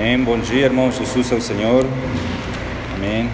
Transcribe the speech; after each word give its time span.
Amém. 0.00 0.18
Bom 0.24 0.38
dia, 0.38 0.64
irmãos. 0.64 0.96
Jesus 0.96 1.30
é 1.30 1.34
o 1.34 1.42
Senhor. 1.42 1.86
Amém. 2.94 3.30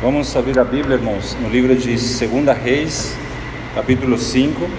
Vamos 0.00 0.36
abrir 0.36 0.56
a 0.60 0.62
Bíblia, 0.62 0.94
irmãos, 0.94 1.36
no 1.40 1.48
livro 1.48 1.74
de 1.74 1.88
2 1.88 2.56
Reis, 2.56 3.18
capítulo 3.74 4.16
5. 4.16 4.70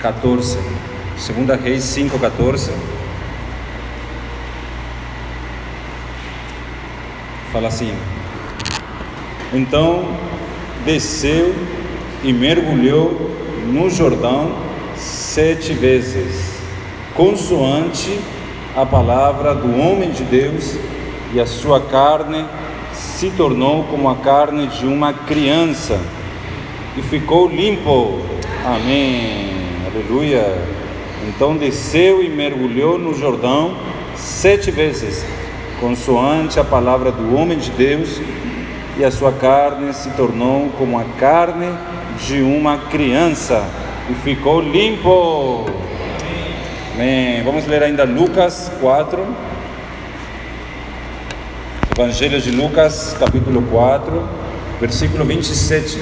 Quatorze, 0.00 0.58
Segunda 1.18 1.54
Reis 1.54 1.84
5, 1.84 2.18
14. 2.18 2.72
Fala 7.52 7.68
assim: 7.68 7.92
Então 9.52 10.16
desceu 10.86 11.54
e 12.24 12.32
mergulhou 12.32 13.47
no 13.68 13.90
Jordão 13.90 14.52
sete 14.96 15.74
vezes, 15.74 16.58
consoante 17.14 18.18
a 18.74 18.86
palavra 18.86 19.54
do 19.54 19.78
homem 19.78 20.10
de 20.10 20.24
Deus, 20.24 20.76
e 21.34 21.40
a 21.40 21.46
sua 21.46 21.80
carne 21.80 22.46
se 22.94 23.30
tornou 23.30 23.84
como 23.84 24.08
a 24.08 24.16
carne 24.16 24.66
de 24.68 24.86
uma 24.86 25.12
criança, 25.12 26.00
e 26.96 27.02
ficou 27.02 27.46
limpo. 27.46 28.22
Amém. 28.64 29.50
Aleluia. 29.86 30.56
Então 31.28 31.56
desceu 31.56 32.22
e 32.22 32.28
mergulhou 32.28 32.98
no 32.98 33.14
Jordão 33.14 33.76
sete 34.16 34.70
vezes, 34.70 35.24
consoante 35.78 36.58
a 36.58 36.64
palavra 36.64 37.12
do 37.12 37.36
homem 37.36 37.58
de 37.58 37.70
Deus, 37.72 38.20
e 38.96 39.04
a 39.04 39.10
sua 39.10 39.30
carne 39.30 39.92
se 39.92 40.10
tornou 40.10 40.70
como 40.78 40.98
a 40.98 41.04
carne 41.18 41.66
de 41.66 41.97
uma 42.42 42.78
criança 42.90 43.64
e 44.10 44.14
ficou 44.14 44.60
limpo. 44.60 45.64
Amém. 46.94 47.42
Vamos 47.42 47.66
ler 47.66 47.82
ainda 47.82 48.04
Lucas 48.04 48.70
4. 48.80 49.24
Evangelho 51.96 52.40
de 52.40 52.50
Lucas, 52.50 53.16
capítulo 53.18 53.62
4, 53.62 54.28
versículo 54.80 55.24
27. 55.24 55.98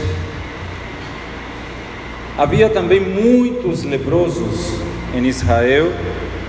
Havia 2.36 2.68
também 2.70 2.98
muitos 2.98 3.84
leprosos 3.84 4.80
em 5.14 5.24
Israel 5.26 5.92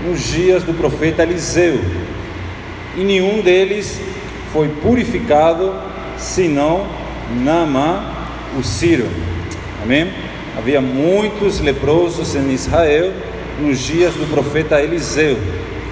nos 0.04 0.22
dias 0.24 0.62
do 0.64 0.74
profeta 0.74 1.22
Eliseu, 1.22 1.80
e 2.96 3.04
nenhum 3.04 3.40
deles 3.42 4.00
foi 4.52 4.68
purificado 4.68 5.74
senão 6.16 6.86
Naamã, 7.42 8.02
o 8.58 8.62
Ciro. 8.62 9.27
Amém? 9.82 10.12
Havia 10.56 10.80
muitos 10.80 11.60
leprosos 11.60 12.34
em 12.34 12.50
Israel 12.52 13.12
nos 13.60 13.78
dias 13.78 14.14
do 14.14 14.28
profeta 14.28 14.80
Eliseu. 14.82 15.38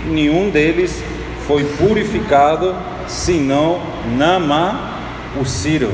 Nenhum 0.06 0.50
deles 0.50 1.02
foi 1.46 1.64
purificado, 1.64 2.74
senão 3.06 3.80
Naamã, 4.16 4.78
o 5.40 5.44
Ciro. 5.44 5.92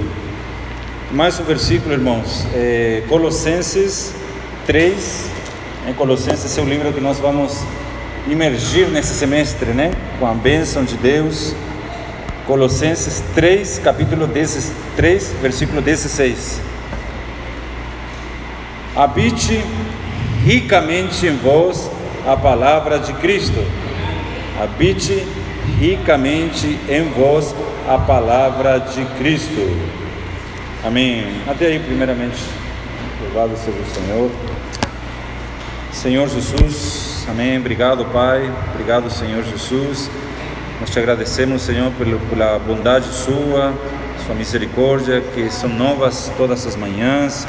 Mais 1.11 1.39
um 1.39 1.45
versículo, 1.45 1.93
irmãos. 1.93 2.47
É, 2.55 3.03
Colossenses 3.09 4.15
3. 4.67 5.31
Em 5.89 5.93
Colossenses 5.93 6.57
é 6.57 6.61
o 6.63 6.65
livro 6.65 6.93
que 6.93 7.01
nós 7.01 7.19
vamos 7.19 7.63
imergir 8.27 8.89
nesse 8.89 9.13
semestre, 9.15 9.73
né? 9.73 9.91
Com 10.19 10.27
a 10.27 10.33
bênção 10.33 10.85
de 10.85 10.97
Deus. 10.97 11.55
Colossenses 12.47 13.23
3, 13.35 13.81
capítulo 13.85 14.27
3, 14.97 15.35
versículo 15.43 15.83
16. 15.83 16.72
Habite 18.95 19.65
ricamente 20.45 21.27
em 21.27 21.37
vós 21.37 21.91
a 22.27 22.37
palavra 22.37 22.99
de 22.99 23.13
Cristo. 23.15 23.65
Habite 24.63 25.27
ricamente 25.79 26.79
em 26.89 27.05
vós 27.11 27.55
a 27.89 27.97
palavra 27.97 28.79
de 28.79 29.05
Cristo. 29.19 29.77
Amém. 30.85 31.25
Até 31.49 31.67
aí, 31.67 31.79
primeiramente, 31.79 32.43
louvado 33.23 33.57
seja 33.57 33.79
o 33.79 33.95
Senhor. 33.95 34.31
Senhor 35.93 36.29
Jesus, 36.29 37.25
amém. 37.31 37.59
Obrigado, 37.59 38.05
Pai. 38.07 38.51
Obrigado, 38.75 39.11
Senhor 39.11 39.43
Jesus. 39.45 40.11
Nós 40.81 40.91
te 40.91 40.99
agradecemos, 40.99 41.63
Senhor, 41.63 41.93
pela 42.29 42.59
bondade 42.59 43.07
sua, 43.07 43.73
sua 44.27 44.35
misericórdia, 44.35 45.23
que 45.35 45.49
são 45.51 45.71
novas 45.71 46.33
todas 46.37 46.67
as 46.67 46.75
manhãs, 46.75 47.47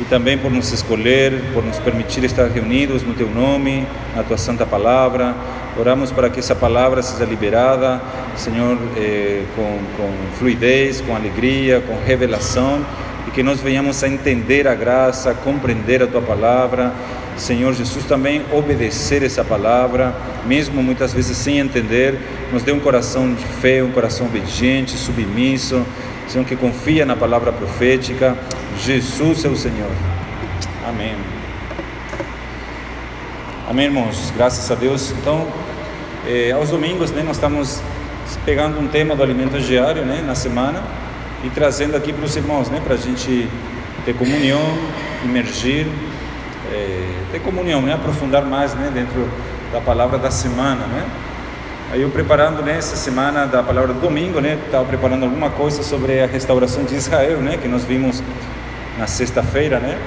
e 0.00 0.04
também 0.04 0.38
por 0.38 0.50
nos 0.50 0.72
escolher, 0.72 1.42
por 1.52 1.64
nos 1.64 1.78
permitir 1.78 2.24
estar 2.24 2.48
reunidos 2.48 3.02
no 3.02 3.14
teu 3.14 3.28
nome, 3.28 3.86
na 4.16 4.22
tua 4.22 4.36
santa 4.36 4.66
palavra. 4.66 5.34
Oramos 5.78 6.10
para 6.10 6.28
que 6.28 6.40
essa 6.40 6.54
palavra 6.54 7.02
seja 7.02 7.24
liberada, 7.24 8.00
Senhor, 8.36 8.78
eh, 8.96 9.42
com, 9.56 9.78
com 9.96 10.12
fluidez, 10.38 11.00
com 11.00 11.14
alegria, 11.14 11.80
com 11.80 11.96
revelação, 12.04 12.84
e 13.26 13.30
que 13.30 13.42
nós 13.42 13.60
venhamos 13.60 14.02
a 14.02 14.08
entender 14.08 14.66
a 14.68 14.74
graça, 14.74 15.34
compreender 15.34 16.02
a 16.02 16.06
tua 16.06 16.20
palavra 16.20 16.92
Senhor 17.36 17.72
Jesus, 17.74 18.04
também 18.04 18.42
obedecer 18.52 19.22
essa 19.22 19.42
palavra, 19.42 20.14
mesmo 20.46 20.82
muitas 20.82 21.12
vezes 21.12 21.36
sem 21.36 21.58
entender, 21.58 22.18
nos 22.52 22.62
dê 22.62 22.72
um 22.72 22.80
coração 22.80 23.32
de 23.34 23.44
fé, 23.44 23.82
um 23.82 23.90
coração 23.90 24.26
obediente, 24.26 24.92
submisso, 24.92 25.84
Senhor, 26.28 26.44
que 26.44 26.56
confia 26.56 27.04
na 27.04 27.16
palavra 27.16 27.52
profética. 27.52 28.36
Jesus 28.78 29.44
é 29.44 29.48
o 29.48 29.56
Senhor. 29.56 29.90
Amém. 30.88 31.14
Amém, 33.68 33.86
irmãos. 33.86 34.32
Graças 34.36 34.70
a 34.70 34.74
Deus. 34.74 35.12
Então, 35.12 35.46
eh, 36.26 36.52
aos 36.52 36.70
domingos, 36.70 37.10
né, 37.10 37.22
nós 37.22 37.36
estamos 37.36 37.80
pegando 38.44 38.78
um 38.78 38.88
tema 38.88 39.14
do 39.14 39.22
alimento 39.22 39.60
diário, 39.60 40.04
né, 40.04 40.22
na 40.26 40.34
semana 40.34 40.82
e 41.44 41.50
trazendo 41.50 41.96
aqui 41.96 42.12
para 42.12 42.24
os 42.24 42.36
irmãos, 42.36 42.68
né, 42.68 42.80
para 42.82 42.94
a 42.94 42.98
gente 42.98 43.48
ter 44.04 44.14
comunhão, 44.14 44.60
imergir 45.24 45.86
é, 46.72 47.22
ter 47.30 47.40
comunhão, 47.40 47.82
né? 47.82 47.94
aprofundar 47.94 48.44
mais 48.44 48.74
né? 48.74 48.90
dentro 48.92 49.28
da 49.72 49.80
palavra 49.80 50.18
da 50.18 50.30
semana. 50.30 50.86
Né? 50.86 51.04
Aí 51.92 52.00
eu 52.00 52.08
preparando 52.08 52.62
né, 52.62 52.78
essa 52.78 52.96
semana 52.96 53.44
da 53.44 53.62
palavra 53.62 53.92
do 53.92 54.00
domingo, 54.00 54.40
né, 54.40 54.58
estava 54.64 54.82
preparando 54.86 55.24
alguma 55.24 55.50
coisa 55.50 55.82
sobre 55.82 56.22
a 56.22 56.26
restauração 56.26 56.84
de 56.84 56.94
Israel, 56.94 57.36
né, 57.40 57.58
que 57.60 57.68
nós 57.68 57.84
vimos 57.84 58.22
na 58.98 59.06
sexta-feira, 59.06 59.78
né, 59.78 59.98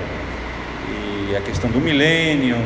e 1.30 1.36
a 1.36 1.42
questão 1.42 1.70
do 1.70 1.80
milênio, 1.80 2.58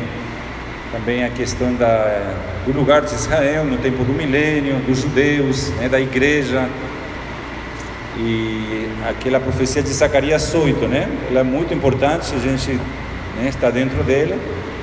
também 0.93 1.25
a 1.25 1.29
questão 1.29 1.75
da, 1.75 2.33
do 2.65 2.71
lugar 2.71 3.01
de 3.01 3.13
Israel 3.13 3.65
no 3.65 3.77
tempo 3.79 4.05
do 4.05 4.13
milênio, 4.13 4.77
dos 4.87 4.99
judeus, 4.99 5.67
né, 5.71 5.89
da 5.89 5.99
igreja, 5.99 6.69
e 8.15 8.87
aquela 9.05 9.41
profecia 9.41 9.83
de 9.83 9.89
Zacarias 9.89 10.55
8, 10.55 10.87
né, 10.87 11.09
ela 11.29 11.41
é 11.41 11.43
muito 11.43 11.73
importante, 11.73 12.33
a 12.33 12.39
gente 12.39 12.71
né, 13.35 13.49
está 13.49 13.69
dentro 13.69 14.01
dele, 14.01 14.39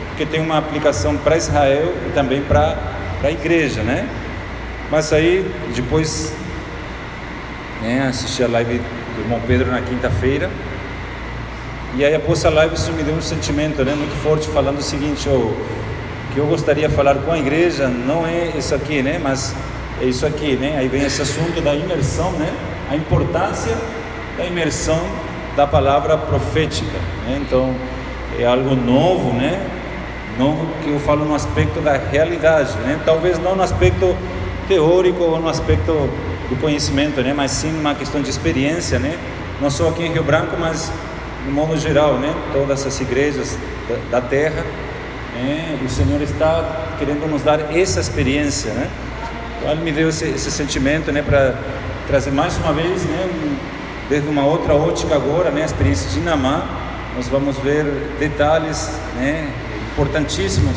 porque 0.09 0.27
tem 0.27 0.43
uma 0.43 0.59
aplicação 0.59 1.17
para 1.17 1.39
Israel 1.39 1.91
e 2.07 2.11
também 2.13 2.43
para 2.43 2.77
a 3.25 3.31
igreja, 3.31 3.83
né? 3.83 4.07
Mas 4.91 5.13
aí, 5.13 5.51
depois, 5.75 6.35
né, 7.83 8.07
assisti 8.09 8.43
a 8.43 8.49
live 8.49 8.79
do 8.79 9.23
irmão 9.23 9.41
Pedro 9.47 9.71
na 9.71 9.81
quinta-feira, 9.81 10.51
e 11.97 12.05
aí 12.05 12.15
após 12.15 12.45
a 12.45 12.51
live 12.51 12.75
isso 12.75 12.93
me 12.93 13.03
deu 13.03 13.15
um 13.15 13.23
sentimento 13.23 13.85
né, 13.85 13.95
muito 13.95 14.15
forte, 14.23 14.47
falando 14.49 14.79
o 14.79 14.83
seguinte, 14.83 15.29
oh, 15.29 15.55
que 16.33 16.39
eu 16.39 16.47
gostaria 16.47 16.89
de 16.89 16.95
falar 16.95 17.15
com 17.17 17.33
a 17.33 17.39
igreja 17.39 17.89
não 17.89 18.27
é 18.27 18.53
isso 18.57 18.75
aqui, 18.75 19.03
né, 19.03 19.19
mas 19.23 19.55
é 20.01 20.05
isso 20.05 20.27
aqui, 20.27 20.57
né? 20.57 20.77
Aí 20.79 20.89
vem 20.89 21.03
esse 21.03 21.23
assunto 21.23 21.61
da 21.63 21.75
imersão, 21.75 22.33
né? 22.33 22.53
A 22.91 22.97
importância 22.97 23.75
da 24.37 24.45
imersão 24.45 25.01
da 25.57 25.67
palavra 25.67 26.19
profética, 26.19 26.99
né? 27.27 27.41
Então, 27.41 27.75
é 28.39 28.45
algo 28.45 28.77
novo, 28.77 29.33
né? 29.33 29.59
Novo 30.39 30.69
que 30.83 30.91
eu 30.91 31.01
falo 31.01 31.25
no 31.25 31.35
aspecto 31.35 31.81
da 31.81 31.97
realidade, 31.97 32.77
né? 32.79 33.01
Talvez 33.07 33.39
não 33.39 33.57
no 33.57 33.63
aspecto 33.63 34.15
teórico 34.69 35.23
ou 35.23 35.41
no 35.41 35.49
aspecto 35.49 35.93
do 36.49 36.61
conhecimento, 36.61 37.21
né? 37.21 37.33
Mas 37.35 37.51
sim 37.51 37.79
uma 37.79 37.95
questão 37.95 38.21
de 38.21 38.31
experiência, 38.31 38.99
né? 38.99 39.19
Não 39.61 39.71
só 39.71 39.89
aqui 39.89 40.05
em 40.05 40.13
Rio 40.13 40.23
Branco, 40.23 40.57
mas 40.59 40.93
no 41.45 41.53
modo 41.53 41.77
geral, 41.79 42.15
né? 42.15 42.35
Todas 42.53 42.87
as 42.87 43.01
igrejas 43.01 43.59
da, 43.89 44.21
da 44.21 44.27
terra, 44.27 44.65
né? 45.35 45.79
o 45.85 45.89
Senhor 45.89 46.21
está 46.23 46.95
querendo 46.99 47.29
nos 47.31 47.43
dar 47.43 47.77
essa 47.77 48.01
experiência, 48.01 48.73
né? 48.73 48.89
Então 49.59 49.73
Ele 49.73 49.83
me 49.83 49.93
deu 49.93 50.09
esse, 50.09 50.25
esse 50.25 50.51
sentimento, 50.51 51.11
né? 51.13 51.23
Para 51.23 51.55
trazer 52.07 52.31
mais 52.31 52.57
uma 52.59 52.73
vez, 52.73 53.05
né? 53.05 53.29
desde 54.09 54.29
uma 54.29 54.45
outra 54.45 54.75
ótica 54.75 55.15
agora, 55.15 55.51
né? 55.51 55.63
A 55.63 55.67
experiência 55.67 56.11
de 56.11 56.21
Namá 56.21 56.85
nós 57.17 57.29
vamos 57.29 57.57
ver 57.59 57.85
detalhes 58.19 58.91
né, 59.17 59.51
importantíssimos. 59.91 60.77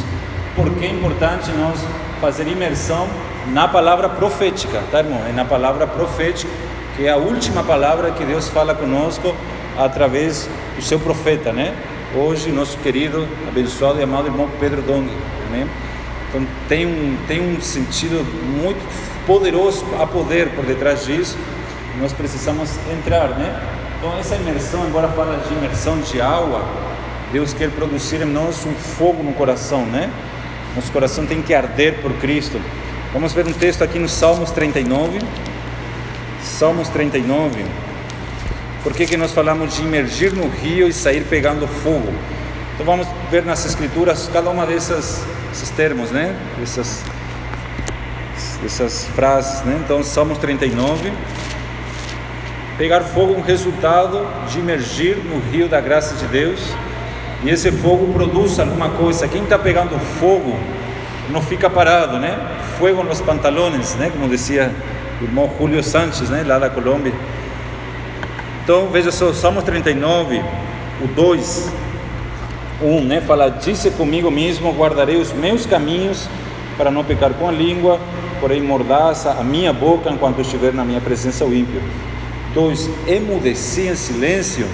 Por 0.55 0.69
que 0.75 0.85
é 0.85 0.89
importante 0.89 1.51
nós 1.51 1.79
fazer 2.21 2.47
imersão 2.47 3.09
na 3.51 3.67
palavra 3.67 4.09
profética, 4.09 4.81
tá, 4.91 4.99
irmão? 4.99 5.21
É 5.27 5.31
na 5.31 5.45
palavra 5.45 5.85
profética, 5.87 6.51
que 6.95 7.05
é 7.05 7.11
a 7.11 7.17
última 7.17 7.63
palavra 7.63 8.11
que 8.11 8.23
Deus 8.23 8.47
fala 8.47 8.73
conosco 8.75 9.35
através 9.77 10.49
do 10.75 10.81
seu 10.81 10.99
profeta, 10.99 11.51
né? 11.53 11.75
hoje 12.15 12.51
nosso 12.51 12.77
querido, 12.79 13.27
abençoado 13.47 13.99
e 13.99 14.03
amado 14.03 14.27
irmão 14.27 14.49
Pedro 14.59 14.81
Dong. 14.81 15.07
Amém? 15.47 15.67
Então 16.27 16.45
tem 16.67 16.85
um, 16.85 17.17
tem 17.27 17.41
um 17.41 17.61
sentido 17.61 18.25
muito 18.61 18.79
poderoso 19.25 19.85
a 19.99 20.07
poder 20.07 20.49
por 20.49 20.65
detrás 20.65 21.05
disso. 21.05 21.37
Nós 21.99 22.13
precisamos 22.13 22.71
entrar, 22.91 23.29
né? 23.29 23.61
Então 23.97 24.17
essa 24.17 24.35
imersão, 24.35 24.87
embora 24.87 25.07
fala 25.09 25.37
de 25.47 25.53
imersão 25.53 25.99
de 25.99 26.21
água, 26.21 26.63
Deus 27.31 27.53
quer 27.53 27.69
produzir 27.69 28.21
em 28.21 28.25
nós 28.25 28.65
um 28.65 28.73
fogo 28.73 29.21
no 29.21 29.33
coração, 29.33 29.85
né? 29.85 30.09
Nosso 30.75 30.91
coração 30.91 31.25
tem 31.25 31.41
que 31.41 31.53
arder 31.53 32.01
por 32.01 32.13
Cristo. 32.13 32.59
Vamos 33.11 33.33
ver 33.33 33.47
um 33.47 33.53
texto 33.53 33.83
aqui 33.83 33.97
no 33.97 34.07
Salmos 34.07 34.51
39. 34.51 35.19
Salmos 36.43 36.89
39. 36.89 37.65
Por 38.83 38.93
que, 38.93 39.07
que 39.07 39.17
nós 39.17 39.31
falamos 39.31 39.75
de 39.75 39.81
imergir 39.81 40.31
no 40.31 40.47
rio 40.47 40.87
e 40.87 40.93
sair 40.93 41.23
pegando 41.23 41.67
fogo? 41.67 42.13
Então 42.75 42.85
vamos 42.85 43.07
ver 43.31 43.43
nas 43.43 43.65
escrituras 43.65 44.29
cada 44.31 44.51
uma 44.51 44.63
dessas 44.63 45.25
esses 45.51 45.71
termos, 45.71 46.11
né? 46.11 46.35
Essas 46.61 47.03
essas 48.63 49.05
frases, 49.15 49.63
né? 49.63 49.81
Então 49.83 50.03
Salmos 50.03 50.37
39 50.37 51.11
pegar 52.77 53.01
fogo 53.01 53.33
é 53.33 53.37
um 53.37 53.41
resultado 53.41 54.25
de 54.49 54.59
imergir 54.59 55.17
no 55.17 55.39
rio 55.51 55.67
da 55.67 55.81
graça 55.81 56.15
de 56.15 56.27
Deus 56.27 56.61
e 57.43 57.49
esse 57.49 57.71
fogo 57.71 58.13
produz 58.13 58.59
alguma 58.59 58.91
coisa. 58.91 59.27
Quem 59.27 59.43
está 59.43 59.57
pegando 59.57 59.97
fogo 60.19 60.55
não 61.29 61.41
fica 61.41 61.69
parado, 61.69 62.17
né? 62.17 62.37
Fogo 62.77 63.03
nos 63.03 63.21
pantalones, 63.21 63.95
né? 63.95 64.09
Como 64.11 64.27
dizia 64.27 64.71
o 65.21 65.23
irmão 65.23 65.49
Julio 65.57 65.83
Sanches, 65.83 66.29
né? 66.29 66.43
Lá 66.45 66.59
da 66.59 66.69
Colômbia. 66.69 67.13
Então 68.63 68.87
veja 68.89 69.11
só, 69.11 69.33
Salmos 69.33 69.63
39, 69.63 70.41
o 71.03 71.07
2, 71.07 71.71
1, 72.81 73.01
né? 73.03 73.21
Fala: 73.21 73.49
Disse 73.49 73.91
comigo 73.91 74.29
mesmo, 74.31 74.71
guardarei 74.71 75.17
os 75.17 75.33
meus 75.33 75.65
caminhos 75.65 76.27
para 76.77 76.89
não 76.89 77.03
pecar 77.03 77.33
com 77.33 77.47
a 77.47 77.51
língua, 77.51 77.99
porém 78.39 78.61
mordaça 78.61 79.31
a 79.31 79.43
minha 79.43 79.73
boca 79.73 80.09
enquanto 80.09 80.41
estiver 80.41 80.73
na 80.73 80.85
minha 80.85 81.01
presença 81.01 81.45
o 81.45 81.53
ímpio. 81.53 81.81
2. 82.53 82.89
Emudeci 83.07 83.87
em 83.87 83.95
silêncio, 83.95 84.67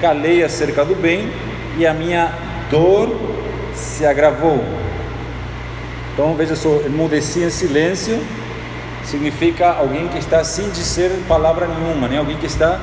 calei 0.00 0.42
acerca 0.42 0.84
do 0.84 0.94
bem 0.94 1.30
e 1.78 1.86
a 1.86 1.94
minha 1.94 2.32
dor 2.70 3.14
se 3.74 4.04
agravou. 4.04 4.64
Então 6.12 6.34
veja 6.34 6.54
só, 6.54 6.68
emudeci 6.84 7.42
em 7.42 7.50
silêncio 7.50 8.22
significa 9.04 9.70
alguém 9.70 10.08
que 10.08 10.18
está 10.18 10.44
sem 10.44 10.70
dizer 10.70 11.10
palavra 11.28 11.66
nenhuma, 11.66 12.08
né? 12.08 12.18
Alguém 12.18 12.36
que 12.36 12.46
está 12.46 12.80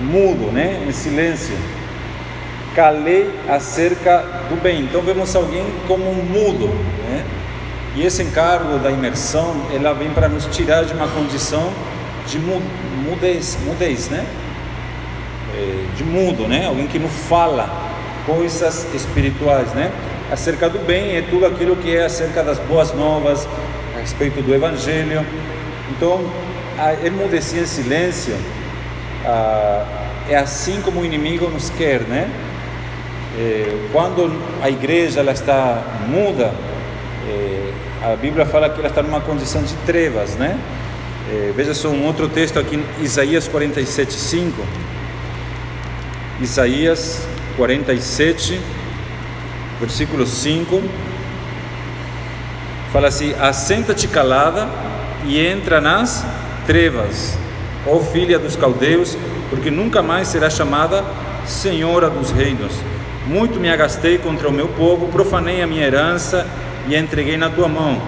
mudo, 0.00 0.50
né? 0.52 0.84
Em 0.86 0.92
silêncio. 0.92 1.56
Calei 2.74 3.30
acerca 3.48 4.18
do 4.48 4.60
bem. 4.60 4.82
Então 4.82 5.00
vemos 5.02 5.34
alguém 5.34 5.64
como 5.86 6.10
um 6.10 6.22
mudo, 6.22 6.68
né? 7.08 7.24
E 7.96 8.04
esse 8.04 8.22
encargo 8.22 8.78
da 8.78 8.90
imersão, 8.90 9.54
ela 9.72 9.92
vem 9.92 10.10
para 10.10 10.28
nos 10.28 10.46
tirar 10.46 10.84
de 10.84 10.92
uma 10.92 11.08
condição 11.08 11.72
de 12.26 12.38
mudez, 12.38 13.58
mudez, 13.64 14.08
né? 14.08 14.24
É, 15.54 15.96
de 15.96 16.04
mudo, 16.04 16.46
né? 16.46 16.66
Alguém 16.66 16.86
que 16.86 16.98
não 16.98 17.08
fala 17.08 17.68
coisas 18.24 18.86
espirituais, 18.94 19.72
né? 19.74 19.90
Acerca 20.30 20.68
do 20.68 20.78
bem 20.78 21.16
é 21.16 21.22
tudo 21.22 21.44
aquilo 21.44 21.74
que 21.76 21.94
é 21.94 22.04
acerca 22.04 22.42
das 22.42 22.58
boas 22.60 22.94
novas, 22.94 23.48
a 23.96 24.00
respeito 24.00 24.40
do 24.40 24.54
Evangelho. 24.54 25.26
Então, 25.90 26.20
emudecer 27.04 27.62
em 27.62 27.66
silêncio 27.66 28.34
é 30.28 30.36
assim 30.36 30.80
como 30.82 31.00
o 31.00 31.04
inimigo 31.04 31.48
nos 31.48 31.70
quer, 31.70 32.02
né? 32.02 32.30
É, 33.38 33.88
quando 33.92 34.32
a 34.62 34.70
igreja 34.70 35.20
ela 35.20 35.32
está 35.32 35.82
muda, 36.08 36.52
é, 37.28 37.72
a 38.12 38.16
Bíblia 38.16 38.46
fala 38.46 38.70
que 38.70 38.78
ela 38.78 38.88
está 38.88 39.02
numa 39.02 39.20
condição 39.20 39.62
de 39.62 39.74
trevas, 39.86 40.36
né? 40.36 40.58
É, 41.32 41.52
veja 41.54 41.74
só 41.74 41.88
um 41.88 42.06
outro 42.06 42.28
texto 42.28 42.58
aqui 42.58 42.82
Isaías 43.00 43.48
47, 43.48 44.12
5. 44.12 44.62
Isaías 46.40 47.26
47, 47.56 48.60
versículo 49.80 50.26
5. 50.26 50.82
Fala 52.92 53.08
assim: 53.08 53.34
Assenta-te 53.40 54.06
calada 54.06 54.68
e 55.26 55.38
entra 55.38 55.80
nas 55.80 56.24
trevas, 56.66 57.36
ó 57.86 57.98
filha 57.98 58.38
dos 58.38 58.54
caldeus, 58.54 59.16
porque 59.48 59.70
nunca 59.70 60.02
mais 60.02 60.28
será 60.28 60.50
chamada 60.50 61.02
senhora 61.46 62.10
dos 62.10 62.30
reinos. 62.30 62.72
Muito 63.26 63.58
me 63.58 63.70
agastei 63.70 64.18
contra 64.18 64.48
o 64.48 64.52
meu 64.52 64.68
povo, 64.68 65.08
profanei 65.08 65.62
a 65.62 65.66
minha 65.66 65.84
herança 65.84 66.46
e 66.88 66.94
a 66.94 67.00
entreguei 67.00 67.36
na 67.36 67.48
tua 67.48 67.68
mão. 67.68 68.00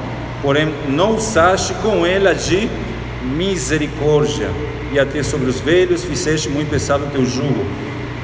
Porém, 0.43 0.73
não 0.89 1.15
usaste 1.15 1.73
com 1.75 2.05
ela 2.05 2.35
de 2.35 2.69
misericórdia, 3.23 4.51
e 4.93 4.99
até 4.99 5.23
sobre 5.23 5.49
os 5.49 5.61
velhos 5.61 6.05
fizeste 6.05 6.49
muito 6.49 6.69
pesado 6.69 7.05
o 7.05 7.11
teu 7.11 7.25
jugo. 7.25 7.65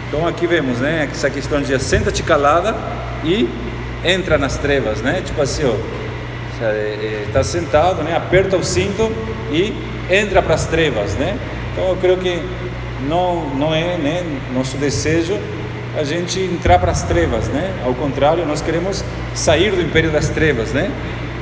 Então 0.09 0.27
aqui 0.27 0.47
vemos, 0.47 0.79
né, 0.79 1.07
essa 1.11 1.29
questão 1.29 1.61
de 1.61 1.79
senta-te 1.79 2.23
calada 2.23 2.75
e 3.23 3.49
entra 4.05 4.39
nas 4.39 4.57
trevas, 4.57 5.03
né? 5.03 5.23
Tipo 5.25 5.43
assim, 5.43 5.65
ó, 5.65 5.75
está 7.27 7.41
é, 7.41 7.43
sentado, 7.43 8.03
né? 8.03 8.17
Aperta 8.17 8.57
o 8.57 8.65
cinto 8.65 9.13
e 9.53 9.75
entra 10.11 10.43
para 10.43 10.55
as 10.55 10.67
trevas, 10.67 11.15
né? 11.15 11.39
Então 11.73 11.89
eu 11.91 11.97
creio 11.97 12.17
que 12.17 12.43
não 13.07 13.51
não 13.51 13.75
é, 13.75 13.99
né, 13.99 14.25
nosso 14.55 14.77
desejo 14.77 15.39
a 15.97 16.05
gente 16.05 16.41
entrar 16.41 16.79
para 16.79 16.93
as 16.93 17.03
trevas, 17.03 17.49
né? 17.49 17.75
Ao 17.85 17.95
contrário, 17.95 18.47
nós 18.47 18.63
queremos 18.63 19.05
sair 19.35 19.73
do 19.73 19.81
império 19.81 20.11
das 20.11 20.29
trevas, 20.29 20.73
né? 20.73 20.91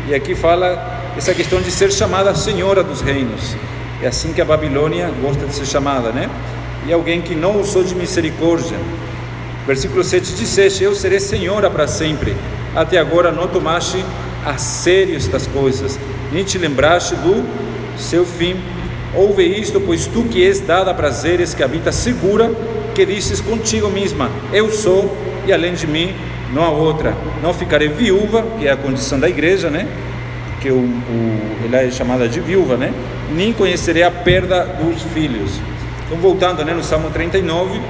E 0.09 0.15
aqui 0.15 0.35
fala 0.35 1.03
essa 1.17 1.35
questão 1.35 1.61
de 1.61 1.71
ser 1.71 1.93
chamada 1.93 2.35
Senhora 2.35 2.83
dos 2.83 3.01
Reinos. 3.01 3.57
É 4.03 4.07
assim 4.07 4.33
que 4.33 4.41
a 4.41 4.45
Babilônia 4.45 5.11
gosta 5.21 5.47
de 5.47 5.55
ser 5.55 5.67
chamada, 5.67 6.11
né? 6.11 6.29
E 6.87 6.93
alguém 6.93 7.21
que 7.21 7.35
não 7.35 7.61
usou 7.61 7.83
de 7.83 7.95
misericórdia. 7.95 8.77
Versículo 9.67 10.05
7: 10.05 10.35
Disseste: 10.35 10.85
Eu 10.85 10.95
serei 10.95 11.21
Senhora 11.21 11.71
para 11.71 11.87
sempre. 11.87 12.37
Até 12.75 12.99
agora 12.99 13.33
não 13.33 13.49
tomaste 13.49 14.05
a 14.45 14.57
sério 14.59 15.17
estas 15.17 15.47
coisas, 15.47 15.99
nem 16.33 16.45
te 16.45 16.59
lembraste 16.59 17.15
do 17.17 17.45
seu 17.99 18.25
fim. 18.25 18.57
Ouve 19.15 19.45
isto, 19.45 19.81
pois 19.81 20.07
tu 20.07 20.25
que 20.25 20.45
és 20.45 20.61
dada 20.61 20.91
a 20.91 20.95
prazeres, 20.95 21.55
que 21.55 21.63
habitas 21.63 21.95
segura, 21.95 22.51
que 22.95 23.05
dizes 23.05 23.41
contigo 23.41 23.89
mesma: 23.89 24.31
Eu 24.53 24.71
sou, 24.71 25.17
e 25.47 25.53
além 25.53 25.75
de 25.75 25.87
mim 25.87 26.15
não 26.53 26.63
há 26.63 26.71
outra. 26.71 27.17
Não 27.43 27.53
ficarei 27.53 27.89
viúva, 27.89 28.45
que 28.59 28.69
é 28.69 28.71
a 28.71 28.77
condição 28.77 29.19
da 29.19 29.29
igreja, 29.29 29.71
né? 29.71 29.89
que 30.61 30.71
o, 30.71 30.79
o, 30.79 31.67
ela 31.67 31.83
é 31.83 31.91
chamada 31.91 32.29
de 32.29 32.41
viúva, 32.41 32.77
né? 32.77 32.93
Nem 33.33 33.53
conhecerei 33.53 34.03
a 34.03 34.11
perda 34.11 34.65
dos 34.65 35.03
filhos. 35.15 35.61
Então, 36.07 36.19
voltando 36.19 36.65
né, 36.65 36.73
no 36.73 36.85
Salmo 36.85 37.11
39, 37.11 37.81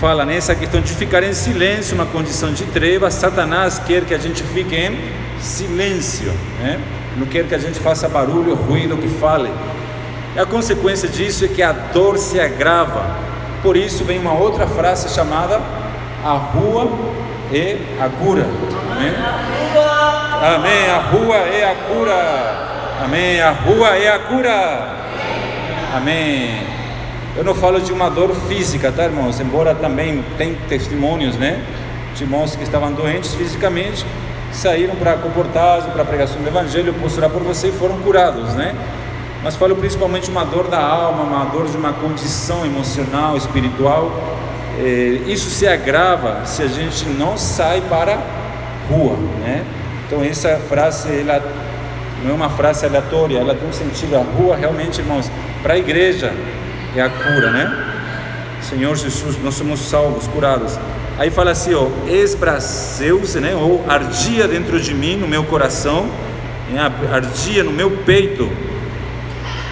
fala 0.00 0.24
nessa 0.24 0.54
questão 0.56 0.80
de 0.80 0.92
ficar 0.92 1.22
em 1.22 1.32
silêncio, 1.32 1.94
uma 1.94 2.06
condição 2.06 2.52
de 2.52 2.64
treva. 2.64 3.10
Satanás 3.12 3.78
quer 3.78 4.04
que 4.04 4.12
a 4.12 4.18
gente 4.18 4.42
fique 4.42 4.74
em 4.74 4.98
silêncio, 5.40 6.32
né? 6.60 6.80
não 7.16 7.26
quer 7.26 7.46
que 7.46 7.54
a 7.54 7.58
gente 7.58 7.78
faça 7.78 8.08
barulho, 8.08 8.54
ruído, 8.54 8.96
que 8.96 9.06
fale. 9.06 9.52
E 10.34 10.40
a 10.40 10.44
consequência 10.46 11.08
disso 11.08 11.44
é 11.44 11.48
que 11.48 11.62
a 11.62 11.70
dor 11.70 12.18
se 12.18 12.40
agrava. 12.40 13.16
Por 13.62 13.76
isso 13.76 14.02
vem 14.04 14.18
uma 14.18 14.32
outra 14.32 14.66
frase 14.66 15.14
chamada 15.14 15.60
a 16.24 16.32
rua 16.32 16.90
e 17.52 17.76
a 18.00 18.08
cura. 18.08 18.42
Né? 18.42 19.14
Amém. 20.56 20.90
A 20.90 20.98
rua 20.98 21.36
é 21.36 21.70
a 21.70 21.74
cura. 21.74 23.04
Amém. 23.04 23.40
A 23.40 23.50
rua 23.52 23.88
é 23.90 24.08
a 24.08 24.18
cura. 24.18 24.96
Amém. 25.94 26.81
Eu 27.34 27.42
não 27.42 27.54
falo 27.54 27.80
de 27.80 27.90
uma 27.90 28.10
dor 28.10 28.34
física, 28.46 28.92
tá, 28.92 29.04
irmãos? 29.04 29.40
Embora 29.40 29.74
também 29.74 30.22
tem 30.36 30.54
testemunhos, 30.68 31.34
né? 31.36 31.64
De 32.14 32.24
irmãos 32.24 32.54
que 32.54 32.62
estavam 32.62 32.92
doentes 32.92 33.34
fisicamente, 33.34 34.04
saíram 34.52 34.94
para 34.96 35.14
comportar 35.14 35.80
para 35.92 36.04
pregação 36.04 36.42
do 36.42 36.46
Evangelho, 36.46 36.92
posturar 36.92 37.30
por 37.30 37.42
você 37.42 37.68
e 37.68 37.72
foram 37.72 37.96
curados, 38.00 38.52
né? 38.52 38.74
Mas 39.42 39.56
falo 39.56 39.74
principalmente 39.76 40.30
uma 40.30 40.44
dor 40.44 40.68
da 40.68 40.78
alma, 40.78 41.22
uma 41.22 41.44
dor 41.46 41.68
de 41.68 41.76
uma 41.76 41.94
condição 41.94 42.66
emocional, 42.66 43.34
espiritual. 43.34 44.12
É, 44.78 45.22
isso 45.26 45.48
se 45.48 45.66
agrava 45.66 46.44
se 46.44 46.62
a 46.62 46.68
gente 46.68 47.06
não 47.06 47.38
sai 47.38 47.80
para 47.88 48.12
a 48.12 48.92
rua, 48.92 49.16
né? 49.40 49.64
Então 50.06 50.22
essa 50.22 50.58
frase 50.68 51.20
ela 51.20 51.42
não 52.22 52.32
é 52.32 52.34
uma 52.34 52.50
frase 52.50 52.84
aleatória, 52.84 53.38
ela 53.38 53.54
tem 53.54 53.66
um 53.66 53.72
sentido. 53.72 54.16
A 54.16 54.22
rua 54.38 54.54
realmente, 54.54 55.00
irmãos, 55.00 55.30
para 55.62 55.72
a 55.72 55.78
igreja 55.78 56.30
é 56.96 57.02
a 57.02 57.08
cura, 57.08 57.50
né? 57.50 57.92
Senhor 58.60 58.96
Jesus, 58.96 59.36
nós 59.42 59.54
somos 59.54 59.80
salvos, 59.80 60.26
curados. 60.26 60.78
Aí 61.18 61.30
fala 61.30 61.50
assim, 61.50 61.74
ó, 61.74 61.88
esbraceu-se, 62.08 63.38
né? 63.40 63.54
Ou 63.54 63.84
ardia 63.88 64.48
dentro 64.48 64.80
de 64.80 64.94
mim, 64.94 65.16
no 65.16 65.28
meu 65.28 65.44
coração, 65.44 66.08
né? 66.70 66.90
ardia 67.12 67.62
no 67.62 67.70
meu 67.70 67.90
peito, 67.90 68.50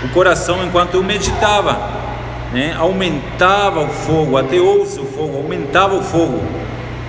o 0.05 0.09
coração 0.11 0.65
enquanto 0.65 0.95
eu 0.95 1.03
meditava, 1.03 1.79
né? 2.53 2.75
Aumentava 2.79 3.81
o 3.81 3.89
fogo, 3.89 4.37
até 4.37 4.61
ouço 4.61 5.03
o 5.03 5.07
fogo, 5.07 5.37
aumentava 5.37 5.95
o 5.95 6.03
fogo. 6.03 6.43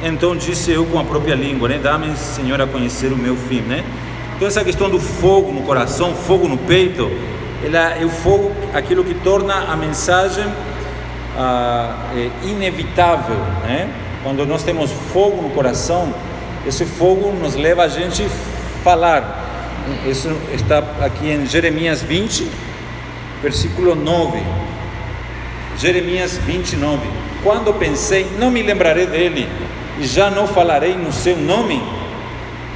Então 0.03 0.36
disse 0.36 0.72
eu 0.72 0.86
com 0.86 1.00
a 1.00 1.03
própria 1.03 1.36
língua, 1.36 1.70
né? 1.70 1.80
Dá-me, 1.82 2.15
Senhor, 2.15 2.60
a 2.62 2.68
conhecer 2.68 3.12
o 3.12 3.18
meu 3.18 3.36
fim, 3.36 3.62
né? 3.62 3.84
Então 4.36 4.48
essa 4.48 4.63
questão 4.63 4.89
do 4.89 5.00
fogo 5.00 5.51
no 5.51 5.62
coração, 5.62 6.15
fogo 6.15 6.48
no 6.48 6.58
peito, 6.58 7.12
ela 7.63 7.96
é 7.96 8.03
o 8.03 8.10
fogo, 8.10 8.51
aquilo 8.74 9.03
que 9.03 9.13
torna 9.13 9.53
a 9.72 9.75
mensagem 9.75 10.46
ah, 11.38 11.96
é 12.15 12.30
inevitável, 12.48 13.38
né? 13.63 13.89
Quando 14.24 14.46
nós 14.46 14.63
temos 14.63 14.91
fogo 14.91 15.41
no 15.41 15.50
coração, 15.50 16.13
esse 16.65 16.86
fogo 16.86 17.32
nos 17.32 17.56
leva 17.56 17.84
a 17.84 17.88
gente 17.88 18.27
falar. 18.84 19.39
Isso 20.08 20.30
está 20.53 20.80
aqui 21.01 21.30
em 21.30 21.46
Jeremias 21.46 22.01
20, 22.01 22.48
versículo 23.41 23.96
9. 23.96 24.41
Jeremias 25.77 26.38
29. 26.38 27.08
Quando 27.44 27.74
pensei, 27.74 28.27
não 28.38 28.51
me 28.51 28.62
lembrarei 28.62 29.08
dele 29.08 29.50
e 30.00 30.06
já 30.06 30.30
não 30.30 30.48
falarei 30.48 30.96
no 30.96 31.12
seu 31.12 31.36
nome. 31.36 31.82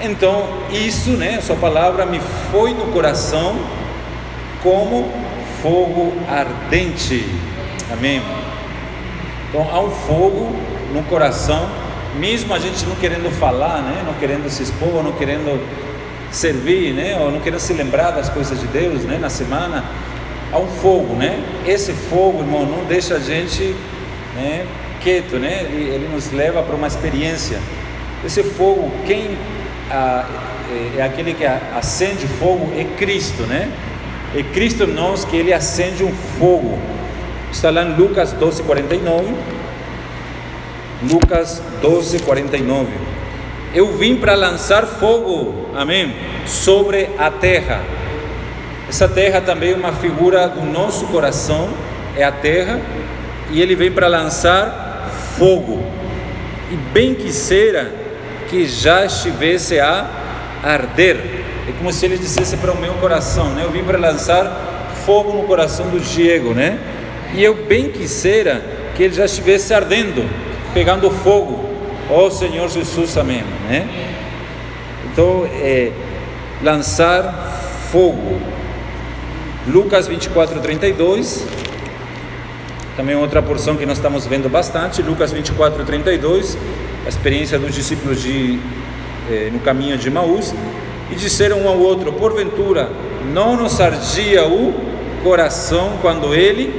Então, 0.01 0.48
isso, 0.72 1.12
né, 1.12 1.39
sua 1.42 1.56
palavra 1.56 2.06
me 2.06 2.20
foi 2.51 2.74
no 2.74 2.88
coração 2.88 3.56
como 4.65 5.12
fogo 5.62 6.12
ardente. 6.27 7.24
Amém. 7.93 8.19
Então, 9.48 9.69
há 9.72 9.79
um 9.79 9.91
fogo 9.91 10.55
no 10.91 11.03
coração, 11.03 11.69
mesmo 12.19 12.51
a 12.51 12.57
gente 12.57 12.84
não 12.88 12.95
querendo 12.95 13.31
falar, 13.31 13.84
né, 13.84 14.01
não 14.03 14.15
querendo 14.15 14.50
se 14.50 14.63
expor, 14.63 15.03
não 15.03 15.12
querendo 15.12 15.63
servir, 16.31 16.93
né, 16.93 17.15
ou 17.19 17.31
não 17.31 17.39
querendo 17.39 17.60
se 17.60 17.74
lembrar 17.74 18.10
das 18.10 18.27
coisas 18.27 18.60
de 18.60 18.65
Deus, 18.65 19.03
né, 19.03 19.19
na 19.22 19.29
semana, 19.29 19.86
há 20.51 20.57
um 20.57 20.67
fogo, 20.67 21.13
né? 21.13 21.39
Esse 21.67 21.93
fogo, 21.93 22.39
irmão, 22.39 22.65
não 22.65 22.86
deixa 22.86 23.15
a 23.15 23.19
gente, 23.19 23.75
né, 24.36 24.65
quieto, 25.00 25.38
né? 25.38 25.62
Ele, 25.62 25.93
ele 25.93 26.10
nos 26.12 26.31
leva 26.31 26.63
para 26.63 26.75
uma 26.75 26.88
experiência. 26.88 27.60
Esse 28.25 28.41
fogo, 28.41 28.91
quem 29.05 29.38
ah, 29.91 30.25
é, 30.98 31.00
é 31.00 31.03
aquele 31.03 31.36
que 31.36 31.45
acende 31.45 32.27
fogo 32.39 32.74
é 32.75 32.84
Cristo, 32.98 33.43
né? 33.43 33.72
É 34.34 34.44
Cristo 34.44 34.84
em 34.84 34.94
nós 34.94 35.25
que 35.25 35.36
ele 35.36 35.53
acende 35.53 36.03
um 36.03 36.12
fogo. 36.39 36.79
Está 37.51 37.70
lá 37.70 37.84
em 37.84 37.96
Lucas 37.96 38.32
12, 38.34 38.63
49. 38.63 39.34
Lucas 41.03 41.62
12, 41.82 42.20
49. 42.20 42.88
Eu 43.74 43.98
vim 43.98 44.15
para 44.15 44.36
lançar 44.36 44.86
fogo, 44.86 45.70
amém, 45.75 46.15
sobre 46.46 47.10
a 47.17 47.29
terra. 47.29 47.82
Essa 48.88 49.08
terra 49.08 49.41
também 49.41 49.74
é 49.74 49.75
uma 49.75 49.91
figura 49.91 50.48
do 50.48 50.62
nosso 50.62 51.08
coração, 51.08 51.70
é 52.15 52.24
a 52.24 52.32
terra, 52.32 52.79
e 53.51 53.62
ele 53.62 53.75
vem 53.75 53.91
para 53.91 54.08
lançar 54.08 55.10
fogo. 55.38 55.84
E 56.72 56.75
bem 56.94 57.13
quisera 57.13 57.91
que 58.50 58.65
já 58.65 59.05
estivesse 59.05 59.79
a 59.79 60.08
arder. 60.63 61.45
É 61.67 61.72
como 61.77 61.91
se 61.91 62.05
ele 62.05 62.17
dissesse 62.17 62.57
para 62.57 62.72
o 62.72 62.79
meu 62.79 62.93
coração, 62.95 63.50
né? 63.50 63.63
Eu 63.63 63.72
vim 63.72 63.84
para 63.84 63.98
lançar 63.98 64.93
fogo 65.05 65.34
no 65.34 65.43
coração 65.43 65.89
do 65.89 66.00
Diego, 66.00 66.53
né? 66.53 66.79
E 67.34 67.43
eu 67.43 67.65
bem 67.65 67.91
quisera 67.91 68.63
que 68.95 69.03
ele 69.03 69.13
já 69.13 69.25
estivesse 69.25 69.74
ardendo 69.74 70.29
pegando 70.75 71.10
fogo. 71.10 71.63
Ó 72.10 72.25
oh, 72.25 72.31
Senhor 72.31 72.69
Jesus, 72.69 73.17
amém. 73.17 73.43
Né? 73.69 73.88
Então, 75.05 75.48
é, 75.53 75.91
lançar 76.62 77.34
fogo. 77.91 78.39
Lucas 79.65 80.07
24, 80.07 80.60
32. 80.60 81.48
Também 82.98 83.15
outra 83.15 83.41
porção 83.41 83.75
que 83.75 83.86
nós 83.86 83.98
estamos 83.98 84.27
vendo 84.27 84.50
bastante. 84.50 85.01
Lucas 85.01 85.31
24, 85.31 85.84
32. 85.86 86.57
A 87.05 87.10
experiência 87.10 87.57
dos 87.57 87.74
discípulos 87.74 88.22
de, 88.22 88.60
eh, 89.31 89.50
no 89.51 89.60
caminho 89.60 89.98
de 89.98 90.10
Maús. 90.10 90.53
E 91.12 91.15
disseram 91.15 91.62
um 91.62 91.67
ao 91.67 91.77
outro: 91.77 92.12
Porventura, 92.13 92.89
não 93.33 93.55
nos 93.55 93.79
ardia 93.79 94.45
o 94.45 94.74
coração 95.24 95.97
quando 96.01 96.33
ele, 96.33 96.74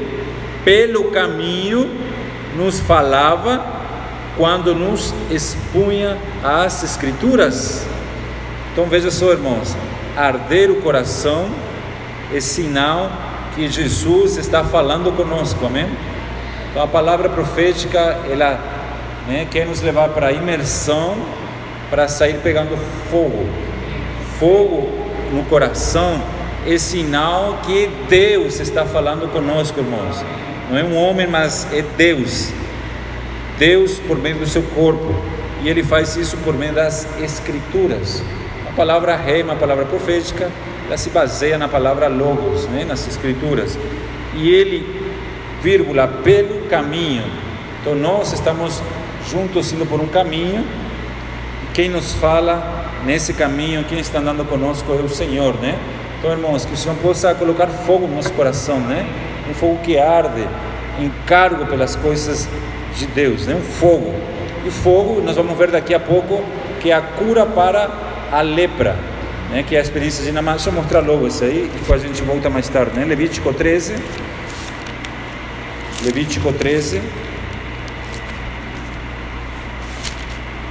pelo 0.64 1.10
caminho, 1.10 1.90
nos 2.56 2.80
falava 2.80 3.76
quando 4.36 4.74
nos 4.74 5.14
expunha 5.30 6.16
as 6.44 6.82
Escrituras. 6.82 7.86
Então 8.72 8.84
veja 8.86 9.10
só, 9.10 9.32
irmãos, 9.32 9.74
arder 10.16 10.70
o 10.70 10.76
coração 10.82 11.48
é 12.32 12.40
sinal 12.40 13.10
que 13.54 13.68
Jesus 13.68 14.36
está 14.36 14.62
falando 14.62 15.10
conosco, 15.16 15.64
amém? 15.64 15.88
Então 16.70 16.82
a 16.82 16.86
palavra 16.86 17.28
profética, 17.28 17.98
ela 18.30 18.60
né, 19.26 19.46
quer 19.50 19.66
nos 19.66 19.80
levar 19.80 20.10
para 20.10 20.28
a 20.28 20.32
imersão, 20.32 21.16
para 21.88 22.06
sair 22.06 22.40
pegando 22.42 22.76
fogo. 23.10 23.48
Fogo 24.38 24.88
no 25.32 25.44
coração 25.44 26.22
é 26.66 26.76
sinal 26.78 27.60
que 27.64 27.88
Deus 28.08 28.60
está 28.60 28.84
falando 28.84 29.30
conosco, 29.32 29.80
irmãos. 29.80 30.24
Não 30.68 30.76
é 30.76 30.84
um 30.84 30.96
homem, 30.96 31.26
mas 31.26 31.66
é 31.72 31.82
Deus. 31.96 32.52
Deus 33.58 33.98
por 34.00 34.18
meio 34.18 34.36
do 34.36 34.46
seu 34.46 34.62
corpo, 34.62 35.14
e 35.62 35.68
ele 35.68 35.82
faz 35.82 36.16
isso 36.16 36.36
por 36.38 36.54
meio 36.54 36.74
das 36.74 37.06
escrituras. 37.18 38.22
A 38.68 38.72
palavra 38.72 39.16
rema, 39.16 39.54
a 39.54 39.56
palavra 39.56 39.86
profética, 39.86 40.50
ela 40.86 40.98
se 40.98 41.08
baseia 41.10 41.56
na 41.56 41.68
palavra 41.68 42.06
logos, 42.08 42.66
né, 42.66 42.84
nas 42.84 43.08
escrituras. 43.08 43.78
E 44.34 44.50
ele, 44.50 44.84
vírgula, 45.62 46.06
pelo 46.06 46.66
caminho. 46.68 47.24
Então 47.80 47.94
nós 47.94 48.32
estamos 48.32 48.82
juntos 49.30 49.72
indo 49.72 49.86
por 49.86 50.00
um 50.00 50.08
caminho. 50.08 50.64
Quem 51.72 51.88
nos 51.88 52.12
fala 52.14 52.85
nesse 53.06 53.32
caminho, 53.32 53.84
quem 53.84 54.00
está 54.00 54.18
andando 54.18 54.44
conosco 54.44 54.92
é 54.92 54.96
o 54.96 55.08
Senhor, 55.08 55.54
né? 55.60 55.78
Então, 56.18 56.32
irmãos, 56.32 56.64
que 56.64 56.74
o 56.74 56.76
Senhor 56.76 56.96
possa 56.96 57.32
colocar 57.34 57.68
fogo 57.68 58.08
no 58.08 58.16
nosso 58.16 58.32
coração, 58.32 58.80
né? 58.80 59.06
Um 59.48 59.54
fogo 59.54 59.78
que 59.82 59.96
arde, 59.96 60.46
encargo 60.98 61.66
pelas 61.66 61.94
coisas 61.94 62.48
de 62.96 63.06
Deus, 63.06 63.46
né? 63.46 63.54
um 63.54 63.62
fogo. 63.62 64.12
E 64.66 64.70
fogo, 64.70 65.22
nós 65.22 65.36
vamos 65.36 65.56
ver 65.56 65.70
daqui 65.70 65.94
a 65.94 66.00
pouco, 66.00 66.42
que 66.80 66.90
é 66.90 66.94
a 66.94 67.00
cura 67.00 67.46
para 67.46 67.88
a 68.32 68.40
lepra, 68.40 68.96
né? 69.50 69.62
que 69.62 69.76
é 69.76 69.78
a 69.78 69.82
experiência 69.82 70.24
de 70.24 70.32
Namã. 70.32 70.52
Deixa 70.52 70.70
eu 70.70 70.72
mostrar 70.72 71.00
logo 71.00 71.28
isso 71.28 71.44
aí, 71.44 71.70
depois 71.72 72.02
a 72.02 72.06
gente 72.08 72.22
volta 72.22 72.50
mais 72.50 72.68
tarde. 72.68 72.98
Né? 72.98 73.04
Levítico 73.04 73.52
13. 73.52 73.94
Levítico 76.04 76.52
13. 76.52 77.00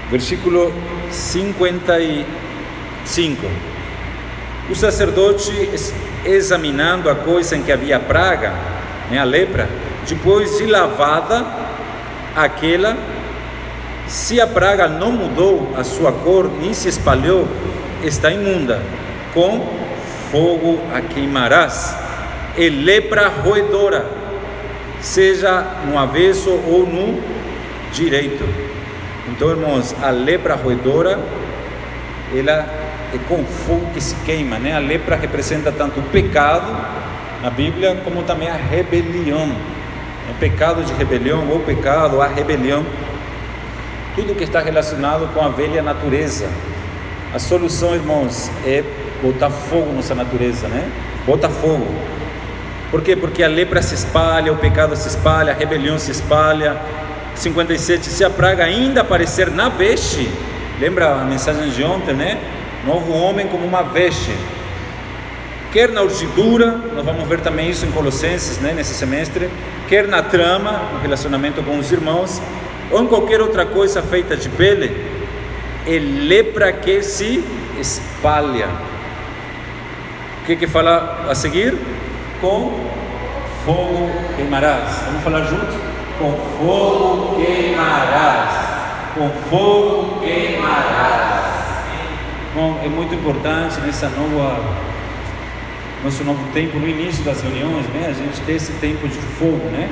Versículo 0.10 0.74
55. 1.12 3.46
O 4.70 4.76
sacerdote, 4.76 5.52
examinando 6.24 7.10
a 7.10 7.16
coisa 7.16 7.56
em 7.56 7.64
que 7.64 7.72
havia 7.72 8.00
praga, 8.00 8.54
né, 9.10 9.20
a 9.20 9.24
lepra, 9.24 9.70
depois 10.08 10.58
de 10.58 10.66
lavada, 10.66 11.46
aquela, 12.36 12.98
se 14.08 14.42
a 14.42 14.48
praga 14.48 14.88
não 14.88 15.12
mudou 15.12 15.72
a 15.76 15.84
sua 15.84 16.12
cor, 16.12 16.50
nem 16.60 16.74
se 16.74 16.88
espalhou, 16.88 17.48
está 18.04 18.32
imunda, 18.32 18.82
com 19.34 19.68
fogo 20.32 20.80
a 20.94 21.02
queimarás, 21.02 21.96
e 22.58 22.70
lepra 22.70 23.28
roedora, 23.28 24.06
seja 25.02 25.62
no 25.88 25.98
avesso 25.98 26.50
ou 26.50 26.86
no 26.86 27.22
direito. 27.92 28.65
Então, 29.28 29.50
irmãos, 29.50 29.96
a 30.02 30.10
lepra 30.10 30.56
roedora, 30.56 31.20
ela 32.36 32.68
é 33.14 33.18
com 33.28 33.44
fogo 33.44 33.88
que 33.94 34.02
se 34.02 34.16
queima, 34.26 34.58
né? 34.58 34.76
A 34.76 34.80
lepra 34.80 35.16
representa 35.16 35.72
tanto 35.72 36.00
o 36.00 36.04
pecado 36.04 36.72
na 37.42 37.50
Bíblia, 37.50 38.02
como 38.04 38.24
também 38.24 38.50
a 38.50 38.56
rebelião 38.56 39.56
é 40.30 40.34
pecado 40.40 40.84
de 40.84 40.92
rebelião 40.94 41.48
ou 41.50 41.60
pecado, 41.60 42.20
a 42.20 42.28
rebelião, 42.28 42.84
tudo 44.16 44.34
que 44.34 44.44
está 44.44 44.60
relacionado 44.60 45.32
com 45.34 45.42
a 45.42 45.50
velha 45.50 45.84
natureza. 45.84 46.50
A 47.34 47.38
solução, 47.38 47.94
irmãos, 47.94 48.50
é 48.66 48.84
botar 49.22 49.52
fogo 49.52 49.92
nessa 49.94 50.16
natureza, 50.16 50.68
né? 50.68 50.90
Bota 51.28 51.48
fogo. 51.48 51.88
Por 52.90 53.02
quê? 53.04 53.16
Porque 53.16 53.44
a 53.44 53.48
lepra 53.48 53.82
se 53.82 53.94
espalha, 53.94 54.52
o 54.52 54.58
pecado 54.58 54.96
se 54.96 55.08
espalha, 55.08 55.52
a 55.52 55.56
rebelião 55.56 56.00
se 56.00 56.12
espalha. 56.12 56.76
57. 57.36 58.06
Se 58.08 58.24
a 58.24 58.30
praga 58.30 58.64
ainda 58.64 59.02
aparecer 59.02 59.50
na 59.52 59.70
veste, 59.70 60.30
lembra 60.80 61.22
a 61.22 61.24
mensagem 61.24 61.70
de 61.70 61.84
ontem, 61.84 62.14
né? 62.14 62.40
Novo 62.86 63.14
homem 63.14 63.48
como 63.48 63.66
uma 63.66 63.82
veste 63.82 64.32
quer 65.76 65.92
na 65.92 66.02
urdidura, 66.02 66.72
nós 66.96 67.04
vamos 67.04 67.28
ver 67.28 67.42
também 67.42 67.70
isso 67.70 67.86
em 67.86 67.92
Colossenses, 67.92 68.60
né, 68.60 68.72
nesse 68.72 68.94
semestre, 68.94 69.50
quer 69.90 70.08
na 70.08 70.22
trama, 70.24 70.72
no 70.94 71.00
relacionamento 71.02 71.62
com 71.62 71.78
os 71.78 71.92
irmãos, 71.92 72.42
ou 72.90 73.04
em 73.04 73.08
qualquer 73.08 73.42
outra 73.42 73.66
coisa 73.66 74.02
feita 74.02 74.38
de 74.38 74.48
pele, 74.48 75.06
é 75.86 76.00
lepra 76.00 76.72
que 76.72 77.04
se 77.04 77.44
espalha. 77.78 78.70
O 80.42 80.46
que 80.46 80.56
que 80.56 80.66
fala 80.66 81.26
a 81.30 81.36
seguir? 81.36 81.78
Com 82.40 82.80
fogo 83.66 84.10
queimarás. 84.38 85.02
Vamos 85.08 85.24
falar 85.26 85.42
juntos? 85.42 85.76
Com 86.18 86.32
fogo 86.58 87.36
queimarás. 87.36 88.66
com 89.16 89.30
fogo 89.50 90.20
queimarás. 90.22 91.46
Bom, 92.54 92.80
é 92.84 92.88
muito 92.88 93.14
importante 93.14 93.80
nessa 93.82 94.10
nova 94.10 94.86
nosso 96.04 96.24
novo 96.24 96.42
tempo 96.54 96.78
no 96.78 96.88
início 96.88 97.24
das 97.24 97.42
reuniões, 97.42 97.86
né? 97.88 98.08
A 98.10 98.14
gente 98.14 98.40
ter 98.42 98.54
esse 98.54 98.74
tempo 98.74 99.08
de 99.08 99.18
fogo, 99.18 99.70
né? 99.72 99.90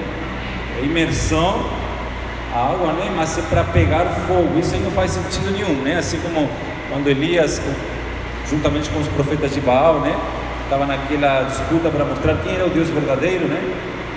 Imersão, 0.81 1.65
a 2.53 2.71
água, 2.71 2.93
né? 2.93 3.11
Mas 3.15 3.37
é 3.37 3.41
para 3.41 3.63
pegar 3.63 4.05
fogo. 4.27 4.59
Isso 4.59 4.75
aí 4.75 4.81
não 4.81 4.91
faz 4.91 5.11
sentido 5.11 5.51
nenhum, 5.51 5.81
né? 5.81 5.97
Assim 5.97 6.19
como 6.19 6.49
quando 6.89 7.07
Elias, 7.09 7.61
juntamente 8.49 8.89
com 8.91 8.99
os 8.99 9.07
profetas 9.09 9.53
de 9.53 9.59
Baal, 9.59 10.01
né? 10.01 10.15
Estava 10.63 10.85
naquela 10.85 11.43
disputa 11.43 11.89
para 11.89 12.05
mostrar 12.05 12.35
quem 12.43 12.55
era 12.55 12.65
o 12.65 12.69
Deus 12.69 12.89
verdadeiro, 12.89 13.47
né? 13.47 13.61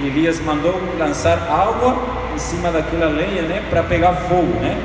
E 0.01 0.07
Elias 0.09 0.41
mandou 0.41 0.81
lançar 0.99 1.39
água 1.51 1.97
em 2.35 2.39
cima 2.39 2.71
daquela 2.71 3.07
lenha, 3.07 3.43
né? 3.43 3.63
Para 3.71 3.83
pegar 3.83 4.13
fogo, 4.13 4.61
né? 4.61 4.77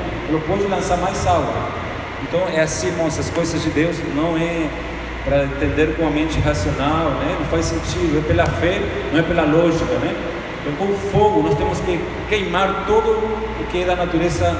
Pode 0.46 0.62
lançar 0.64 0.96
mais 0.96 1.26
água. 1.26 1.52
Então 2.22 2.48
é 2.48 2.60
assim, 2.62 2.86
irmãos, 2.86 3.18
as 3.18 3.28
coisas 3.28 3.62
de 3.62 3.68
Deus 3.68 3.96
não 4.14 4.36
é 4.38 4.68
para 5.24 5.44
entender 5.44 5.94
com 5.96 6.06
a 6.06 6.10
mente 6.10 6.40
racional, 6.40 7.10
né? 7.20 7.36
Não 7.38 7.46
faz 7.46 7.66
sentido, 7.66 8.18
é 8.18 8.26
pela 8.26 8.46
fé, 8.46 8.80
não 9.12 9.20
é 9.20 9.22
pela 9.22 9.42
lógica, 9.42 9.94
né? 9.96 10.14
Então 10.60 10.86
com 10.86 10.94
fogo 11.10 11.42
nós 11.42 11.54
temos 11.56 11.78
que 11.80 12.00
queimar 12.28 12.84
todo 12.86 13.10
o 13.10 13.66
que 13.70 13.82
é 13.82 13.84
da 13.84 13.96
natureza 13.96 14.56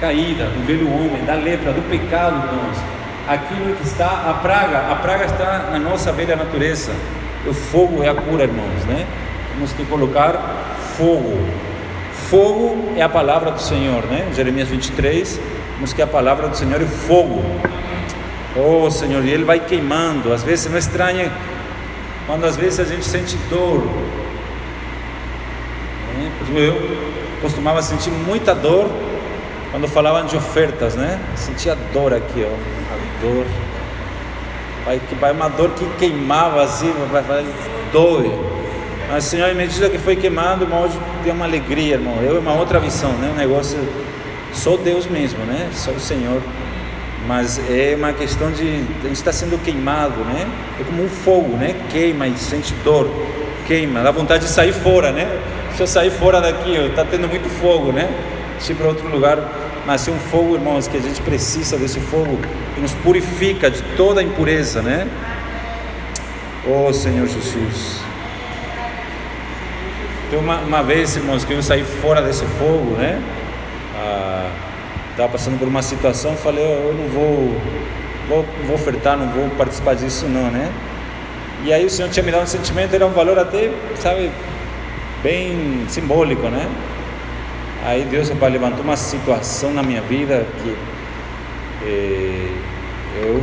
caída, 0.00 0.44
do 0.46 0.66
velho 0.66 0.88
homem, 0.88 1.22
da 1.26 1.34
lepra, 1.34 1.72
do 1.72 1.82
pecado, 1.90 2.36
irmãos. 2.46 2.78
Aquilo 3.28 3.76
que 3.76 3.82
está, 3.84 4.06
a 4.06 4.38
praga, 4.40 4.90
a 4.90 4.96
praga 4.96 5.26
está 5.26 5.68
na 5.70 5.78
nossa 5.78 6.10
velha 6.10 6.34
natureza. 6.34 6.92
O 7.46 7.52
fogo 7.52 8.02
é 8.02 8.08
a 8.08 8.14
cura, 8.14 8.44
irmãos, 8.44 8.84
né? 8.86 9.06
Temos 9.60 9.74
que 9.74 9.84
colocar 9.84 10.74
fogo. 10.96 11.38
Fogo 12.30 12.94
é 12.96 13.02
a 13.02 13.10
palavra 13.10 13.50
do 13.50 13.60
Senhor, 13.60 14.06
né? 14.06 14.32
Jeremias 14.34 14.68
23, 14.68 15.38
temos 15.74 15.92
que 15.92 16.00
a 16.00 16.06
palavra 16.06 16.48
do 16.48 16.56
Senhor 16.56 16.80
é 16.80 16.86
fogo. 16.86 17.44
Oh 18.56 18.90
Senhor, 18.90 19.22
e 19.22 19.28
Ele 19.28 19.44
vai 19.44 19.60
queimando. 19.60 20.32
Às 20.32 20.42
vezes 20.42 20.70
não 20.70 20.78
estranha 20.78 21.30
quando 22.26 22.46
às 22.46 22.56
vezes 22.56 22.80
a 22.80 22.84
gente 22.84 23.04
sente 23.04 23.36
dor. 23.50 23.86
É, 26.16 26.58
eu 26.58 26.96
costumava 27.42 27.82
sentir 27.82 28.10
muita 28.10 28.54
dor 28.54 28.88
quando 29.70 29.86
falavam 29.88 30.24
de 30.24 30.38
ofertas, 30.38 30.94
né? 30.94 31.20
Sentia 31.36 31.76
dor 31.92 32.14
aqui, 32.14 32.46
ó, 32.46 32.94
a 32.94 33.20
dor. 33.20 33.44
Vai, 34.86 34.98
que 35.06 35.14
vai 35.16 35.32
uma 35.32 35.50
dor 35.50 35.72
que 35.72 35.84
queimava 35.98 36.62
assim, 36.62 36.90
vai, 37.12 37.20
vai 37.20 37.44
dói. 37.92 38.49
Senhor, 39.18 39.48
em 39.50 39.54
medida 39.54 39.90
que 39.90 39.98
foi 39.98 40.14
queimando, 40.14 40.64
irmão, 40.64 40.82
hoje 40.82 40.96
tem 41.24 41.32
uma 41.32 41.44
alegria, 41.44 41.94
irmão. 41.94 42.16
Eu 42.22 42.36
é 42.36 42.38
uma 42.38 42.54
outra 42.54 42.78
visão, 42.78 43.12
né? 43.14 43.30
Um 43.32 43.36
negócio 43.36 43.78
sou 44.52 44.78
Deus 44.78 45.06
mesmo, 45.06 45.44
né? 45.44 45.68
Sou 45.72 45.94
o 45.94 46.00
Senhor. 46.00 46.40
Mas 47.26 47.60
é 47.68 47.94
uma 47.96 48.12
questão 48.12 48.50
de 48.52 48.62
a 48.62 49.08
gente 49.08 49.12
está 49.12 49.32
sendo 49.32 49.62
queimado, 49.62 50.20
né? 50.20 50.46
É 50.80 50.84
como 50.84 51.04
um 51.04 51.08
fogo, 51.08 51.56
né? 51.56 51.74
Queima 51.90 52.28
e 52.28 52.36
sente 52.36 52.72
dor, 52.84 53.10
queima, 53.66 54.02
dá 54.02 54.10
vontade 54.10 54.44
de 54.44 54.50
sair 54.50 54.72
fora, 54.72 55.12
né? 55.12 55.28
Se 55.76 55.82
eu 55.82 55.86
sair 55.86 56.10
fora 56.10 56.40
daqui, 56.40 56.74
está 56.76 57.04
tendo 57.04 57.28
muito 57.28 57.48
fogo, 57.48 57.92
né? 57.92 58.08
Se 58.58 58.74
para 58.74 58.88
outro 58.88 59.08
lugar, 59.08 59.38
mas 59.86 60.06
é 60.06 60.10
um 60.10 60.18
fogo, 60.18 60.54
irmãos, 60.54 60.86
que 60.88 60.96
a 60.96 61.00
gente 61.00 61.20
precisa 61.22 61.76
desse 61.76 62.00
fogo 62.00 62.38
que 62.74 62.80
nos 62.80 62.92
purifica 62.94 63.70
de 63.70 63.82
toda 63.96 64.22
impureza, 64.22 64.82
né? 64.82 65.06
Oh 66.66 66.92
Senhor 66.92 67.26
Jesus. 67.26 68.09
Então, 70.30 70.38
uma, 70.38 70.58
uma 70.58 70.80
vez, 70.80 71.16
irmãos, 71.16 71.44
que 71.44 71.52
eu 71.52 71.60
saí 71.60 71.82
fora 71.82 72.22
desse 72.22 72.44
fogo, 72.44 72.94
né? 72.96 73.20
estava 75.10 75.28
ah, 75.28 75.32
passando 75.32 75.58
por 75.58 75.66
uma 75.66 75.82
situação, 75.82 76.36
falei, 76.36 76.64
eu 76.64 76.94
não 76.94 77.08
vou, 77.08 77.60
vou, 78.28 78.46
vou 78.64 78.76
ofertar, 78.76 79.18
não 79.18 79.26
vou 79.26 79.50
participar 79.58 79.96
disso 79.96 80.26
não, 80.26 80.48
né? 80.48 80.70
E 81.64 81.72
aí 81.72 81.84
o 81.84 81.90
Senhor 81.90 82.08
tinha 82.12 82.22
me 82.22 82.30
dado 82.30 82.44
um 82.44 82.46
sentimento, 82.46 82.94
era 82.94 83.04
um 83.04 83.10
valor 83.10 83.40
até, 83.40 83.72
sabe, 83.96 84.30
bem 85.20 85.84
simbólico, 85.88 86.46
né? 86.46 86.70
Aí 87.84 88.04
Deus 88.04 88.28
rapaz, 88.28 88.52
levantou 88.52 88.84
uma 88.84 88.96
situação 88.96 89.72
na 89.72 89.82
minha 89.82 90.00
vida 90.00 90.46
que 90.62 90.76
eh, 91.82 92.52
eu, 93.24 93.42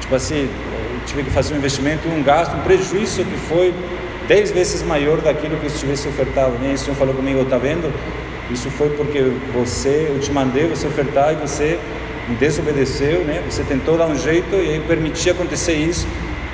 tipo 0.00 0.16
assim, 0.16 0.50
eu 0.50 1.00
tive 1.06 1.22
que 1.22 1.30
fazer 1.30 1.54
um 1.54 1.58
investimento, 1.58 2.08
um 2.08 2.24
gasto, 2.24 2.56
um 2.56 2.60
prejuízo 2.62 3.24
que 3.24 3.36
foi 3.36 3.72
dez 4.28 4.50
vezes 4.50 4.82
maior 4.82 5.20
daquilo 5.20 5.56
que 5.56 5.66
eu 5.66 5.70
tivesse 5.70 6.08
ofertado. 6.08 6.52
Né? 6.58 6.74
O 6.74 6.78
Senhor 6.78 6.96
falou 6.96 7.14
comigo, 7.14 7.44
tá 7.44 7.58
vendo? 7.58 7.92
Isso 8.50 8.70
foi 8.70 8.90
porque 8.90 9.32
você, 9.54 10.08
eu 10.10 10.20
te 10.20 10.30
mandei 10.30 10.66
você 10.66 10.86
ofertar 10.86 11.32
e 11.32 11.36
você 11.36 11.78
desobedeceu, 12.38 13.20
né? 13.24 13.42
Você 13.48 13.62
tentou 13.62 13.96
dar 13.96 14.06
um 14.06 14.16
jeito 14.16 14.54
e 14.54 14.74
aí 14.74 14.80
permitir 14.80 15.30
acontecer 15.30 15.74
isso 15.74 16.06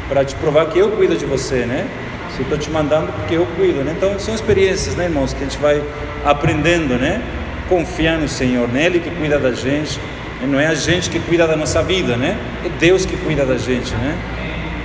para 0.09 0.25
te 0.25 0.35
provar 0.37 0.67
que 0.67 0.79
eu 0.79 0.91
cuido 0.93 1.17
de 1.17 1.27
você, 1.27 1.67
né? 1.67 1.87
Se 2.35 2.41
eu 2.41 2.43
estou 2.45 2.59
te 2.59 2.71
mandando 2.71 3.13
porque 3.13 3.35
eu 3.35 3.47
cuido, 3.57 3.83
né? 3.83 3.95
Então 3.97 4.19
são 4.19 4.35
experiências, 4.35 4.95
né, 4.95 5.05
irmãos, 5.05 5.33
que 5.33 5.41
a 5.41 5.45
gente 5.45 5.59
vai 5.59 5.83
aprendendo, 6.25 6.95
né? 6.95 7.23
Confiar 7.69 8.19
no 8.19 8.29
Senhor, 8.29 8.69
nele 8.69 9.01
que 9.01 9.11
cuida 9.11 9.39
da 9.39 9.53
gente. 9.53 10.01
Não 10.43 10.59
é 10.59 10.69
a 10.69 10.75
gente 10.75 11.11
que 11.11 11.19
cuida 11.19 11.47
da 11.47 11.57
nossa 11.57 11.83
vida, 11.83 12.17
né? 12.17 12.39
É 12.65 12.69
Deus 12.69 13.05
que 13.05 13.17
cuida 13.17 13.45
da 13.45 13.59
gente, 13.59 13.93
né? 13.95 14.17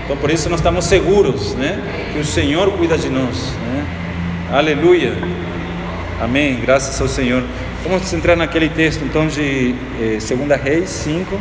Então 0.03 0.17
por 0.17 0.29
isso 0.29 0.49
nós 0.49 0.59
estamos 0.59 0.85
seguros, 0.85 1.55
né? 1.55 1.81
Que 2.11 2.19
o 2.19 2.25
Senhor 2.25 2.71
cuida 2.73 2.97
de 2.97 3.09
nós, 3.09 3.53
né? 3.53 3.85
Aleluia. 4.51 5.13
Amém. 6.21 6.59
Graças 6.61 6.99
ao 6.99 7.07
Senhor. 7.07 7.43
Vamos 7.83 8.11
entrar 8.13 8.35
naquele 8.35 8.69
texto 8.69 9.03
então 9.03 9.27
de 9.27 9.75
eh, 9.99 10.17
2 10.19 10.61
Reis 10.61 10.89
5. 10.89 11.39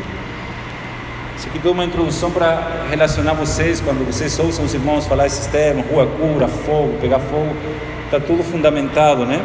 Isso 1.36 1.48
aqui 1.48 1.58
dou 1.58 1.72
uma 1.72 1.84
introdução 1.84 2.30
para 2.30 2.86
relacionar 2.88 3.32
vocês, 3.32 3.80
quando 3.80 4.06
vocês 4.06 4.38
ouçam 4.38 4.64
os 4.64 4.74
irmãos 4.74 5.06
falar 5.06 5.26
esses 5.26 5.46
termos, 5.46 5.84
rua 5.90 6.06
cura, 6.06 6.46
fogo, 6.46 6.98
pegar 7.00 7.18
fogo, 7.18 7.56
está 8.04 8.20
tudo 8.20 8.44
fundamentado, 8.44 9.26
né? 9.26 9.40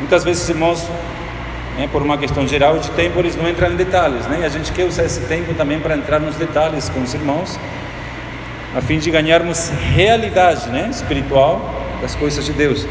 Muitas 0.00 0.24
vezes 0.24 0.42
os 0.42 0.48
irmãos, 0.48 0.88
né, 1.76 1.88
por 1.92 2.02
uma 2.02 2.18
questão 2.18 2.46
geral 2.46 2.78
de 2.78 2.90
tempo, 2.90 3.20
eles 3.20 3.36
não 3.36 3.48
entram 3.48 3.70
em 3.70 3.76
detalhes, 3.76 4.26
né? 4.26 4.38
E 4.40 4.44
a 4.44 4.48
gente 4.48 4.72
quer 4.72 4.84
usar 4.84 5.04
esse 5.04 5.20
tempo 5.20 5.54
também 5.54 5.78
para 5.78 5.96
entrar 5.96 6.18
nos 6.18 6.34
detalhes 6.34 6.88
com 6.88 7.00
os 7.02 7.14
irmãos, 7.14 7.56
a 8.76 8.80
fim 8.80 8.98
de 8.98 9.10
ganharmos 9.10 9.70
realidade, 9.94 10.68
né, 10.68 10.88
espiritual 10.90 11.74
das 12.00 12.14
coisas 12.14 12.44
de 12.44 12.52
Deus. 12.52 12.86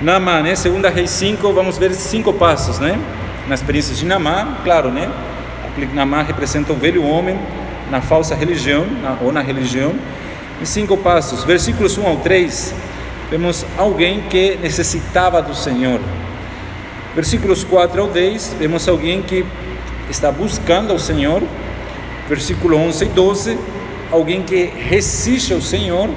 Namá, 0.00 0.40
né? 0.42 0.54
Segunda 0.54 0.88
Reis 0.88 1.10
5, 1.10 1.52
vamos 1.52 1.76
ver 1.76 1.92
cinco 1.92 2.32
passos, 2.32 2.78
né? 2.78 2.96
Na 3.48 3.54
experiência 3.54 3.94
de 3.94 4.06
Namá, 4.06 4.58
claro, 4.62 4.90
né? 4.90 5.10
Namá 5.92 6.22
representa 6.22 6.72
o 6.72 6.76
velho 6.76 7.04
homem 7.04 7.36
na 7.90 8.00
falsa 8.00 8.34
religião, 8.34 8.86
na, 9.02 9.16
ou 9.20 9.32
na 9.32 9.40
religião. 9.40 9.94
Em 10.60 10.64
cinco 10.64 10.96
passos, 10.96 11.44
versículos 11.44 11.96
1 11.98 12.06
ao 12.06 12.16
3, 12.18 12.74
vemos 13.30 13.64
alguém 13.76 14.22
que 14.22 14.56
necessitava 14.62 15.42
do 15.42 15.54
Senhor. 15.54 16.00
Versículos 17.14 17.64
4 17.64 18.00
ao 18.00 18.08
10, 18.08 18.56
vemos 18.58 18.88
alguém 18.88 19.22
que 19.22 19.44
está 20.10 20.30
buscando 20.30 20.92
ao 20.92 20.98
Senhor. 20.98 21.42
Versículo 22.28 22.76
11 22.76 23.04
e 23.04 23.08
12, 23.08 23.58
alguém 24.10 24.42
que 24.42 24.64
resiste 24.64 25.52
ao 25.52 25.60
Senhor 25.60 26.08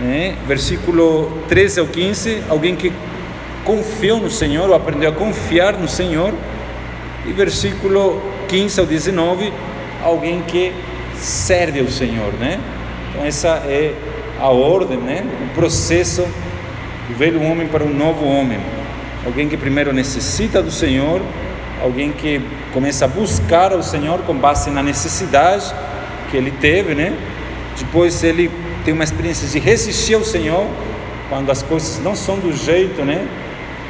né? 0.00 0.36
Versículo 0.46 1.42
13 1.48 1.80
ao 1.80 1.86
15, 1.86 2.42
alguém 2.48 2.76
que 2.76 2.92
confiou 3.64 4.20
no 4.20 4.30
Senhor 4.30 4.68
ou 4.68 4.74
aprendeu 4.74 5.10
a 5.10 5.12
confiar 5.12 5.74
no 5.74 5.88
Senhor. 5.88 6.34
E 7.26 7.32
versículo 7.32 8.22
15 8.48 8.80
ao 8.80 8.86
19, 8.86 9.52
alguém 10.04 10.42
que 10.42 10.72
serve 11.16 11.80
ao 11.80 11.88
Senhor, 11.88 12.32
né? 12.34 12.60
Então 13.10 13.24
essa 13.24 13.48
é 13.66 13.94
a 14.38 14.48
ordem, 14.48 14.98
né? 14.98 15.24
O 15.50 15.54
processo 15.54 16.22
do 17.08 17.16
velho 17.16 17.42
homem 17.42 17.66
para 17.66 17.82
um 17.82 17.92
novo 17.92 18.24
homem. 18.24 18.58
Alguém 19.24 19.48
que 19.48 19.56
primeiro 19.56 19.92
necessita 19.92 20.62
do 20.62 20.70
Senhor, 20.70 21.20
alguém 21.82 22.12
que 22.12 22.40
começa 22.72 23.06
a 23.06 23.08
buscar 23.08 23.72
ao 23.72 23.82
Senhor 23.82 24.20
com 24.20 24.34
base 24.34 24.70
na 24.70 24.84
necessidade 24.84 25.74
que 26.30 26.36
ele 26.36 26.50
teve, 26.50 26.94
né? 26.94 27.12
Depois 27.78 28.22
ele 28.24 28.50
tem 28.84 28.94
uma 28.94 29.04
experiência 29.04 29.46
de 29.48 29.58
resistir 29.58 30.14
ao 30.14 30.24
Senhor 30.24 30.66
quando 31.28 31.50
as 31.50 31.62
coisas 31.62 31.98
não 32.02 32.14
são 32.14 32.38
do 32.38 32.52
jeito, 32.52 33.02
né, 33.02 33.26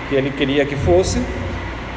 que 0.08 0.14
ele 0.14 0.30
queria 0.30 0.64
que 0.64 0.74
fosse. 0.74 1.20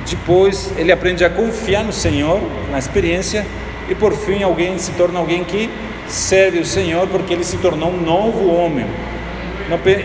Depois 0.08 0.72
ele 0.78 0.92
aprende 0.92 1.24
a 1.24 1.30
confiar 1.30 1.84
no 1.84 1.94
Senhor, 1.94 2.42
na 2.72 2.78
experiência, 2.78 3.46
e 3.90 3.96
por 3.96 4.14
fim 4.14 4.44
alguém 4.44 4.78
se 4.78 4.92
torna 4.92 5.20
alguém 5.20 5.44
que 5.44 5.70
serve 6.08 6.60
o 6.60 6.66
Senhor 6.66 7.08
porque 7.08 7.34
ele 7.34 7.44
se 7.44 7.58
tornou 7.58 7.90
um 7.90 8.02
novo 8.02 8.54
homem. 8.54 8.86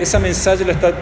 Essa 0.00 0.18
mensagem 0.18 0.68
está 0.68 0.92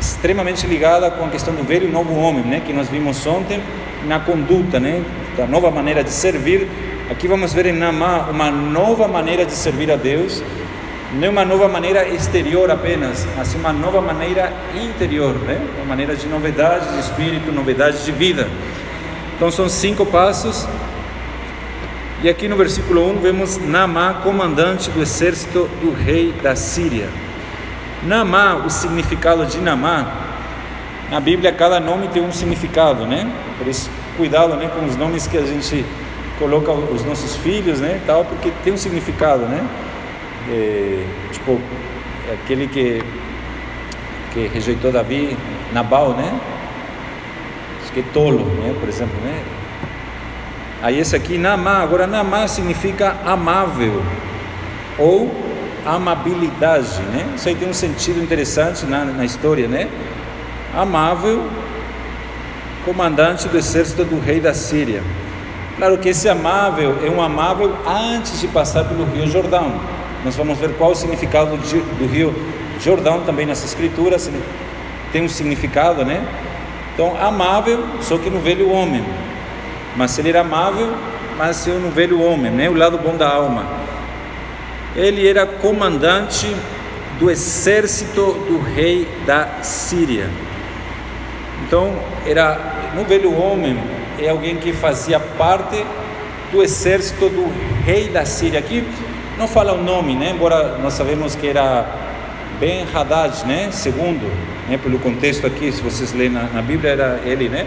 extremamente 0.00 0.66
ligada 0.66 1.10
com 1.10 1.24
a 1.26 1.28
questão 1.28 1.54
do 1.54 1.62
velho 1.62 1.86
e 1.86 1.92
novo 1.92 2.14
homem, 2.14 2.42
né, 2.42 2.62
que 2.66 2.72
nós 2.72 2.88
vimos 2.88 3.26
ontem 3.26 3.60
na 4.06 4.18
conduta, 4.18 4.80
né, 4.80 5.02
da 5.36 5.46
nova 5.46 5.70
maneira 5.70 6.02
de 6.02 6.10
servir. 6.10 6.66
Aqui 7.10 7.26
vamos 7.26 7.52
ver 7.52 7.66
em 7.66 7.72
Namá 7.72 8.28
uma 8.30 8.52
nova 8.52 9.08
maneira 9.08 9.44
de 9.44 9.52
servir 9.52 9.90
a 9.90 9.96
Deus 9.96 10.42
não 11.12 11.30
uma 11.30 11.44
nova 11.44 11.68
maneira 11.68 12.08
exterior 12.08 12.70
apenas, 12.70 13.26
mas 13.36 13.52
uma 13.56 13.72
nova 13.72 14.00
maneira 14.00 14.52
interior, 14.76 15.34
né? 15.34 15.60
uma 15.78 15.86
maneira 15.86 16.14
de 16.14 16.28
novidade 16.28 16.92
de 16.92 17.00
espírito, 17.00 17.50
novidade 17.50 18.04
de 18.04 18.12
vida. 18.12 18.48
Então 19.34 19.50
são 19.50 19.68
cinco 19.68 20.06
passos. 20.06 20.68
E 22.22 22.28
aqui 22.28 22.46
no 22.46 22.54
versículo 22.54 23.10
1 23.10 23.18
vemos 23.18 23.58
Namá, 23.58 24.20
comandante 24.22 24.88
do 24.90 25.02
exército 25.02 25.68
do 25.80 25.92
rei 25.92 26.32
da 26.40 26.54
Síria. 26.54 27.08
Namá, 28.04 28.54
o 28.54 28.70
significado 28.70 29.44
de 29.46 29.58
Namá, 29.58 30.12
na 31.10 31.18
Bíblia 31.18 31.50
cada 31.50 31.80
nome 31.80 32.06
tem 32.06 32.22
um 32.22 32.30
significado, 32.30 33.04
né? 33.04 33.28
Por 33.58 33.66
isso, 33.66 33.90
cuidado 34.16 34.54
né, 34.54 34.70
com 34.72 34.86
os 34.86 34.94
nomes 34.96 35.26
que 35.26 35.36
a 35.36 35.44
gente 35.44 35.84
coloca 36.40 36.72
os 36.72 37.04
nossos 37.04 37.36
filhos, 37.36 37.78
né, 37.78 38.00
tal, 38.04 38.24
porque 38.24 38.50
tem 38.64 38.72
um 38.72 38.76
significado, 38.76 39.42
né? 39.42 39.64
É, 40.50 41.04
tipo, 41.30 41.60
aquele 42.32 42.66
que 42.66 43.04
que 44.32 44.46
rejeitou 44.46 44.92
Davi, 44.92 45.36
Nabal, 45.72 46.14
né? 46.14 46.38
Acho 47.82 47.92
que 47.92 48.00
é 48.00 48.04
tolo, 48.12 48.44
né? 48.44 48.74
Por 48.78 48.88
exemplo, 48.88 49.16
né? 49.22 49.42
Aí 50.82 50.98
esse 50.98 51.14
aqui, 51.14 51.36
Namá, 51.36 51.82
agora 51.82 52.06
Namá 52.06 52.48
significa 52.48 53.16
amável 53.24 54.02
ou 54.98 55.34
amabilidade, 55.84 57.02
né? 57.12 57.26
Isso 57.36 57.48
aí 57.48 57.54
tem 57.54 57.68
um 57.68 57.74
sentido 57.74 58.22
interessante 58.22 58.86
na, 58.86 59.04
na 59.04 59.24
história, 59.24 59.66
né? 59.66 59.88
Amável, 60.74 61.48
comandante 62.84 63.48
do 63.48 63.58
exército 63.58 64.04
do 64.04 64.20
rei 64.20 64.40
da 64.40 64.54
Síria. 64.54 65.02
Claro 65.80 65.96
que 65.96 66.10
esse 66.10 66.28
amável 66.28 66.98
é 67.02 67.08
um 67.08 67.22
amável 67.22 67.74
antes 67.86 68.38
de 68.38 68.46
passar 68.48 68.84
pelo 68.84 69.02
rio 69.02 69.26
Jordão. 69.26 69.80
Nós 70.22 70.36
vamos 70.36 70.58
ver 70.58 70.74
qual 70.74 70.90
o 70.90 70.94
significado 70.94 71.56
do 71.56 72.06
rio 72.06 72.34
Jordão 72.78 73.22
também 73.22 73.46
nas 73.46 73.64
escrituras, 73.64 74.28
ele 74.28 74.42
tem 75.10 75.24
um 75.24 75.28
significado, 75.28 76.04
né? 76.04 76.22
Então, 76.92 77.16
amável, 77.18 77.82
só 78.02 78.18
que 78.18 78.28
no 78.28 78.40
velho 78.40 78.70
homem. 78.70 79.02
Mas 79.96 80.18
ele 80.18 80.28
era 80.28 80.42
amável, 80.42 80.92
mas 81.38 81.66
no 81.66 81.90
velho 81.90 82.20
homem, 82.20 82.50
né? 82.50 82.68
O 82.68 82.74
lado 82.74 82.98
bom 82.98 83.16
da 83.16 83.34
alma. 83.34 83.64
Ele 84.94 85.26
era 85.26 85.46
comandante 85.46 86.54
do 87.18 87.30
exército 87.30 88.34
do 88.46 88.60
rei 88.60 89.08
da 89.24 89.62
Síria. 89.62 90.28
Então, 91.64 91.94
era 92.26 92.90
no 92.94 93.02
velho 93.04 93.34
homem 93.34 93.78
é 94.20 94.28
alguém 94.28 94.56
que 94.56 94.72
fazia 94.72 95.18
parte 95.18 95.84
do 96.52 96.62
exército 96.62 97.28
do 97.28 97.52
rei 97.84 98.08
da 98.08 98.24
Síria. 98.24 98.58
Aqui 98.58 98.84
não 99.38 99.48
fala 99.48 99.72
o 99.72 99.82
nome, 99.82 100.14
né? 100.14 100.30
Embora 100.30 100.78
nós 100.78 100.94
sabemos 100.94 101.34
que 101.34 101.46
era 101.46 101.86
Ben 102.58 102.86
Haddad, 102.92 103.46
né? 103.46 103.70
Segundo, 103.70 104.30
né? 104.68 104.78
Pelo 104.82 104.98
contexto 104.98 105.46
aqui, 105.46 105.72
se 105.72 105.80
vocês 105.80 106.12
lerem 106.12 106.32
na, 106.32 106.42
na 106.44 106.62
Bíblia 106.62 106.92
era 106.92 107.20
ele, 107.24 107.48
né? 107.48 107.66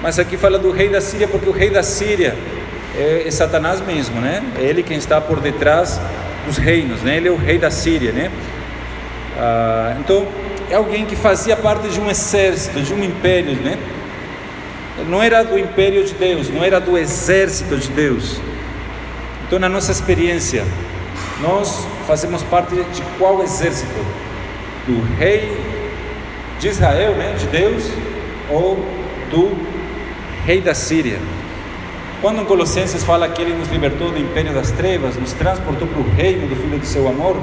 Mas 0.00 0.18
aqui 0.18 0.36
fala 0.36 0.58
do 0.58 0.70
rei 0.70 0.88
da 0.88 1.00
Síria 1.00 1.28
porque 1.28 1.48
o 1.48 1.52
rei 1.52 1.70
da 1.70 1.82
Síria 1.82 2.36
é, 2.96 3.24
é 3.26 3.30
Satanás 3.30 3.80
mesmo, 3.80 4.20
né? 4.20 4.42
É 4.58 4.64
ele 4.64 4.82
quem 4.82 4.96
está 4.96 5.20
por 5.20 5.40
detrás 5.40 6.00
dos 6.46 6.56
reinos, 6.56 7.02
né? 7.02 7.16
Ele 7.16 7.28
é 7.28 7.30
o 7.30 7.36
rei 7.36 7.58
da 7.58 7.70
Síria, 7.70 8.12
né? 8.12 8.30
Ah, 9.38 9.96
então 10.00 10.26
é 10.70 10.74
alguém 10.74 11.04
que 11.04 11.16
fazia 11.16 11.56
parte 11.56 11.88
de 11.88 12.00
um 12.00 12.10
exército, 12.10 12.80
de 12.80 12.94
um 12.94 13.04
império, 13.04 13.54
né? 13.56 13.78
Não 15.08 15.22
era 15.22 15.42
do 15.42 15.58
império 15.58 16.04
de 16.04 16.14
Deus, 16.14 16.48
não 16.48 16.62
era 16.62 16.80
do 16.80 16.96
exército 16.96 17.76
de 17.76 17.88
Deus. 17.88 18.40
Então, 19.46 19.58
na 19.58 19.68
nossa 19.68 19.92
experiência, 19.92 20.64
nós 21.40 21.86
fazemos 22.06 22.42
parte 22.44 22.74
de 22.74 23.02
qual 23.18 23.42
exército? 23.42 24.00
Do 24.86 25.00
rei 25.16 25.56
de 26.58 26.68
Israel, 26.68 27.12
né, 27.12 27.34
de 27.38 27.46
Deus, 27.46 27.84
ou 28.50 28.76
do 29.30 29.56
rei 30.44 30.60
da 30.60 30.74
Síria? 30.74 31.18
Quando 32.20 32.40
em 32.40 32.44
Colossenses 32.44 33.02
fala 33.02 33.28
que 33.28 33.42
ele 33.42 33.52
nos 33.52 33.68
libertou 33.68 34.10
do 34.10 34.18
império 34.18 34.52
das 34.52 34.70
trevas, 34.70 35.16
nos 35.16 35.32
transportou 35.32 35.88
para 35.88 36.00
o 36.00 36.08
reino 36.14 36.46
do 36.46 36.54
Filho 36.54 36.78
do 36.78 36.86
seu 36.86 37.08
amor, 37.08 37.36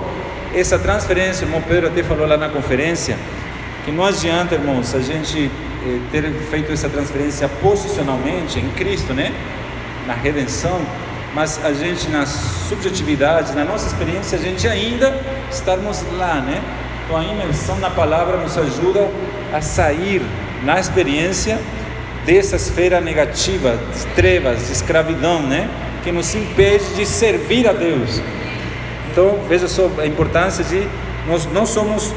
essa 0.56 0.80
transferência, 0.80 1.46
o 1.46 1.50
irmão 1.50 1.62
Pedro 1.62 1.88
até 1.88 2.02
falou 2.02 2.26
lá 2.26 2.38
na 2.38 2.50
conferência, 2.50 3.18
que 3.84 3.92
não 3.92 4.06
adianta, 4.06 4.56
irmãos, 4.56 4.96
a 4.96 5.00
gente 5.00 5.52
ter 6.12 6.30
feito 6.50 6.72
essa 6.72 6.90
transferência 6.90 7.48
posicionalmente 7.62 8.60
em 8.60 8.70
Cristo, 8.72 9.14
né? 9.14 9.34
Na 10.08 10.14
redenção, 10.14 10.82
mas 11.34 11.64
a 11.64 11.72
gente 11.74 12.10
nas 12.10 12.30
subjetividades, 12.68 13.54
na 13.54 13.64
nossa 13.64 13.88
experiência, 13.88 14.38
a 14.38 14.42
gente 14.42 14.68
ainda 14.68 15.16
estarmos 15.52 16.04
lá, 16.18 16.36
né? 16.42 16.62
Então 17.06 17.18
a 17.18 17.24
imersão 17.24 17.78
na 17.80 17.90
palavra 17.90 18.38
nos 18.38 18.58
ajuda 18.58 19.10
a 19.54 19.62
sair 19.62 20.22
na 20.64 20.80
experiência 20.80 21.60
dessa 22.26 22.56
esfera 22.56 23.00
negativa, 23.00 23.78
de 23.94 24.06
trevas, 24.16 24.68
de 24.68 24.74
escravidão, 24.74 25.42
né? 25.42 25.70
Que 26.04 26.12
nos 26.12 26.34
impede 26.36 26.94
de 26.96 27.06
servir 27.06 27.68
a 27.68 27.74
Deus. 27.74 28.22
Então 29.12 29.40
veja 29.48 29.68
só 29.68 29.90
a 30.00 30.06
importância 30.06 30.64
de 30.64 30.88
nós 31.28 31.46
não 31.52 31.66
somos 31.66 32.14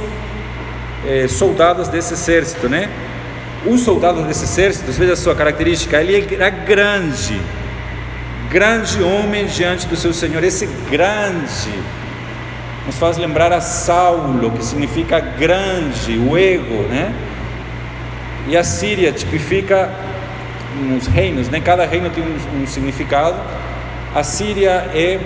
eh, 1.06 1.26
soldados 1.28 1.88
desse 1.88 2.14
exército, 2.14 2.68
né? 2.68 2.90
Os 3.64 3.82
soldados 3.82 4.26
desse 4.26 4.44
exército, 4.44 4.90
veja 4.90 5.12
a 5.12 5.16
sua 5.16 5.36
característica, 5.36 6.00
ele 6.00 6.34
era 6.34 6.50
grande, 6.50 7.40
grande 8.50 9.00
homem 9.02 9.46
diante 9.46 9.86
do 9.86 9.94
seu 9.94 10.12
Senhor. 10.12 10.42
Esse 10.42 10.66
grande 10.90 11.70
nos 12.84 12.98
faz 12.98 13.16
lembrar 13.16 13.52
a 13.52 13.60
Saulo, 13.60 14.50
que 14.50 14.64
significa 14.64 15.20
grande, 15.20 16.18
o 16.18 16.36
ego, 16.36 16.82
né? 16.88 17.14
E 18.48 18.56
a 18.56 18.64
Síria 18.64 19.12
tipifica 19.12 19.88
uns 20.90 21.06
reinos, 21.06 21.48
né? 21.48 21.60
Cada 21.60 21.86
reino 21.86 22.10
tem 22.10 22.24
um, 22.24 22.62
um 22.62 22.66
significado. 22.66 23.36
A 24.12 24.24
Síria 24.24 24.90
é 24.92 25.20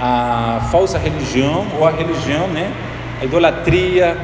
a 0.00 0.68
falsa 0.72 0.98
religião 0.98 1.68
ou 1.78 1.86
a 1.86 1.90
religião, 1.92 2.48
né? 2.48 2.72
A 3.20 3.24
idolatria. 3.24 4.16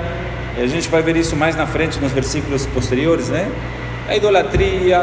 A 0.56 0.66
gente 0.66 0.88
vai 0.88 1.02
ver 1.02 1.16
isso 1.16 1.34
mais 1.34 1.56
na 1.56 1.66
frente 1.66 1.98
nos 1.98 2.12
versículos 2.12 2.66
posteriores, 2.66 3.28
né? 3.28 3.50
A 4.08 4.14
idolatria, 4.14 4.98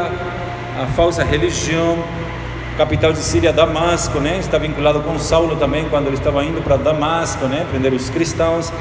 a 0.80 0.86
falsa 0.94 1.24
religião, 1.24 1.98
capital 2.76 3.12
de 3.12 3.18
Síria, 3.18 3.52
Damasco, 3.52 4.20
né? 4.20 4.38
Está 4.38 4.58
vinculado 4.58 5.00
com 5.00 5.18
Saulo 5.18 5.56
também 5.56 5.86
quando 5.90 6.06
ele 6.06 6.16
estava 6.16 6.44
indo 6.44 6.62
para 6.62 6.76
Damasco, 6.76 7.46
né? 7.46 7.66
Prender 7.68 7.92
os 7.92 8.08
cristãos. 8.08 8.72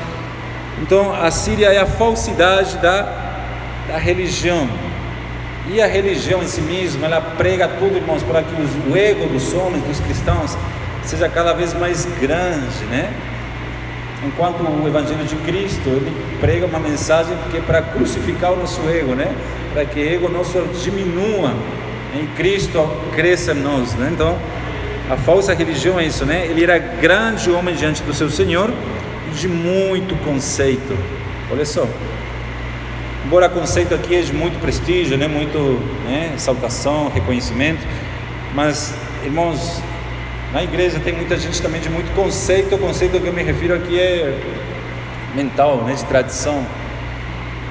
Então, 0.82 1.14
a 1.14 1.32
Síria 1.32 1.68
é 1.68 1.80
a 1.80 1.86
falsidade 1.86 2.78
da, 2.78 3.02
da 3.88 3.98
religião. 3.98 4.70
E 5.72 5.82
a 5.82 5.88
religião 5.88 6.42
em 6.42 6.48
si 6.48 6.62
mesma, 6.62 7.08
ela 7.08 7.20
prega 7.20 7.68
tudo, 7.68 7.98
irmãos, 7.98 8.24
para 8.24 8.44
que 8.44 8.54
o 8.90 8.96
ego 8.96 9.28
dos 9.28 9.54
homens, 9.54 9.84
dos 9.84 10.00
cristãos, 10.00 10.56
seja 11.04 11.28
cada 11.28 11.54
vez 11.54 11.74
mais 11.74 12.06
grande, 12.20 12.86
né? 12.90 13.12
Enquanto 14.26 14.62
o 14.62 14.88
Evangelho 14.88 15.24
de 15.24 15.36
Cristo, 15.38 15.88
ele 15.88 16.14
prega 16.42 16.66
uma 16.66 16.80
mensagem 16.80 17.38
que 17.50 17.58
é 17.58 17.62
para 17.62 17.82
crucificar 17.82 18.52
o 18.52 18.58
nosso 18.58 18.82
ego, 18.90 19.16
né? 19.16 19.34
Para 19.72 19.86
que 19.86 20.00
o 20.00 20.10
ego 20.10 20.30
nosso 20.30 20.62
diminua 20.84 21.54
em 22.14 22.28
Cristo 22.36 22.86
cresça 23.16 23.54
em 23.54 23.62
nós, 23.62 23.94
né? 23.94 24.10
Então, 24.12 24.38
a 25.10 25.16
falsa 25.16 25.54
religião 25.54 26.00
é 26.00 26.06
isso, 26.06 26.26
né? 26.26 26.46
Ele 26.46 26.64
era 26.64 26.78
grande 26.78 27.50
homem 27.50 27.74
diante 27.74 28.04
do 28.04 28.14
seu 28.14 28.30
Senhor, 28.30 28.72
de 29.34 29.48
muito 29.48 30.16
conceito. 30.24 30.98
Olha 31.50 31.66
só. 31.66 31.88
Embora 33.26 33.48
conceito 33.48 33.96
aqui 33.96 34.16
é 34.16 34.22
de 34.22 34.34
muito 34.34 34.60
prestígio, 34.60 35.18
né? 35.18 35.28
Muito, 35.28 35.58
né? 36.06 36.34
exaltação, 36.36 37.10
reconhecimento, 37.10 37.86
mas 38.54 38.94
irmãos, 39.24 39.82
na 40.54 40.64
igreja 40.64 41.00
tem 41.00 41.14
muita 41.14 41.38
gente 41.38 41.62
também 41.62 41.80
de 41.80 41.90
muito 41.90 42.14
conceito. 42.16 42.76
O 42.76 42.78
conceito 42.80 43.20
que 43.20 43.28
eu 43.28 43.34
me 43.34 43.44
refiro 43.44 43.76
aqui 43.76 44.00
é 44.00 44.40
mental, 45.36 45.84
né? 45.84 45.94
De 45.94 46.04
tradição 46.06 46.66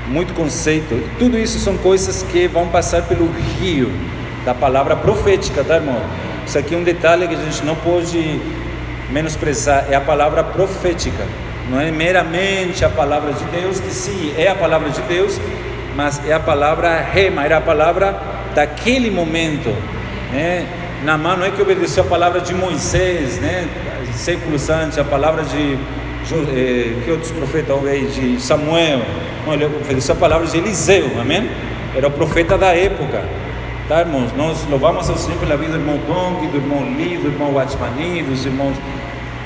muito 0.07 0.33
conceito. 0.33 1.03
Tudo 1.19 1.39
isso 1.39 1.59
são 1.59 1.77
coisas 1.77 2.23
que 2.23 2.47
vão 2.47 2.69
passar 2.69 3.03
pelo 3.03 3.31
rio 3.61 3.91
da 4.45 4.55
palavra 4.55 4.97
profética, 4.97 5.63
tá, 5.65 5.77
irmão? 5.77 6.01
Isso 6.47 6.59
aqui 6.59 6.75
é 6.75 6.79
um 6.79 6.83
detalhe 6.83 7.29
que 7.29 7.35
a 7.35 7.39
gente 7.39 7.65
não 7.65 7.75
pode 7.75 8.41
menosprezar, 9.11 9.87
é 9.91 9.95
a 9.95 10.01
palavra 10.01 10.43
profética. 10.43 11.27
Não 11.69 11.81
é 11.81 11.91
meramente 11.91 12.85
a 12.85 12.89
palavra 12.89 13.33
de 13.33 13.45
Deus, 13.45 13.81
que 13.81 13.91
sim, 13.91 14.33
é 14.39 14.49
a 14.49 14.55
palavra 14.55 14.89
de 14.89 15.03
Deus, 15.03 15.39
mas 15.95 16.21
é 16.27 16.33
a 16.33 16.41
palavra 16.41 16.97
rema, 17.01 17.45
era 17.45 17.59
a 17.59 17.61
palavra 17.61 18.19
daquele 18.55 19.11
momento. 19.11 19.69
Né? 20.33 20.67
Namã 21.05 21.37
não 21.37 21.47
é 21.47 21.51
que 21.51 21.63
obedeceu 21.63 22.03
a 22.03 22.07
palavra 22.07 22.41
de 22.41 22.55
Moisés, 22.55 23.39
né? 23.39 23.69
séculos 24.15 24.69
antes, 24.69 24.99
a 24.99 25.05
palavra 25.05 25.45
de 25.45 25.79
eh, 26.33 26.93
que 27.05 27.11
outros 27.11 27.31
profetas 27.31 27.69
talvez 27.69 28.15
de 28.15 28.41
Samuel, 28.41 29.01
não, 29.47 29.55
ele 29.55 29.65
obedeceu 29.65 30.15
a 30.15 30.19
palavra 30.19 30.47
de 30.47 30.59
Eliseu, 30.59 31.13
amém? 31.21 31.49
Era 31.97 32.09
o 32.09 32.11
profeta 32.11 32.59
da 32.59 32.75
época. 32.75 33.25
Tá, 33.89 34.01
irmãos? 34.01 34.33
Nós 34.37 34.67
louvamos 34.69 35.09
ao 35.09 35.17
Senhor 35.17 35.39
pela 35.39 35.57
vida 35.57 35.73
do 35.73 35.79
irmão 35.79 35.99
Dong, 36.07 36.47
do 36.49 36.57
irmão 36.59 36.85
Lee, 36.95 37.17
do 37.17 37.29
irmão 37.29 37.55
Watchmani, 37.55 38.23
dos 38.23 38.45
irmãos. 38.45 38.77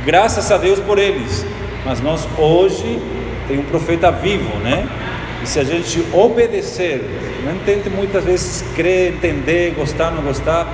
Graças 0.04 0.50
a 0.50 0.56
Deus 0.56 0.80
por 0.80 0.98
eles. 0.98 1.46
Mas 1.84 2.00
nós 2.00 2.26
hoje 2.36 3.00
tem 3.46 3.60
um 3.60 3.64
profeta 3.64 4.10
vivo, 4.10 4.56
né? 4.58 4.88
E 5.42 5.46
se 5.46 5.60
a 5.60 5.64
gente 5.64 6.04
obedecer, 6.12 7.04
não 7.44 7.58
tente 7.64 7.88
muitas 7.88 8.24
vezes 8.24 8.64
crer, 8.74 9.14
entender, 9.14 9.74
gostar, 9.76 10.10
não 10.10 10.22
gostar, 10.22 10.66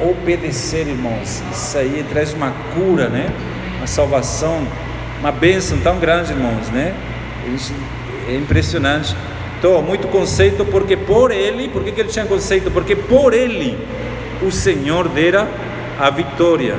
obedecer, 0.00 0.86
irmãos. 0.86 1.42
Isso 1.50 1.78
aí 1.78 2.04
traz 2.10 2.32
uma 2.32 2.52
cura, 2.74 3.08
né? 3.08 3.30
Uma 3.78 3.86
salvação, 3.86 4.66
uma 5.20 5.32
bênção 5.32 5.78
tão 5.78 5.98
grande, 5.98 6.32
irmãos, 6.32 6.68
né? 6.68 6.94
É 8.28 8.34
impressionante. 8.34 9.16
Então, 9.58 9.82
muito 9.82 10.06
conceito, 10.08 10.64
porque 10.64 10.96
por 10.96 11.30
ele, 11.30 11.68
por 11.68 11.82
que 11.82 12.00
ele 12.00 12.08
tinha 12.08 12.26
conceito? 12.26 12.70
Porque 12.70 12.94
por 12.94 13.34
ele 13.34 13.78
o 14.42 14.50
Senhor 14.50 15.08
dera 15.08 15.48
a 15.98 16.10
vitória. 16.10 16.76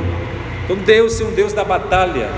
Então, 0.63 0.77
Deus 0.77 1.19
é 1.19 1.25
um 1.25 1.31
Deus 1.31 1.51
da 1.51 1.63
batalha. 1.63 2.29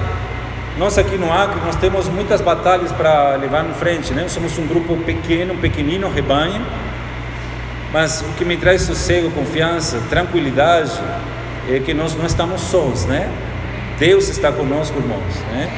Nós 0.77 0.97
aqui 0.97 1.17
no 1.17 1.31
Acre, 1.31 1.59
nós 1.65 1.75
temos 1.75 2.07
muitas 2.07 2.41
batalhas 2.41 2.91
para 2.91 3.35
levar 3.35 3.69
em 3.69 3.73
frente, 3.73 4.13
né? 4.13 4.27
Somos 4.27 4.57
um 4.57 4.65
grupo 4.65 4.95
pequeno, 4.97 5.53
um 5.53 5.57
pequenino 5.57 6.09
rebanho, 6.09 6.65
mas 7.91 8.21
o 8.21 8.33
que 8.37 8.45
me 8.45 8.57
traz 8.57 8.83
sossego, 8.83 9.29
confiança, 9.31 10.01
tranquilidade, 10.09 10.99
é 11.69 11.79
que 11.79 11.93
nós 11.93 12.15
não 12.15 12.25
estamos 12.25 12.61
sós, 12.61 13.05
né? 13.05 13.29
Deus 13.99 14.29
está 14.29 14.51
conosco, 14.51 14.97
irmãos, 14.97 15.35
né? 15.51 15.69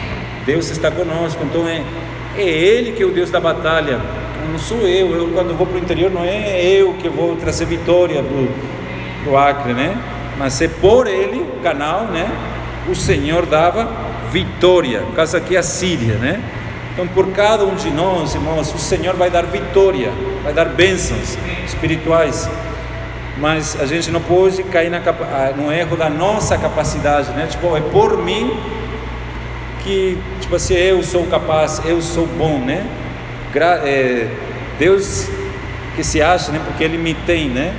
Deus 0.45 0.69
está 0.69 0.89
conosco, 0.91 1.43
então 1.43 1.67
é, 1.67 1.83
é 2.37 2.47
Ele 2.47 2.91
que 2.91 3.03
é 3.03 3.05
o 3.05 3.11
Deus 3.11 3.29
da 3.29 3.39
batalha 3.39 3.99
não 4.53 4.59
sou 4.59 4.81
eu. 4.81 5.13
Eu 5.13 5.27
quando 5.29 5.57
vou 5.57 5.65
para 5.65 5.77
o 5.77 5.79
interior 5.79 6.11
não 6.11 6.23
é 6.23 6.61
eu 6.61 6.93
que 6.93 7.09
vou 7.09 7.35
trazer 7.35 7.65
vitória 7.65 8.23
para 8.23 9.31
o 9.31 9.37
Acre, 9.37 9.73
né? 9.73 9.97
Mas 10.37 10.61
é 10.61 10.67
por 10.67 11.07
ele, 11.07 11.45
canal, 11.61 12.05
né? 12.05 12.29
O 12.87 12.95
Senhor 12.95 13.45
dava 13.45 13.89
vitória. 14.31 15.01
No 15.01 15.13
caso 15.13 15.37
aqui 15.37 15.55
é 15.55 15.59
a 15.59 15.63
Síria, 15.63 16.15
né? 16.15 16.41
Então 16.93 17.07
por 17.07 17.31
cada 17.31 17.65
um 17.65 17.73
de 17.75 17.89
nós, 17.89 18.35
irmãos, 18.35 18.73
o 18.73 18.77
Senhor 18.77 19.15
vai 19.15 19.29
dar 19.29 19.43
vitória, 19.45 20.11
vai 20.43 20.53
dar 20.53 20.65
bênçãos 20.65 21.37
espirituais. 21.65 22.47
Mas 23.37 23.75
a 23.81 23.85
gente 23.87 24.11
não 24.11 24.21
pode 24.21 24.61
cair 24.63 24.91
na, 24.91 24.99
ah, 24.99 25.53
no 25.57 25.71
erro 25.71 25.97
da 25.97 26.07
nossa 26.07 26.55
capacidade, 26.55 27.31
né? 27.31 27.47
Tipo, 27.49 27.75
é 27.75 27.81
por 27.81 28.17
mim 28.17 28.55
que, 29.83 30.17
tipo 30.39 30.55
assim, 30.55 30.75
eu 30.75 31.01
sou 31.01 31.25
capaz, 31.25 31.81
eu 31.83 31.99
sou 32.01 32.27
bom, 32.27 32.59
né? 32.59 32.85
é, 33.83 34.27
Deus 34.79 35.27
que 35.95 36.03
se 36.03 36.21
acha, 36.21 36.51
né? 36.51 36.61
Porque 36.63 36.83
Ele 36.83 36.97
me 36.97 37.13
tem, 37.13 37.49
né? 37.49 37.73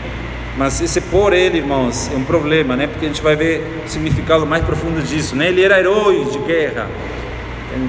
Mas 0.57 0.81
esse 0.81 1.00
por 1.00 1.33
Ele, 1.33 1.59
irmãos, 1.59 2.11
é 2.12 2.16
um 2.16 2.24
problema, 2.24 2.77
né? 2.77 2.87
Porque 2.87 3.07
a 3.07 3.09
gente 3.09 3.22
vai 3.22 3.35
ver 3.35 3.83
o 3.85 3.88
significado 3.88 4.46
mais 4.46 4.64
profundo 4.64 5.03
disso, 5.03 5.35
né? 5.35 5.48
Ele 5.48 5.62
era 5.62 5.79
herói 5.79 6.24
de 6.24 6.38
guerra, 6.38 6.88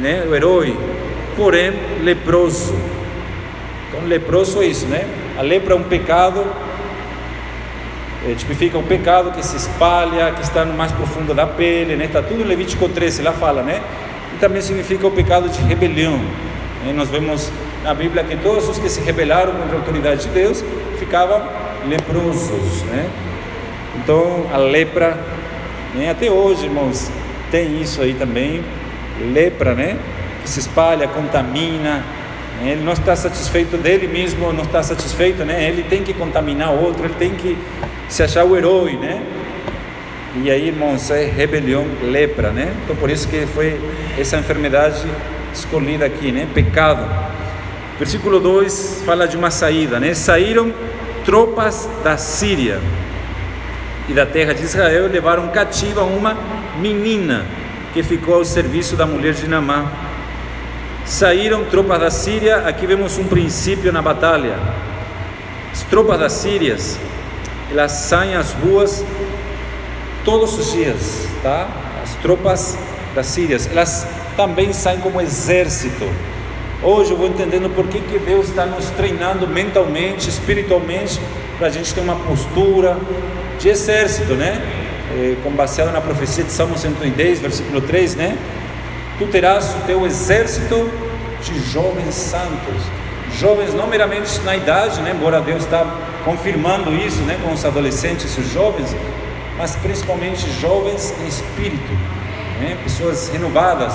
né? 0.02 0.24
O 0.28 0.34
herói, 0.34 0.76
porém 1.36 1.74
leproso. 2.02 2.76
Então, 3.90 4.08
leproso 4.08 4.62
é 4.62 4.66
isso, 4.66 4.86
né? 4.88 5.06
A 5.38 5.42
lepra 5.42 5.74
é 5.74 5.78
um 5.78 5.84
pecado, 5.84 6.46
é, 8.28 8.34
tipifica 8.34 8.78
um 8.78 8.84
pecado 8.84 9.32
que 9.32 9.46
se 9.46 9.56
espalha, 9.56 10.32
que 10.32 10.42
está 10.42 10.66
no 10.66 10.74
mais 10.74 10.92
profundo 10.92 11.34
da 11.34 11.46
pele, 11.46 11.96
né? 11.96 12.06
Está 12.06 12.22
tudo 12.22 12.42
em 12.42 12.46
Levítico 12.46 12.88
13, 12.88 13.22
lá 13.22 13.34
fala, 13.34 13.62
né? 13.62 13.82
E 14.34 14.38
também 14.38 14.62
significa 14.62 15.06
o 15.06 15.12
pecado 15.12 15.50
de 15.50 15.62
rebelião. 15.62 16.18
Né? 16.84 16.94
Nós 16.96 17.10
vemos 17.10 17.52
na 17.84 17.94
Bíblia 17.94 18.24
que 18.24 18.36
todos 18.38 18.68
os 18.68 18.80
que 18.80 18.90
se 18.90 19.02
rebelaram 19.02 19.54
contra 19.54 19.76
a 19.76 19.80
autoridade 19.80 20.24
de 20.24 20.30
Deus 20.30 20.64
ficavam 20.98 21.42
leprosos, 21.88 22.84
né? 22.84 23.10
Então 23.98 24.46
a 24.54 24.58
lepra, 24.58 25.18
né? 25.94 26.10
até 26.10 26.30
hoje, 26.30 26.66
irmãos, 26.66 27.12
tem 27.52 27.82
isso 27.82 28.02
aí 28.02 28.14
também, 28.14 28.64
lepra, 29.34 29.74
né? 29.76 29.98
Se 30.46 30.60
espalha, 30.60 31.08
contamina. 31.08 32.04
Né? 32.62 32.72
Ele 32.72 32.84
não 32.84 32.94
está 32.94 33.16
satisfeito 33.16 33.78
dele 33.78 34.08
mesmo, 34.08 34.54
não 34.54 34.64
está 34.64 34.82
satisfeito, 34.82 35.44
né? 35.44 35.68
Ele 35.68 35.84
tem 35.84 36.04
que 36.04 36.14
contaminar 36.14 36.72
outro, 36.72 37.04
ele 37.04 37.16
tem 37.16 37.32
que 37.32 37.58
se 38.08 38.24
achar 38.24 38.46
o 38.46 38.56
herói, 38.56 38.94
né? 38.94 39.22
E 40.42 40.52
aí, 40.52 40.68
irmãos, 40.68 41.10
é 41.12 41.26
rebelião, 41.26 41.86
lepra, 42.04 42.52
né? 42.52 42.74
Então 42.84 42.96
por 42.96 43.10
isso 43.10 43.28
que 43.28 43.46
foi 43.48 43.80
essa 44.18 44.38
enfermidade 44.38 45.06
escolhida 45.54 46.06
aqui, 46.06 46.32
né? 46.32 46.48
Pecado. 46.54 47.08
Versículo 47.98 48.40
2 48.40 49.04
fala 49.06 49.28
de 49.28 49.38
uma 49.38 49.50
saída, 49.50 50.00
né? 50.00 50.14
Saíram 50.14 50.74
tropas 51.24 51.90
da 52.04 52.18
Síria 52.18 52.80
e 54.08 54.14
da 54.14 54.26
terra 54.26 54.54
de 54.54 54.64
Israel 54.64 55.06
e 55.06 55.10
levaram 55.10 55.48
cativa 55.48 56.04
uma 56.04 56.38
menina 56.80 57.46
que 57.94 58.04
ficou 58.04 58.36
ao 58.36 58.46
serviço 58.46 58.96
da 58.96 59.06
mulher 59.06 59.34
de 59.34 59.48
Namá. 59.48 59.92
Saíram 61.06 61.64
tropas 61.66 62.00
da 62.00 62.10
Síria, 62.10 62.58
aqui 62.66 62.88
vemos 62.88 63.20
um 63.20 63.26
princípio 63.26 63.94
na 63.94 64.02
batalha. 64.02 64.58
As 65.72 65.84
tropas 65.84 66.20
das 66.20 66.34
Sírias, 66.34 66.98
elas 67.70 67.92
saem 67.92 68.36
às 68.36 68.54
ruas 68.54 69.06
todos 70.24 70.58
os 70.58 70.72
dias, 70.72 71.28
tá? 71.44 71.68
As 72.04 72.16
tropas 72.16 72.76
das 73.14 73.28
Sírias, 73.28 73.70
elas 73.72 74.08
também 74.36 74.74
saem 74.74 75.00
como 75.00 75.22
exército. 75.22 76.10
Hoje 76.82 77.12
eu 77.12 77.18
vou 77.18 77.28
entendendo 77.28 77.70
por 77.76 77.88
que, 77.88 78.00
que 78.00 78.18
Deus 78.18 78.50
está 78.50 78.66
nos 78.66 78.90
treinando 78.90 79.48
mentalmente, 79.48 80.28
espiritualmente, 80.28 81.22
para 81.60 81.68
a 81.68 81.70
gente 81.70 81.94
ter 81.94 82.02
uma 82.02 82.16
postura 82.16 82.98
de 83.60 83.70
exército, 83.70 84.34
né? 84.34 84.60
É, 85.16 85.36
com 85.44 85.52
baseado 85.52 85.94
na 85.94 86.02
profecia 86.02 86.44
de 86.44 86.52
Salmo 86.52 86.76
110, 86.76 87.40
versículo 87.42 87.80
3, 87.80 88.16
né? 88.16 88.36
Tu 89.18 89.26
terás 89.28 89.76
o 89.76 89.86
teu 89.86 90.06
exército 90.06 90.90
de 91.42 91.60
jovens 91.72 92.14
santos, 92.14 92.82
jovens 93.40 93.74
não 93.74 93.88
meramente 93.88 94.40
na 94.42 94.56
idade, 94.56 95.02
né? 95.02 95.14
Embora 95.16 95.40
Deus 95.40 95.64
está 95.64 95.86
confirmando 96.24 96.94
isso, 96.94 97.22
né? 97.22 97.40
Com 97.44 97.54
os 97.54 97.64
adolescentes 97.64 98.36
e 98.36 98.42
os 98.42 98.52
jovens, 98.52 98.96
mas 99.58 99.76
principalmente 99.78 100.50
jovens 100.60 101.14
em 101.22 101.28
espírito, 101.28 101.94
né? 102.60 102.78
pessoas 102.84 103.30
renovadas, 103.30 103.94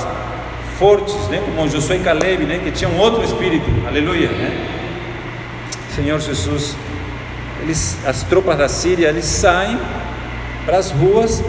fortes, 0.79 1.15
né? 1.29 1.43
como 1.45 1.69
Josué 1.69 1.97
e 1.97 2.01
Caleb, 2.01 2.45
né? 2.45 2.61
que 2.63 2.71
tinham 2.71 2.97
outro 2.97 3.23
espírito, 3.23 3.67
aleluia. 3.87 4.29
Né? 4.29 4.69
Senhor 5.95 6.19
Jesus, 6.19 6.77
eles, 7.63 7.99
as 8.07 8.23
tropas 8.23 8.57
da 8.57 8.69
Síria, 8.69 9.09
eles 9.09 9.27
saem 9.27 9.79
para 10.65 10.79
as 10.79 10.91
ruas 10.91 11.43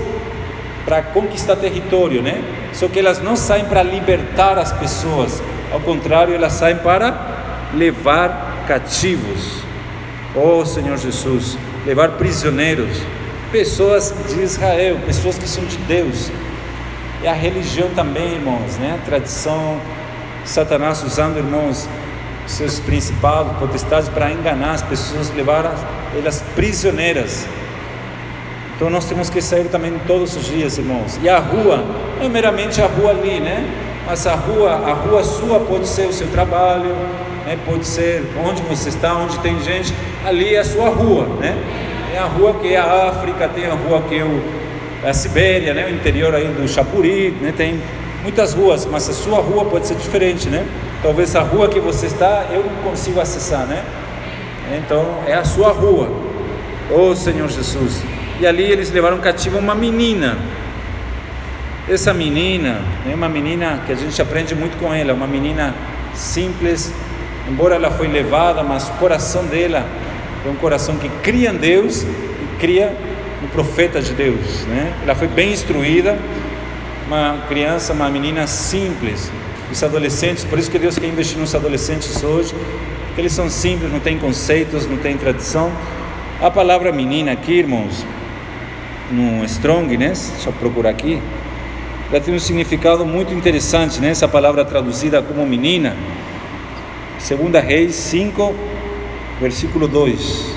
para 0.86 1.02
conquistar 1.02 1.56
território, 1.56 2.22
né? 2.22 2.42
Só 2.74 2.88
que 2.88 3.00
elas 3.00 3.22
não 3.22 3.36
saem 3.36 3.66
para 3.66 3.84
libertar 3.84 4.58
as 4.58 4.72
pessoas, 4.72 5.42
ao 5.72 5.80
contrário, 5.80 6.34
elas 6.34 6.54
saem 6.54 6.78
para 6.78 7.70
levar 7.74 8.66
cativos. 8.68 9.64
Oh 10.36 10.66
Senhor 10.66 10.98
Jesus, 10.98 11.58
levar 11.86 12.12
prisioneiros, 12.12 13.02
pessoas 13.52 14.14
de 14.30 14.42
Israel, 14.42 15.00
pessoas 15.06 15.38
que 15.38 15.48
são 15.48 15.64
de 15.66 15.78
Deus, 15.78 16.32
e 17.22 17.28
a 17.28 17.34
religião 17.34 17.90
também, 17.96 18.34
irmãos, 18.34 18.78
né? 18.78 18.98
A 19.02 19.06
tradição, 19.06 19.80
Satanás 20.44 21.04
usando, 21.04 21.38
irmãos, 21.38 21.88
seus 22.48 22.80
principados, 22.80 23.56
potestades 23.58 24.10
para 24.10 24.32
enganar 24.32 24.72
as 24.72 24.82
pessoas, 24.82 25.30
levar 25.36 25.74
elas 26.18 26.44
prisioneiras. 26.56 27.46
Então 28.82 28.90
nós 28.90 29.06
temos 29.06 29.30
que 29.30 29.44
sair 29.44 29.66
também 29.66 29.94
todos 30.08 30.36
os 30.36 30.44
dias, 30.44 30.80
irmãos. 30.80 31.20
E 31.22 31.30
a 31.30 31.38
rua, 31.38 31.86
não 32.18 32.26
é 32.26 32.28
meramente 32.28 32.82
a 32.82 32.88
rua 32.88 33.12
ali, 33.12 33.40
né? 33.40 33.64
Mas 34.08 34.26
a 34.26 34.34
rua, 34.34 34.72
a 34.72 34.92
rua 34.94 35.24
sua 35.24 35.60
pode 35.60 35.88
ser 35.88 36.08
o 36.08 36.12
seu 36.12 36.26
trabalho, 36.30 36.90
né? 37.46 37.60
pode 37.64 37.86
ser 37.86 38.24
onde 38.44 38.64
você 38.64 38.90
está, 38.90 39.16
onde 39.16 39.38
tem 39.38 39.62
gente, 39.62 39.94
ali 40.26 40.56
é 40.56 40.62
a 40.62 40.64
sua 40.64 40.90
rua, 40.90 41.28
né? 41.40 41.64
Tem 42.10 42.18
a 42.18 42.26
rua 42.26 42.56
que 42.56 42.74
é 42.74 42.78
a 42.78 43.10
África, 43.10 43.48
tem 43.50 43.68
a 43.68 43.76
rua 43.76 44.02
que 44.10 44.18
é 44.18 44.24
o, 44.24 44.42
a 45.08 45.14
Sibéria, 45.14 45.76
né, 45.76 45.86
o 45.86 45.94
interior 45.94 46.34
aí 46.34 46.48
do 46.48 46.68
Chapuri, 46.68 47.38
né, 47.40 47.54
tem 47.56 47.80
muitas 48.24 48.56
ruas, 48.56 48.88
mas 48.88 49.08
a 49.08 49.14
sua 49.14 49.42
rua 49.42 49.64
pode 49.64 49.86
ser 49.86 49.96
diferente, 49.96 50.50
né? 50.50 50.66
Talvez 51.04 51.36
a 51.36 51.42
rua 51.42 51.70
que 51.70 51.80
você 51.80 52.08
está 52.08 52.48
eu 52.50 52.64
não 52.64 52.90
consigo 52.90 53.22
acessar, 53.22 53.68
né? 53.68 53.84
Então 54.76 55.20
é 55.28 55.36
a 55.36 55.44
sua 55.44 55.72
rua, 55.72 56.10
oh 56.90 57.14
Senhor 57.16 57.48
Jesus. 57.48 58.02
E 58.42 58.48
ali 58.48 58.64
eles 58.64 58.90
levaram 58.90 59.20
cativa 59.20 59.60
uma 59.60 59.76
menina. 59.76 60.36
Essa 61.88 62.12
menina 62.12 62.82
é 63.08 63.14
uma 63.14 63.30
menina 63.30 63.84
que 63.86 63.92
a 63.92 63.96
gente 63.96 64.20
aprende 64.20 64.56
muito 64.56 64.80
com 64.80 64.92
ela, 64.92 65.14
uma 65.14 65.28
menina 65.28 65.76
simples, 66.16 66.92
embora 67.48 67.76
ela 67.76 67.92
foi 67.92 68.08
levada, 68.08 68.64
mas 68.64 68.90
o 68.90 68.94
coração 68.94 69.46
dela 69.46 69.86
é 70.44 70.50
um 70.50 70.56
coração 70.56 70.96
que 70.96 71.08
cria 71.22 71.52
em 71.52 71.56
Deus 71.56 72.02
e 72.02 72.58
cria 72.60 72.98
um 73.44 73.48
profeta 73.48 74.02
de 74.02 74.12
Deus, 74.16 74.66
né? 74.66 74.92
Ela 75.04 75.14
foi 75.14 75.28
bem 75.28 75.52
instruída, 75.52 76.18
uma 77.06 77.46
criança, 77.48 77.94
uma 77.94 78.10
menina 78.10 78.48
simples. 78.48 79.32
Os 79.72 79.84
adolescentes, 79.84 80.44
por 80.46 80.58
isso 80.58 80.72
que 80.72 80.80
Deus 80.80 80.98
quer 80.98 81.08
investir 81.08 81.38
nos 81.38 81.54
adolescentes 81.54 82.24
hoje, 82.24 82.56
porque 83.06 83.22
eles 83.22 83.34
são 83.34 83.48
simples, 83.52 83.92
não 83.92 84.00
têm 84.00 84.18
conceitos, 84.18 84.88
não 84.88 84.98
têm 84.98 85.16
tradição. 85.16 85.72
A 86.42 86.50
palavra 86.50 86.92
menina 86.92 87.34
aqui, 87.34 87.54
irmãos, 87.54 88.04
no 89.12 89.44
Strong, 89.46 89.98
né? 89.98 90.08
Deixa 90.08 90.50
eu 90.50 90.54
procurar 90.54 90.90
aqui. 90.90 91.22
Ela 92.10 92.20
tem 92.20 92.34
um 92.34 92.40
significado 92.40 93.06
muito 93.06 93.34
interessante, 93.34 94.00
né? 94.00 94.10
Essa 94.10 94.28
palavra 94.28 94.66
traduzida 94.66 95.22
como 95.22 95.46
menina 95.46 95.96
Segunda 97.22 97.60
Reis 97.60 97.96
5, 97.96 98.56
versículo 99.40 99.88
2. 99.88 100.56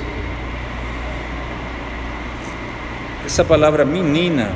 Essa 3.27 3.45
palavra 3.45 3.85
menina, 3.85 4.51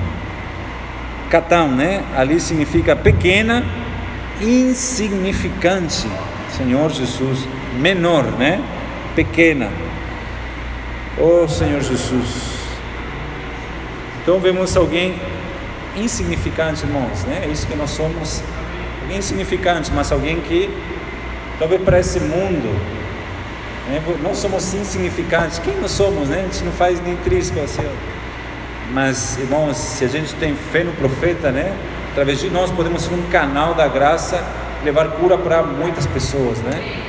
catão, 1.30 1.68
né? 1.68 2.02
Ali 2.16 2.40
significa 2.40 2.96
pequena, 2.96 3.62
insignificante. 4.40 6.08
Senhor 6.56 6.90
Jesus, 6.90 7.46
menor, 7.78 8.24
né? 8.38 8.62
Pequena. 9.14 9.70
Oh 11.18 11.46
Senhor 11.46 11.82
Jesus. 11.82 12.57
Então 14.28 14.38
vemos 14.38 14.76
alguém 14.76 15.18
insignificante, 15.96 16.84
irmãos, 16.84 17.24
né? 17.24 17.44
É 17.46 17.48
isso 17.48 17.66
que 17.66 17.74
nós 17.74 17.88
somos, 17.88 18.42
alguém 19.00 19.16
insignificante, 19.16 19.90
mas 19.90 20.12
alguém 20.12 20.38
que 20.42 20.68
talvez 21.58 21.80
para 21.80 21.98
esse 21.98 22.20
mundo, 22.20 22.78
né? 23.88 24.02
nós 24.22 24.36
somos 24.36 24.74
insignificantes. 24.74 25.58
Quem 25.58 25.74
nós 25.80 25.92
somos, 25.92 26.28
né? 26.28 26.40
A 26.40 26.42
gente 26.42 26.62
não 26.62 26.72
faz 26.72 27.00
nem 27.00 27.16
trisco 27.16 27.58
assim. 27.58 27.88
Mas, 28.92 29.38
irmãos, 29.38 29.78
se 29.78 30.04
a 30.04 30.08
gente 30.08 30.34
tem 30.34 30.54
fé 30.54 30.84
no 30.84 30.92
profeta, 30.92 31.50
né? 31.50 31.74
Através 32.10 32.38
de 32.38 32.50
nós 32.50 32.70
podemos 32.70 33.04
ser 33.04 33.14
um 33.14 33.22
canal 33.30 33.72
da 33.72 33.88
graça, 33.88 34.44
levar 34.84 35.08
cura 35.12 35.38
para 35.38 35.62
muitas 35.62 36.04
pessoas, 36.06 36.58
né? 36.58 37.02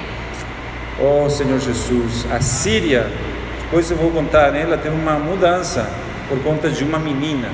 Oh 0.98 1.30
Senhor 1.30 1.60
Jesus, 1.60 2.26
a 2.32 2.40
Síria, 2.40 3.12
depois 3.64 3.92
eu 3.92 3.98
vou 3.98 4.10
contar, 4.10 4.54
né? 4.54 4.62
Ela 4.62 4.78
teve 4.78 4.96
uma 4.96 5.20
mudança 5.20 6.08
por 6.30 6.40
conta 6.44 6.70
de 6.70 6.84
uma 6.84 7.00
menina, 7.00 7.50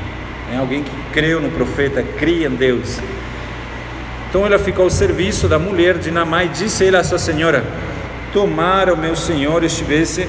né? 0.52 0.58
alguém 0.60 0.84
que 0.84 0.92
creu 1.14 1.42
no 1.42 1.50
profeta, 1.50 2.04
cria 2.04 2.48
em 2.48 2.56
Deus. 2.56 3.00
Então 4.30 4.46
ela 4.46 4.60
ficou 4.60 4.84
ao 4.84 4.90
serviço 4.90 5.48
da 5.48 5.58
mulher 5.58 5.98
de 5.98 6.12
Namá 6.12 6.44
e 6.44 6.50
disse 6.50 6.84
ele 6.84 6.98
à 6.98 7.04
sua 7.04 7.18
senhora: 7.18 7.64
Tomara 8.34 8.94
o 8.94 8.98
meu 8.98 9.16
senhor 9.16 9.64
estivesse 9.64 10.28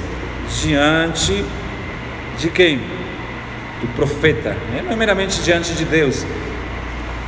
diante 0.63 1.45
de 2.39 2.49
quem? 2.49 2.81
Do 3.81 3.89
profeta, 3.97 4.51
né? 4.73 4.81
não 4.85 4.93
é 4.93 4.97
meramente 4.97 5.43
diante 5.43 5.75
de 5.75 5.85
Deus, 5.85 6.25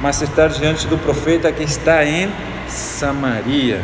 mas 0.01 0.23
estar 0.23 0.49
diante 0.49 0.87
do 0.87 0.97
profeta 0.97 1.51
que 1.51 1.65
está 1.65 2.05
em 2.05 2.31
Samaria. 2.69 3.83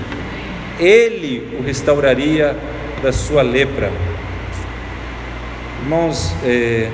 Ele 0.78 1.56
o 1.58 1.62
restauraria 1.62 2.56
da 3.02 3.12
sua 3.12 3.42
lepra. 3.42 3.92
Irmãos, 5.82 6.34
é, 6.44 6.90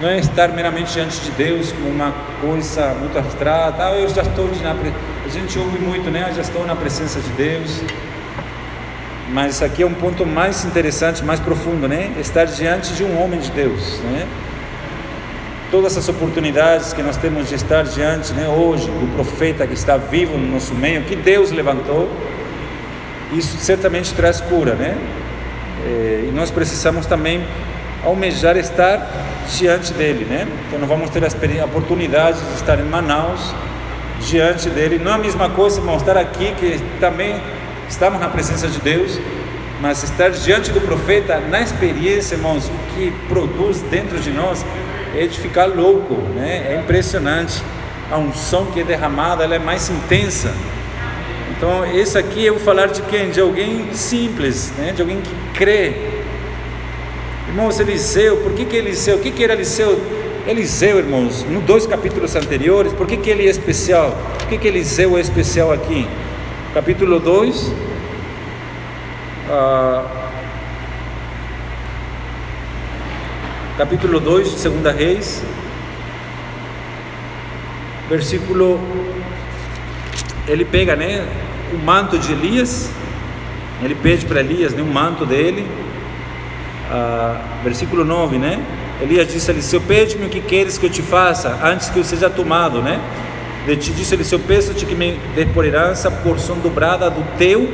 não 0.00 0.08
é 0.08 0.18
estar 0.18 0.48
meramente 0.48 0.92
diante 0.92 1.20
de 1.20 1.30
Deus 1.32 1.72
como 1.72 1.88
uma 1.88 2.14
coisa 2.40 2.94
muito 2.94 3.18
abstrata. 3.18 3.84
Ah, 3.84 3.98
eu 3.98 4.08
já 4.08 4.22
estou 4.22 4.48
na 4.62 4.70
a 5.24 5.28
gente 5.28 5.58
ouve 5.58 5.78
muito, 5.78 6.10
né? 6.10 6.26
Eu 6.30 6.34
já 6.34 6.42
estou 6.42 6.64
na 6.64 6.76
presença 6.76 7.20
de 7.20 7.28
Deus. 7.30 7.82
Mas 9.30 9.60
aqui 9.60 9.82
é 9.82 9.86
um 9.86 9.92
ponto 9.92 10.24
mais 10.24 10.64
interessante, 10.64 11.22
mais 11.24 11.40
profundo, 11.40 11.88
né? 11.88 12.14
Estar 12.18 12.46
diante 12.46 12.94
de 12.94 13.04
um 13.04 13.22
homem 13.22 13.40
de 13.40 13.50
Deus, 13.50 13.98
né? 14.00 14.26
Todas 15.70 15.98
as 15.98 16.08
oportunidades 16.08 16.94
que 16.94 17.02
nós 17.02 17.16
temos 17.16 17.48
de 17.48 17.56
estar 17.56 17.82
diante, 17.82 18.32
né, 18.32 18.48
hoje, 18.48 18.86
do 18.86 19.14
profeta 19.14 19.66
que 19.66 19.74
está 19.74 19.98
vivo 19.98 20.38
no 20.38 20.54
nosso 20.54 20.74
meio, 20.74 21.02
que 21.02 21.14
Deus 21.14 21.50
levantou, 21.50 22.10
isso 23.34 23.58
certamente 23.58 24.14
traz 24.14 24.40
cura, 24.40 24.74
né? 24.74 24.96
É, 25.84 26.24
e 26.26 26.32
nós 26.34 26.50
precisamos 26.50 27.04
também 27.04 27.46
almejar 28.04 28.56
estar 28.56 29.08
diante 29.56 29.92
dele, 29.92 30.24
né? 30.24 30.46
Então 30.66 30.78
nós 30.78 30.88
vamos 30.88 31.10
ter 31.10 31.22
a 31.24 31.64
oportunidade 31.64 32.40
de 32.40 32.54
estar 32.54 32.78
em 32.78 32.84
Manaus 32.84 33.54
diante 34.20 34.68
dele. 34.68 34.98
Não 34.98 35.12
é 35.12 35.14
a 35.14 35.18
mesma 35.18 35.48
coisa, 35.50 35.80
irmão, 35.80 35.96
estar 35.96 36.16
aqui 36.16 36.52
que 36.58 36.80
também 37.00 37.40
estamos 37.88 38.20
na 38.20 38.28
presença 38.28 38.68
de 38.68 38.78
Deus, 38.80 39.18
mas 39.80 40.02
estar 40.02 40.30
diante 40.30 40.70
do 40.70 40.80
profeta 40.80 41.40
na 41.40 41.60
experiência, 41.60 42.34
irmãos, 42.34 42.66
o 42.66 42.94
que 42.94 43.12
produz 43.28 43.80
dentro 43.82 44.18
de 44.18 44.30
nós 44.30 44.64
é 45.16 45.26
de 45.26 45.38
ficar 45.38 45.66
louco, 45.66 46.14
né? 46.34 46.74
É 46.74 46.80
impressionante. 46.80 47.62
A 48.10 48.16
unção 48.16 48.66
que 48.66 48.80
é 48.80 48.84
derramada, 48.84 49.44
ela 49.44 49.54
é 49.54 49.58
mais 49.58 49.90
intensa. 49.90 50.52
Então, 51.56 51.84
esse 51.94 52.16
aqui 52.16 52.44
eu 52.44 52.54
vou 52.54 52.62
falar 52.62 52.86
de 52.86 53.02
quem? 53.02 53.30
De 53.30 53.40
alguém 53.40 53.92
simples, 53.92 54.72
né? 54.78 54.92
De 54.92 55.02
alguém 55.02 55.20
que 55.20 55.58
crê 55.58 56.17
Irmãos, 57.58 57.80
Eliseu, 57.80 58.36
por 58.36 58.52
que, 58.52 58.64
que 58.64 58.76
Eliseu? 58.76 59.16
O 59.16 59.20
que, 59.20 59.32
que 59.32 59.42
era 59.42 59.52
Eliseu? 59.52 60.00
Eliseu, 60.46 60.96
irmãos, 60.96 61.42
no 61.42 61.60
dois 61.60 61.88
capítulos 61.88 62.36
anteriores, 62.36 62.92
por 62.92 63.04
que, 63.04 63.16
que 63.16 63.28
ele 63.28 63.48
é 63.48 63.50
especial? 63.50 64.16
Por 64.38 64.46
que, 64.46 64.58
que 64.58 64.68
Eliseu 64.68 65.18
é 65.18 65.20
especial 65.20 65.72
aqui? 65.72 66.06
Capítulo 66.72 67.18
2, 67.18 67.72
ah, 69.50 70.04
capítulo 73.76 74.20
2, 74.20 74.50
segunda 74.50 74.92
Reis, 74.92 75.42
versículo, 78.08 78.78
ele 80.46 80.64
pega, 80.64 80.94
né, 80.94 81.26
o 81.74 81.76
manto 81.76 82.20
de 82.20 82.30
Elias, 82.30 82.88
ele 83.82 83.96
pede 83.96 84.26
para 84.26 84.38
Elias, 84.38 84.72
né, 84.74 84.80
o 84.80 84.86
manto 84.86 85.26
dele, 85.26 85.66
versículo 87.62 88.04
9, 88.04 88.38
né? 88.38 88.60
Elias 89.00 89.32
disse 89.32 89.50
a 89.50 89.54
Eliseu: 89.54 89.80
Pede-me 89.80 90.26
o 90.26 90.28
que 90.28 90.40
queres 90.40 90.78
que 90.78 90.86
eu 90.86 90.90
te 90.90 91.02
faça 91.02 91.58
antes 91.62 91.88
que 91.88 91.98
eu 91.98 92.04
seja 92.04 92.28
tomado, 92.28 92.82
né? 92.82 93.00
De 93.66 93.76
ti 93.76 93.92
disse 93.92 94.14
Eliseu: 94.14 94.38
Peço-te 94.38 94.86
que 94.86 94.94
me 94.94 95.18
dê 95.34 95.46
por 95.46 95.64
herança 95.64 96.10
porção 96.10 96.56
dobrada 96.58 97.10
do 97.10 97.22
teu 97.36 97.68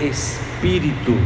espírito. 0.00 1.16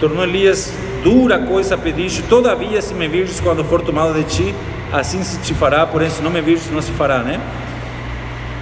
Tornou 0.00 0.22
Elias 0.22 0.72
dura 1.02 1.38
coisa 1.38 1.76
pedir 1.76 2.22
todavia, 2.28 2.80
se 2.82 2.94
me 2.94 3.08
virdes 3.08 3.40
quando 3.40 3.64
for 3.64 3.82
tomado 3.82 4.14
de 4.14 4.24
ti, 4.24 4.54
assim 4.92 5.22
se 5.22 5.38
te 5.38 5.54
fará, 5.54 5.86
porém, 5.86 6.10
se 6.10 6.22
não 6.22 6.30
me 6.30 6.40
virdes, 6.40 6.70
não 6.70 6.82
se 6.82 6.92
fará, 6.92 7.18
né? 7.18 7.40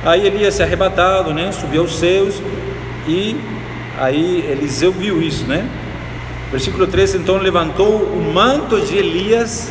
Aí 0.04 0.26
Elias 0.26 0.54
se 0.54 0.62
arrebatado, 0.62 1.34
né? 1.34 1.50
Subiu 1.52 1.82
aos 1.82 1.98
céus 1.98 2.40
e 3.08 3.36
aí 3.98 4.46
Eliseu 4.48 4.92
viu 4.92 5.20
isso, 5.20 5.44
né? 5.46 5.68
Versículo 6.50 6.86
13: 6.86 7.18
Então 7.18 7.38
levantou 7.38 8.02
o 8.02 8.32
manto 8.32 8.80
de 8.80 8.96
Elias, 8.96 9.70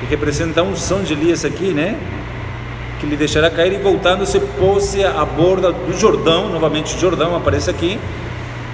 que 0.00 0.06
representa 0.06 0.60
a 0.60 0.64
unção 0.64 1.02
de 1.02 1.14
Elias 1.14 1.44
aqui, 1.44 1.72
né? 1.72 1.96
Que 3.00 3.06
lhe 3.06 3.16
deixará 3.16 3.50
cair 3.50 3.72
e 3.72 3.78
voltando-se, 3.78 4.38
pôs-se 4.58 5.02
à 5.02 5.24
borda 5.24 5.72
do 5.72 5.98
Jordão, 5.98 6.48
novamente 6.48 6.98
Jordão 6.98 7.34
aparece 7.34 7.70
aqui. 7.70 7.98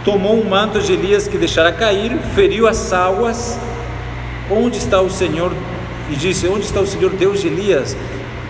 Tomou 0.04 0.40
o 0.40 0.48
manto 0.48 0.80
de 0.80 0.92
Elias 0.92 1.28
que 1.28 1.38
deixará 1.38 1.70
cair, 1.72 2.16
feriu 2.34 2.66
as 2.66 2.92
águas. 2.92 3.58
Onde 4.50 4.78
está 4.78 5.00
o 5.00 5.10
Senhor? 5.10 5.52
E 6.10 6.16
disse: 6.16 6.48
Onde 6.48 6.64
está 6.64 6.80
o 6.80 6.86
Senhor 6.86 7.10
Deus 7.10 7.40
de 7.40 7.46
Elias? 7.46 7.96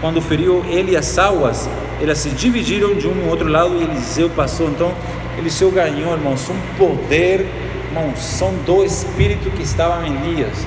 Quando 0.00 0.22
feriu 0.22 0.64
ele 0.66 0.96
as 0.96 1.18
águas, 1.18 1.68
elas 2.00 2.18
se 2.18 2.30
dividiram 2.30 2.94
de 2.94 3.06
um 3.06 3.24
ao 3.24 3.30
outro 3.30 3.48
lado 3.48 3.76
e 3.76 3.82
Eliseu 3.82 4.30
passou. 4.30 4.68
Então, 4.68 4.94
Eliseu 5.36 5.70
ganhou, 5.70 6.12
irmãos, 6.12 6.48
um 6.48 6.56
poder 6.78 7.46
uma 7.90 8.02
unção 8.02 8.52
do 8.66 8.84
Espírito 8.84 9.50
que 9.50 9.62
estava 9.62 10.06
em 10.06 10.14
Elias. 10.14 10.66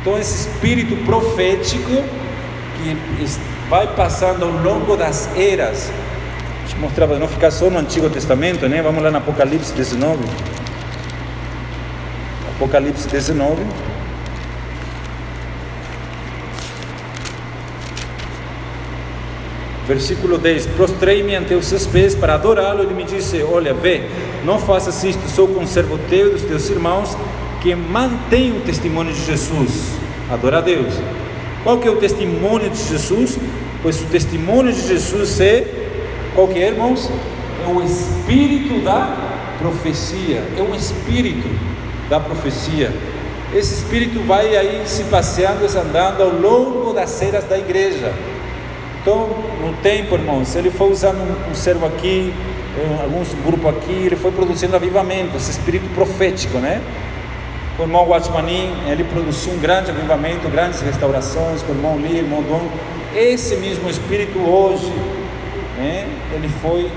Então, 0.00 0.18
esse 0.18 0.48
espírito 0.48 0.96
profético 1.04 2.02
que 2.76 2.96
vai 3.68 3.86
passando 3.94 4.44
ao 4.44 4.50
longo 4.50 4.96
das 4.96 5.28
eras. 5.36 5.90
Deixa 6.60 6.76
eu 6.76 6.80
mostrar 6.80 7.06
para 7.06 7.18
não 7.18 7.28
ficar 7.28 7.50
só 7.50 7.70
no 7.70 7.78
Antigo 7.78 8.10
Testamento, 8.10 8.68
né? 8.68 8.82
Vamos 8.82 9.02
lá 9.02 9.10
no 9.10 9.18
Apocalipse 9.18 9.72
19. 9.72 10.18
Apocalipse 12.56 13.08
19. 13.08 13.62
Versículo 19.86 20.38
10: 20.38 20.66
Prostrei-me 20.76 21.34
ante 21.34 21.54
os 21.54 21.66
seus 21.66 21.86
pés 21.86 22.14
para 22.14 22.34
adorá-lo. 22.34 22.82
Ele 22.82 22.94
me 22.94 23.04
disse: 23.04 23.42
Olha, 23.42 23.74
vê, 23.74 24.02
não 24.44 24.58
faças 24.58 25.02
isto, 25.04 25.28
sou 25.28 25.48
conservo 25.48 25.98
teu 26.08 26.28
e 26.28 26.30
dos 26.32 26.42
teus 26.42 26.68
irmãos 26.70 27.16
que 27.62 27.74
mantém 27.74 28.56
o 28.56 28.60
testemunho 28.60 29.12
de 29.12 29.24
Jesus. 29.24 29.92
Adora 30.30 30.58
a 30.58 30.60
Deus. 30.60 30.94
Qual 31.62 31.78
que 31.78 31.86
é 31.86 31.90
o 31.90 31.96
testemunho 31.96 32.68
de 32.68 32.82
Jesus? 32.82 33.38
Pois 33.82 34.00
o 34.00 34.04
testemunho 34.06 34.72
de 34.72 34.86
Jesus 34.86 35.40
é, 35.40 35.64
qual 36.34 36.48
que 36.48 36.58
é, 36.58 36.68
irmãos? 36.68 37.08
É 37.64 37.70
o 37.70 37.82
espírito 37.82 38.82
da 38.82 39.16
profecia. 39.58 40.42
É 40.58 40.62
um 40.62 40.74
espírito 40.74 41.48
da 42.08 42.18
profecia. 42.18 42.92
Esse 43.54 43.74
espírito 43.74 44.20
vai 44.26 44.56
aí 44.56 44.82
se 44.86 45.04
passeando, 45.04 45.68
se 45.68 45.78
andando 45.78 46.22
ao 46.22 46.30
longo 46.30 46.92
das 46.92 47.20
eras 47.22 47.44
da 47.44 47.58
igreja. 47.58 48.12
Então, 49.02 49.28
no 49.60 49.72
tempo, 49.82 50.14
irmãos, 50.14 50.54
ele 50.54 50.70
foi 50.70 50.88
usando 50.92 51.18
um, 51.18 51.50
um 51.50 51.54
servo 51.56 51.84
aqui, 51.84 52.32
um, 52.78 53.02
alguns 53.02 53.34
grupo 53.44 53.68
aqui, 53.68 53.90
ele 53.92 54.14
foi 54.14 54.30
produzindo 54.30 54.76
avivamento, 54.76 55.36
esse 55.36 55.50
espírito 55.50 55.92
profético, 55.92 56.58
né? 56.58 56.80
Com 57.76 57.82
o 57.82 57.86
irmão 57.86 58.06
Watmanin, 58.06 58.72
ele 58.86 59.02
produziu 59.02 59.54
um 59.54 59.58
grande 59.58 59.90
avivamento, 59.90 60.48
grandes 60.48 60.80
restaurações, 60.82 61.62
com 61.62 61.72
o 61.72 61.74
irmão 61.74 61.96
Lee, 61.96 62.18
irmão 62.18 62.42
Dom. 62.42 62.68
Esse 63.12 63.56
mesmo 63.56 63.90
espírito 63.90 64.38
hoje, 64.38 64.92
né? 65.76 66.06
Ele 66.32 66.48
foi 66.62 66.88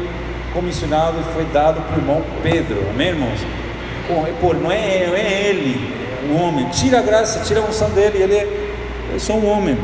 comissionado 0.53 1.18
e 1.20 1.34
foi 1.34 1.45
dado 1.45 1.82
para 1.82 1.95
o 1.95 1.99
irmão 2.01 2.22
Pedro, 2.43 2.86
amém, 2.91 3.08
irmãos? 3.08 3.39
Pô, 4.39 4.53
não 4.53 4.72
é, 4.72 4.78
é 4.78 5.47
ele, 5.49 5.91
o 6.30 6.39
homem, 6.39 6.70
tira 6.70 6.99
a 6.99 7.01
graça, 7.01 7.39
tira 7.39 7.62
a 7.62 7.64
unção 7.64 7.89
dele, 7.89 8.22
ele 8.22 8.36
é, 8.36 8.47
é 9.16 9.18
só 9.18 9.34
um 9.34 9.49
homem. 9.49 9.76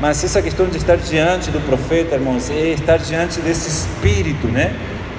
Mas 0.00 0.22
essa 0.22 0.40
questão 0.40 0.66
de 0.66 0.76
estar 0.76 0.96
diante 0.96 1.50
do 1.50 1.60
profeta, 1.60 2.14
irmãos, 2.14 2.50
é 2.50 2.68
estar 2.68 2.98
diante 2.98 3.40
desse 3.40 3.68
espírito, 3.68 4.46
né? 4.46 4.74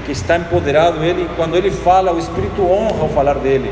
Que 0.05 0.13
está 0.13 0.37
empoderado, 0.37 1.03
ele, 1.03 1.29
quando 1.35 1.57
ele 1.57 1.69
fala, 1.69 2.13
o 2.13 2.19
espírito 2.19 2.61
honra 2.61 3.01
ao 3.01 3.09
falar 3.09 3.35
dele. 3.35 3.71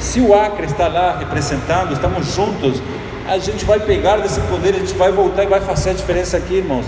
Se 0.00 0.20
o 0.20 0.34
Acre 0.34 0.66
está 0.66 0.88
lá 0.88 1.16
representando, 1.18 1.92
estamos 1.92 2.34
juntos, 2.34 2.82
a 3.28 3.38
gente 3.38 3.64
vai 3.64 3.78
pegar 3.78 4.16
desse 4.16 4.40
poder, 4.40 4.74
a 4.74 4.78
gente 4.78 4.94
vai 4.94 5.12
voltar 5.12 5.44
e 5.44 5.46
vai 5.46 5.60
fazer 5.60 5.90
a 5.90 5.92
diferença 5.92 6.36
aqui, 6.36 6.54
irmãos. 6.54 6.84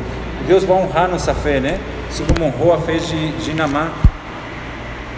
Deus 0.49 0.65
vai 0.65 0.77
honrar 0.77 1.09
nossa 1.09 1.33
fé, 1.33 1.61
né? 1.61 1.79
Assim 2.09 2.25
como 2.25 2.47
honrou 2.47 2.73
a 2.73 2.79
fé 2.79 2.97
de, 2.97 3.33
de 3.33 3.55
Namá. 3.55 3.93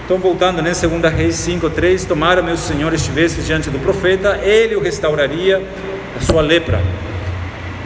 Então, 0.04 0.18
voltando, 0.18 0.60
né? 0.60 0.72
2 0.74 1.14
Reis 1.14 1.36
5, 1.36 1.70
3: 1.70 2.04
Tomara, 2.04 2.42
meu 2.42 2.58
senhor, 2.58 2.92
estivesse 2.92 3.40
diante 3.40 3.70
do 3.70 3.78
profeta, 3.78 4.38
ele 4.42 4.76
o 4.76 4.82
restauraria 4.82 5.66
a 6.14 6.20
sua 6.20 6.42
lepra. 6.42 6.82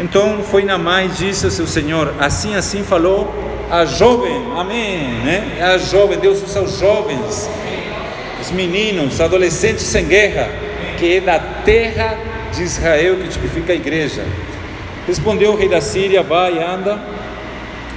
Então 0.00 0.42
foi 0.44 0.64
Namá 0.64 1.04
e 1.04 1.08
disse 1.08 1.44
ao 1.44 1.50
seu 1.50 1.66
senhor: 1.66 2.14
Assim, 2.20 2.54
assim 2.54 2.84
falou 2.84 3.32
a 3.70 3.84
jovem, 3.84 4.44
amém, 4.56 4.98
né? 5.24 5.56
É 5.58 5.64
a 5.64 5.78
jovem, 5.78 6.18
Deus 6.18 6.42
usa 6.42 6.62
os 6.62 6.78
jovens, 6.78 7.50
os 8.40 8.50
meninos, 8.52 9.20
adolescentes 9.20 9.84
sem 9.84 10.06
guerra, 10.06 10.48
que 10.96 11.16
é 11.16 11.20
da 11.20 11.38
terra 11.38 12.16
de 12.54 12.62
Israel 12.62 13.16
que 13.16 13.28
tipifica 13.28 13.72
a 13.72 13.76
igreja. 13.76 14.24
Respondeu 15.06 15.52
o 15.52 15.56
rei 15.56 15.68
da 15.68 15.80
Síria: 15.80 16.22
Vai, 16.22 16.62
anda, 16.62 16.98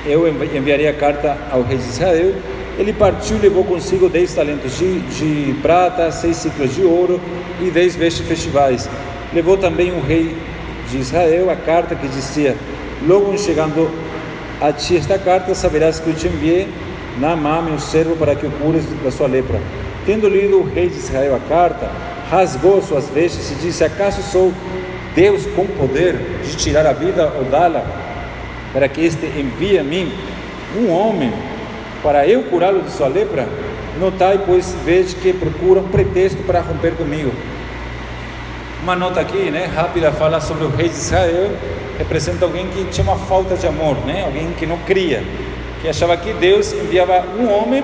eu 0.06 0.28
enviarei 0.28 0.88
a 0.88 0.93
carta 0.93 1.38
ao 1.52 1.62
rei 1.62 1.78
de 1.78 1.84
Israel. 1.84 2.34
Ele 2.80 2.93
partiu 2.93 3.38
e 3.38 3.41
levou 3.41 3.64
consigo 3.64 4.10
dez 4.10 4.34
talentos 4.34 4.76
de, 4.78 4.99
de 5.02 5.54
prata, 5.62 6.10
seis 6.12 6.38
ciclos 6.38 6.74
de 6.74 6.82
ouro 6.82 7.22
e 7.62 7.70
dez 7.70 7.95
vestes 7.95 8.26
festivais. 8.26 8.89
Levou 9.34 9.56
também 9.56 9.91
o 9.91 10.02
rei 10.02 10.36
de 10.92 11.00
Israel 11.00 11.50
a 11.50 11.56
carta 11.56 11.96
que 11.96 12.08
dizia: 12.08 12.56
Logo 13.08 13.38
chegando 13.38 13.89
a 14.60 14.72
ti 14.72 14.98
esta 14.98 15.18
carta, 15.18 15.56
saberás 15.56 16.00
que 16.00 16.10
eu 16.10 16.14
te 16.14 16.28
enviei 16.28 16.68
Naamá, 17.20 17.62
meu 17.62 17.80
servo, 17.80 18.16
para 18.16 18.36
que 18.36 18.46
o 18.46 18.52
cures 18.52 18.86
da 19.04 19.12
sua 19.12 19.28
lepra. 19.28 19.60
Tendo 20.06 20.30
lido 20.30 20.60
o 20.60 20.64
rei 20.64 20.89
de 20.89 20.98
Israel 20.98 21.36
a 21.36 21.39
carta, 21.50 21.89
rasgou 22.30 22.82
suas 22.82 23.10
vestes 23.10 23.52
e 23.52 23.56
disse: 23.56 23.84
Acaso 23.84 24.22
sou 24.22 24.54
Deus 25.16 25.46
com 25.56 25.66
poder 25.66 26.16
de 26.44 26.56
tirar 26.56 26.86
a 26.86 26.94
vida 26.94 27.34
ou 27.38 27.44
dá-la, 27.46 27.86
para 28.74 28.88
que 28.88 29.02
este 29.02 29.26
envie 29.26 29.78
a 29.78 29.84
mim 29.84 30.12
um 30.78 30.89
homem 30.89 31.32
para 32.02 32.26
eu 32.28 32.44
curá-lo 32.44 32.82
de 32.82 32.92
sua 32.92 33.08
lepra? 33.08 33.48
Notai, 34.00 34.42
pois, 34.46 34.76
veja 34.86 35.16
que 35.16 35.34
procura 35.34 35.82
um 35.82 35.89
pretexto 35.89 36.42
para 36.44 36.62
romper 36.62 36.96
comigo. 36.96 37.32
Uma 38.84 38.96
nota 38.96 39.20
aqui, 39.20 39.52
né, 39.52 39.70
rápida, 39.76 40.12
fala 40.12 40.42
sobre 40.42 40.66
o 40.66 40.70
rei 40.70 40.90
de 40.90 40.96
Israel, 40.96 41.52
representa 42.00 42.46
alguém 42.46 42.68
que 42.68 42.86
tinha 42.86 43.04
uma 43.04 43.16
falta 43.16 43.56
de 43.56 43.68
amor, 43.68 43.96
né, 44.08 44.24
alguém 44.26 44.52
que 44.58 44.66
não 44.66 44.78
cria, 44.80 45.24
que 45.82 45.88
achava 45.88 46.18
que 46.18 46.34
Deus 46.34 46.74
enviava 46.74 47.24
um 47.38 47.48
homem 47.48 47.84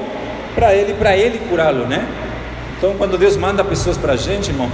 para 0.56 0.74
ele, 0.74 0.94
para 0.96 1.16
ele 1.16 1.38
curá-lo, 1.50 1.86
né? 1.86 2.04
Então, 2.78 2.96
quando 2.98 3.16
Deus 3.16 3.38
manda 3.38 3.64
pessoas 3.64 3.96
para 3.96 4.14
a 4.14 4.16
gente, 4.16 4.50
irmão, 4.50 4.72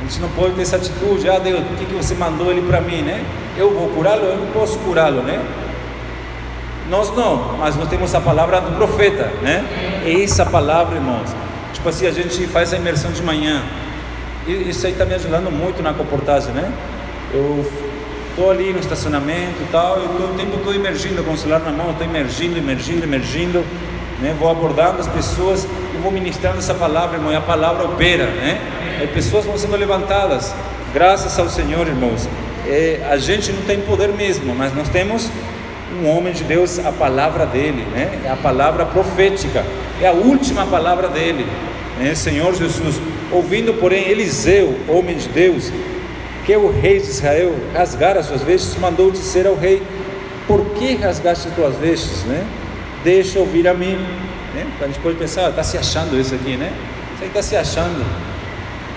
a 0.00 0.02
gente 0.02 0.20
não 0.20 0.28
pode 0.30 0.54
ter 0.54 0.62
essa 0.62 0.74
atitude, 0.74 1.30
ah 1.30 1.38
Deus, 1.38 1.60
por 1.60 1.76
que, 1.76 1.84
que 1.84 1.94
você 1.94 2.14
mandou 2.14 2.50
ele 2.50 2.62
para 2.62 2.80
mim, 2.80 3.02
né? 3.02 3.24
Eu 3.56 3.72
vou 3.72 3.88
curá-lo, 3.90 4.24
eu 4.24 4.38
não 4.38 4.46
posso 4.48 4.76
curá-lo, 4.80 5.22
né? 5.22 5.40
Nós 6.88 7.14
não, 7.14 7.56
mas 7.58 7.76
nós 7.76 7.88
temos 7.88 8.12
a 8.12 8.20
palavra 8.20 8.60
do 8.60 8.72
profeta, 8.72 9.30
né? 9.40 9.64
É 10.04 10.20
essa 10.20 10.44
palavra, 10.44 10.96
irmãos. 10.96 11.30
Tipo 11.72 11.88
assim, 11.88 12.08
a 12.08 12.10
gente 12.10 12.44
faz 12.48 12.72
a 12.72 12.76
imersão 12.76 13.12
de 13.12 13.22
manhã, 13.22 13.62
e 14.46 14.70
isso 14.70 14.86
aí 14.86 14.92
está 14.92 15.04
me 15.04 15.14
ajudando 15.14 15.50
muito 15.50 15.82
na 15.82 15.92
comportagem, 15.92 16.52
né? 16.52 16.72
Eu 17.32 17.64
estou 18.30 18.50
ali 18.50 18.72
no 18.72 18.80
estacionamento 18.80 19.60
e 19.60 19.68
tal, 19.70 19.98
eu 19.98 20.04
o 20.04 20.34
tempo 20.36 20.58
todo 20.64 20.74
emergindo 20.74 21.22
com 21.22 21.32
o 21.32 21.36
celular 21.36 21.60
na 21.60 21.70
mão, 21.70 21.90
estou 21.90 22.06
emergindo, 22.06 22.56
emergindo, 22.56 23.04
emergindo, 23.04 23.64
né? 24.20 24.34
Vou 24.38 24.50
abordando 24.50 25.00
as 25.00 25.08
pessoas 25.08 25.64
e 25.64 25.98
vou 25.98 26.10
ministrando 26.10 26.58
essa 26.58 26.74
palavra, 26.74 27.18
irmão, 27.18 27.32
e 27.32 27.36
a 27.36 27.40
palavra 27.40 27.84
opera, 27.84 28.26
né? 28.26 28.60
Aí 29.00 29.06
pessoas 29.08 29.44
vão 29.44 29.58
sendo 29.58 29.76
levantadas, 29.76 30.54
graças 30.94 31.38
ao 31.38 31.48
Senhor, 31.48 31.86
irmãos. 31.86 32.28
É, 32.66 33.00
a 33.10 33.16
gente 33.16 33.52
não 33.52 33.62
tem 33.62 33.80
poder 33.80 34.08
mesmo, 34.08 34.54
mas 34.54 34.74
nós 34.74 34.88
temos 34.88 35.30
um 36.00 36.08
homem 36.08 36.32
de 36.32 36.44
Deus, 36.44 36.78
a 36.78 36.92
palavra 36.92 37.44
dele, 37.44 37.86
né? 37.92 38.20
É 38.24 38.30
a 38.30 38.36
palavra 38.36 38.86
profética, 38.86 39.64
é 40.00 40.06
a 40.06 40.12
última 40.12 40.64
palavra 40.66 41.08
dele, 41.08 41.46
né? 41.98 42.14
Senhor 42.14 42.54
Jesus. 42.54 43.00
Ouvindo, 43.32 43.74
porém, 43.74 44.08
Eliseu, 44.08 44.76
homem 44.88 45.16
de 45.16 45.28
Deus, 45.28 45.72
que 46.44 46.56
o 46.56 46.70
rei 46.70 46.98
de 46.98 47.06
Israel 47.06 47.54
rasgara 47.72 48.22
suas 48.22 48.42
vestes, 48.42 48.76
mandou 48.76 49.10
dizer 49.10 49.46
ao 49.46 49.54
rei: 49.54 49.82
Por 50.46 50.64
que 50.70 50.96
rasgaste 50.96 51.48
tuas 51.50 51.76
vestes? 51.76 52.24
Né? 52.24 52.44
Deixa 53.04 53.38
ouvir 53.38 53.68
a 53.68 53.74
mim. 53.74 53.96
Né? 54.54 54.66
A 54.80 54.86
gente 54.86 54.98
pode 54.98 55.16
pensar, 55.16 55.48
está 55.50 55.62
se 55.62 55.78
achando 55.78 56.18
isso 56.18 56.34
aqui, 56.34 56.56
né? 56.56 56.72
Isso 57.14 57.22
aí 57.22 57.28
está 57.28 57.42
se 57.42 57.56
achando. 57.56 58.04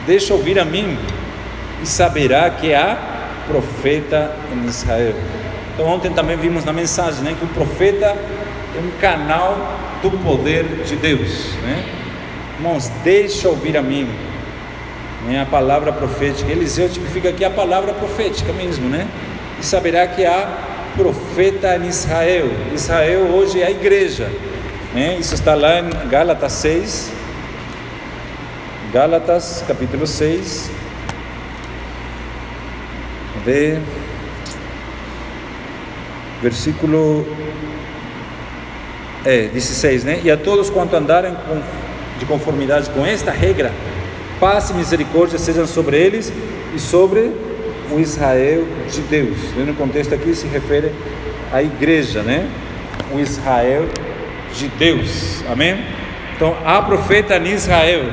Deixa 0.08 0.34
ouvir 0.34 0.58
a 0.58 0.66
mim 0.66 0.98
e 1.82 1.86
saberá 1.86 2.50
que 2.50 2.74
há 2.74 2.98
profeta 3.48 4.36
em 4.52 4.66
Israel. 4.68 5.14
Então 5.74 5.86
ontem 5.86 6.12
também 6.12 6.38
vimos 6.38 6.66
na 6.66 6.74
mensagem, 6.74 7.24
né, 7.24 7.36
que 7.38 7.46
o 7.46 7.48
profeta 7.50 8.06
é 8.06 8.80
um 8.80 9.00
canal 9.00 9.78
do 10.02 10.12
poder 10.24 10.66
de 10.86 10.96
Deus, 10.96 11.54
né? 11.64 12.03
Irmãos, 12.64 12.90
deixa 13.04 13.50
ouvir 13.50 13.76
a 13.76 13.82
mim. 13.82 14.08
Né? 15.26 15.42
A 15.42 15.46
palavra 15.46 15.92
profética. 15.92 16.50
Eliseu 16.50 16.88
tipifica 16.88 17.28
aqui 17.28 17.44
a 17.44 17.50
palavra 17.50 17.94
profética 17.94 18.54
mesmo, 18.54 18.88
né? 18.88 19.06
E 19.60 19.66
saberá 19.66 20.08
que 20.08 20.26
há 20.26 20.48
profeta 20.96 21.76
em 21.76 21.90
Israel. 21.90 22.50
Israel 22.74 23.20
hoje 23.34 23.62
é 23.62 23.66
a 23.66 23.70
igreja. 23.70 24.32
Né? 24.94 25.18
Isso 25.20 25.34
está 25.34 25.56
lá 25.56 25.82
em 25.82 25.90
Gálatas 26.08 26.54
6. 26.54 27.12
Gálatas 28.94 29.66
capítulo 29.68 30.08
6. 30.08 30.72
De 33.44 33.78
versículo 36.42 37.28
é, 39.26 39.50
16, 39.50 40.06
né? 40.06 40.22
E 40.24 40.32
a 40.32 40.38
todos 40.38 40.70
quanto 40.70 40.96
andarem 40.96 41.34
com 41.34 41.83
de 42.24 42.26
conformidade 42.26 42.90
com 42.92 43.06
esta 43.06 43.32
regra, 43.32 43.72
paz 44.40 44.70
e 44.70 44.74
misericórdia 44.74 45.38
sejam 45.38 45.68
sobre 45.68 45.98
eles 45.98 46.32
e 46.74 46.80
sobre 46.80 47.32
o 47.92 48.00
Israel 48.00 48.66
de 48.90 49.02
Deus. 49.02 49.38
No 49.56 49.74
contexto 49.74 50.16
aqui 50.16 50.34
se 50.34 50.48
refere 50.48 50.92
à 51.52 51.62
igreja, 51.62 52.24
né? 52.24 52.50
O 53.14 53.20
Israel 53.20 53.88
de 54.56 54.68
Deus. 54.70 55.44
Amém? 55.52 55.84
Então, 56.36 56.56
há 56.66 56.82
profeta 56.82 57.38
em 57.38 57.48
Israel, 57.52 58.06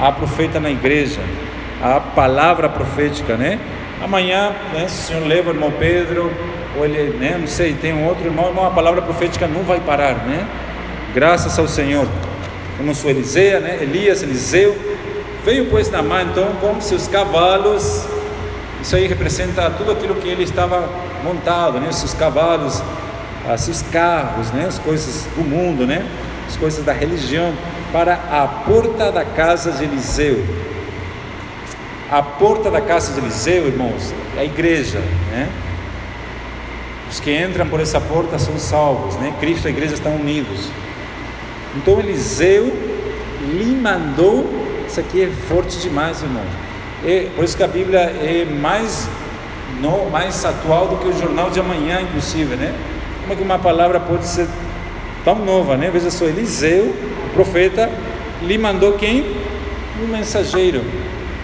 há 0.00 0.12
profeta 0.12 0.60
na 0.60 0.70
igreja, 0.70 1.20
há 1.82 2.00
palavra 2.00 2.68
profética, 2.68 3.36
né? 3.36 3.58
Amanhã, 4.02 4.52
né, 4.72 4.86
se 4.88 5.02
o 5.02 5.06
Senhor 5.06 5.26
leva 5.26 5.50
o 5.50 5.54
irmão 5.54 5.72
Pedro, 5.78 6.32
ou 6.76 6.84
ele, 6.84 7.16
né, 7.18 7.36
não 7.38 7.46
sei, 7.46 7.74
tem 7.74 7.92
um 7.92 8.06
outro 8.06 8.24
irmão, 8.24 8.48
irmão, 8.48 8.66
a 8.66 8.70
palavra 8.70 9.02
profética 9.02 9.46
não 9.46 9.62
vai 9.62 9.80
parar, 9.80 10.14
né? 10.24 10.46
Graças 11.14 11.58
ao 11.58 11.68
Senhor 11.68 12.08
como 12.82 12.96
sua 12.96 13.12
Eliseu, 13.12 13.60
né? 13.60 13.78
Elias, 13.80 14.24
Eliseu, 14.24 14.76
veio 15.44 15.68
pois 15.70 15.88
Naamã 15.88 16.22
então 16.22 16.48
com 16.60 16.80
seus 16.80 17.06
cavalos, 17.06 18.04
isso 18.82 18.96
aí 18.96 19.06
representa 19.06 19.70
tudo 19.70 19.92
aquilo 19.92 20.16
que 20.16 20.26
ele 20.26 20.42
estava 20.42 20.90
montado, 21.22 21.78
né? 21.78 21.88
Os 21.88 21.96
seus 21.96 22.12
cavalos, 22.12 22.82
os 23.54 23.60
seus 23.60 23.82
carros, 23.82 24.50
né? 24.50 24.64
As 24.66 24.80
coisas 24.80 25.28
do 25.36 25.42
mundo, 25.42 25.86
né? 25.86 26.04
As 26.48 26.56
coisas 26.56 26.84
da 26.84 26.92
religião, 26.92 27.54
para 27.92 28.14
a 28.14 28.48
porta 28.66 29.12
da 29.12 29.24
casa 29.24 29.70
de 29.70 29.84
Eliseu. 29.84 30.44
A 32.10 32.20
porta 32.20 32.68
da 32.68 32.80
casa 32.80 33.12
de 33.12 33.20
Eliseu, 33.20 33.68
irmãos, 33.68 34.12
é 34.36 34.40
a 34.40 34.44
igreja, 34.44 34.98
né? 35.30 35.48
Os 37.08 37.20
que 37.20 37.32
entram 37.32 37.68
por 37.68 37.78
essa 37.78 38.00
porta 38.00 38.40
são 38.40 38.58
salvos, 38.58 39.14
né? 39.18 39.32
Cristo 39.38 39.66
e 39.66 39.68
a 39.68 39.70
igreja 39.70 39.94
estão 39.94 40.16
unidos. 40.16 40.68
Então 41.76 41.98
Eliseu 41.98 42.72
lhe 43.40 43.76
mandou, 43.76 44.48
isso 44.86 45.00
aqui 45.00 45.22
é 45.22 45.26
forte 45.48 45.78
demais, 45.78 46.22
irmão. 46.22 46.44
É, 47.04 47.28
por 47.34 47.44
isso 47.44 47.56
que 47.56 47.62
a 47.62 47.68
Bíblia 47.68 47.98
é 48.00 48.44
mais, 48.44 49.08
no, 49.80 50.10
mais 50.10 50.44
atual 50.44 50.88
do 50.88 50.96
que 50.96 51.08
o 51.08 51.18
jornal 51.18 51.50
de 51.50 51.58
amanhã, 51.58 52.00
inclusive, 52.00 52.54
né? 52.56 52.72
Como 53.22 53.32
é 53.32 53.36
que 53.36 53.42
uma 53.42 53.58
palavra 53.58 53.98
pode 53.98 54.26
ser 54.26 54.46
tão 55.24 55.36
nova, 55.36 55.76
né? 55.76 55.90
Veja 55.92 56.10
só, 56.10 56.26
Eliseu, 56.26 56.94
o 57.26 57.34
profeta, 57.34 57.90
lhe 58.42 58.58
mandou 58.58 58.92
quem? 58.92 59.24
Um 60.02 60.06
mensageiro. 60.06 60.82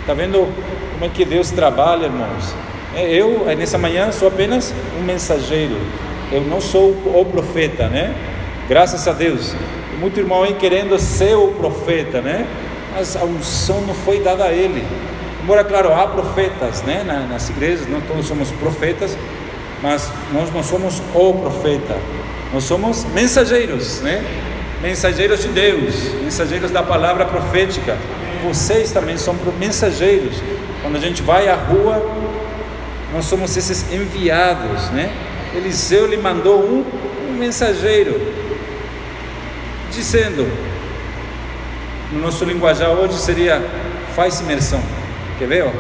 Está 0.01 0.15
vendo 0.15 0.53
como 0.93 1.05
é 1.05 1.09
que 1.09 1.25
Deus 1.25 1.51
trabalha, 1.51 2.07
irmãos? 2.07 2.55
É, 2.95 3.13
eu, 3.13 3.45
nessa 3.57 3.79
manhã, 3.79 4.11
sou 4.13 4.29
apenas 4.29 4.75
um 4.99 5.03
mensageiro. 5.03 5.77
Eu 6.31 6.43
não 6.43 6.61
sou 6.61 6.91
o 6.91 7.25
profeta, 7.25 7.89
né? 7.89 8.15
Graças 8.69 9.07
a 9.09 9.13
Deus. 9.13 9.55
Muito 9.99 10.19
irmão 10.19 10.43
aí 10.45 10.55
querendo 10.55 10.99
ser 10.99 11.37
o 11.37 11.49
profeta, 11.49 12.21
né? 12.21 12.47
Mas 12.95 13.17
a 13.17 13.25
unção 13.25 13.81
não 13.83 13.95
foi 13.95 14.21
dada 14.21 14.45
a 14.45 14.53
ele. 14.53 14.85
Embora, 15.43 15.65
claro, 15.65 15.93
há 15.93 16.07
profetas, 16.07 16.83
né? 16.83 17.05
Nas 17.29 17.51
igrejas, 17.51 17.89
não 17.89 18.01
todos 18.01 18.27
somos 18.27 18.51
profetas, 18.53 19.17
mas 19.83 20.11
nós 20.33 20.53
não 20.53 20.63
somos 20.63 21.03
o 21.15 21.35
profeta. 21.35 21.97
Nós 22.53 22.65
somos 22.65 23.05
mensageiros, 23.15 24.01
né? 24.01 24.25
Mensageiros 24.83 25.43
de 25.43 25.49
Deus, 25.49 25.95
mensageiros 26.23 26.71
da 26.71 26.83
palavra 26.83 27.25
profética. 27.25 27.97
Vocês 28.45 28.93
também 28.93 29.17
são 29.17 29.35
mensageiros. 29.59 30.37
Quando 30.83 30.97
a 30.97 31.01
gente 31.01 31.23
vai 31.23 31.49
à 31.49 31.57
rua, 31.57 32.01
nós 33.13 33.25
somos 33.25 33.57
esses 33.57 33.93
enviados, 33.93 34.91
né? 34.91 35.13
Eliseu 35.55 36.07
lhe 36.07 36.17
mandou 36.17 36.61
um, 36.61 36.85
um 37.29 37.33
mensageiro, 37.33 38.21
dizendo, 39.99 40.49
no 42.13 42.21
nosso 42.21 42.45
linguajar 42.45 42.91
hoje 42.91 43.19
seria: 43.19 43.61
faz 44.15 44.41
imersão. 44.41 44.81
Quer 45.39 45.49
ver? 45.49 45.73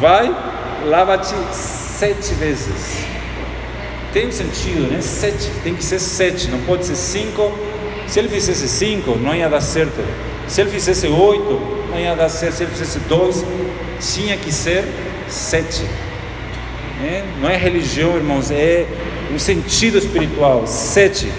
Vai, 0.00 0.34
lava-te 0.86 1.34
sete 1.52 2.32
vezes. 2.34 3.06
Tem 4.12 4.32
sentido, 4.32 4.90
né? 4.90 5.00
Sete, 5.02 5.50
tem 5.62 5.74
que 5.74 5.84
ser 5.84 5.98
sete, 5.98 6.48
não 6.48 6.60
pode 6.60 6.86
ser 6.86 6.96
cinco. 6.96 7.52
Se 8.06 8.18
ele 8.18 8.28
fizesse 8.28 8.66
cinco, 8.66 9.16
não 9.16 9.34
ia 9.34 9.48
dar 9.48 9.60
certo. 9.60 10.02
Se 10.46 10.62
ele 10.62 10.70
fizesse 10.70 11.06
oito, 11.06 11.60
não 11.90 12.00
ia 12.00 12.16
dar 12.16 12.30
certo. 12.30 12.54
Se 12.54 12.62
ele 12.62 12.70
fizesse 12.70 12.98
dois, 13.00 13.44
tinha 14.00 14.36
que 14.38 14.50
ser 14.50 14.84
sete. 15.28 15.84
É? 17.04 17.22
Não 17.40 17.50
é 17.50 17.56
religião, 17.56 18.16
irmãos, 18.16 18.50
é 18.50 18.86
um 19.32 19.38
sentido 19.38 19.98
espiritual. 19.98 20.66
Sete. 20.66 21.30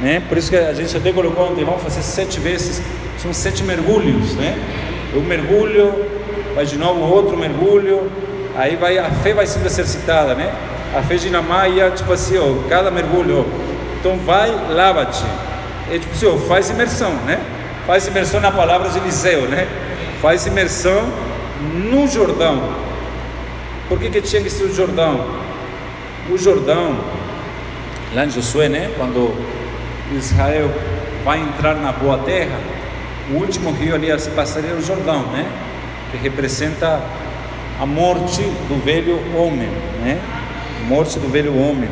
Né? 0.00 0.22
Por 0.28 0.36
isso 0.36 0.50
que 0.50 0.56
a 0.56 0.74
gente 0.74 0.96
até 0.96 1.12
colocou 1.12 1.50
ontem, 1.50 1.64
vamos 1.64 1.82
fazer 1.82 2.02
sete 2.02 2.38
vezes, 2.38 2.82
são 3.18 3.32
sete 3.32 3.62
mergulhos. 3.64 4.34
Né? 4.34 4.56
Um 5.14 5.20
mergulho, 5.20 6.06
vai 6.54 6.66
de 6.66 6.76
novo 6.76 7.00
outro 7.00 7.36
mergulho, 7.36 8.10
aí 8.56 8.76
vai, 8.76 8.98
a 8.98 9.10
fé 9.10 9.32
vai 9.32 9.46
sendo 9.46 9.66
exercitada. 9.66 10.34
Né? 10.34 10.52
A 10.94 11.02
fé 11.02 11.16
de 11.16 11.30
Namaia, 11.30 11.90
tipo 11.90 12.12
assim, 12.12 12.36
ó, 12.38 12.68
cada 12.68 12.90
mergulho. 12.90 13.46
Então 13.98 14.18
vai, 14.18 14.50
lava-te. 14.70 15.24
É 15.90 15.98
tipo 15.98 16.12
assim, 16.12 16.26
ó, 16.26 16.36
faz 16.36 16.70
imersão, 16.70 17.12
né? 17.26 17.40
Faz 17.86 18.06
imersão 18.06 18.40
na 18.40 18.50
palavra 18.50 18.88
de 18.88 18.98
Eliseu, 18.98 19.42
né? 19.42 19.68
Faz 20.20 20.46
imersão 20.46 21.08
no 21.74 22.06
Jordão. 22.08 22.62
Por 23.88 23.98
que, 23.98 24.10
que 24.10 24.20
tinha 24.20 24.42
que 24.42 24.50
ser 24.50 24.64
o 24.64 24.74
Jordão? 24.74 25.24
O 26.30 26.36
Jordão, 26.36 26.96
lá 28.14 28.24
em 28.24 28.30
Josué, 28.30 28.68
né? 28.68 28.90
Quando 28.96 29.32
Israel 30.14 30.70
vai 31.24 31.40
entrar 31.40 31.74
na 31.74 31.92
boa 31.92 32.18
terra, 32.18 32.58
o 33.30 33.34
último 33.34 33.72
rio 33.72 33.94
ali 33.94 34.10
a 34.10 34.18
se 34.18 34.30
passar 34.30 34.60
é 34.60 34.72
o 34.72 34.80
Jordão, 34.80 35.22
né? 35.32 35.50
Que 36.10 36.16
representa 36.16 37.00
a 37.80 37.86
morte 37.86 38.42
do 38.42 38.82
velho 38.84 39.18
homem, 39.36 39.68
né? 40.02 40.20
morte 40.86 41.18
do 41.18 41.28
velho 41.28 41.56
homem. 41.56 41.88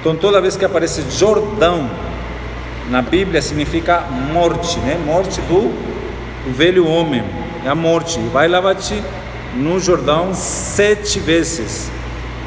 Então, 0.00 0.14
toda 0.16 0.40
vez 0.40 0.56
que 0.56 0.64
aparece 0.64 1.02
Jordão 1.10 1.88
na 2.90 3.00
Bíblia, 3.00 3.40
significa 3.40 4.00
morte, 4.32 4.78
né? 4.80 5.00
Morte 5.06 5.40
do, 5.42 5.70
do 6.44 6.52
velho 6.52 6.86
homem, 6.86 7.24
é 7.64 7.68
a 7.68 7.74
morte. 7.74 8.18
Vai 8.32 8.48
lavar-te 8.48 9.02
no 9.54 9.78
Jordão 9.78 10.34
sete 10.34 11.20
vezes. 11.20 11.90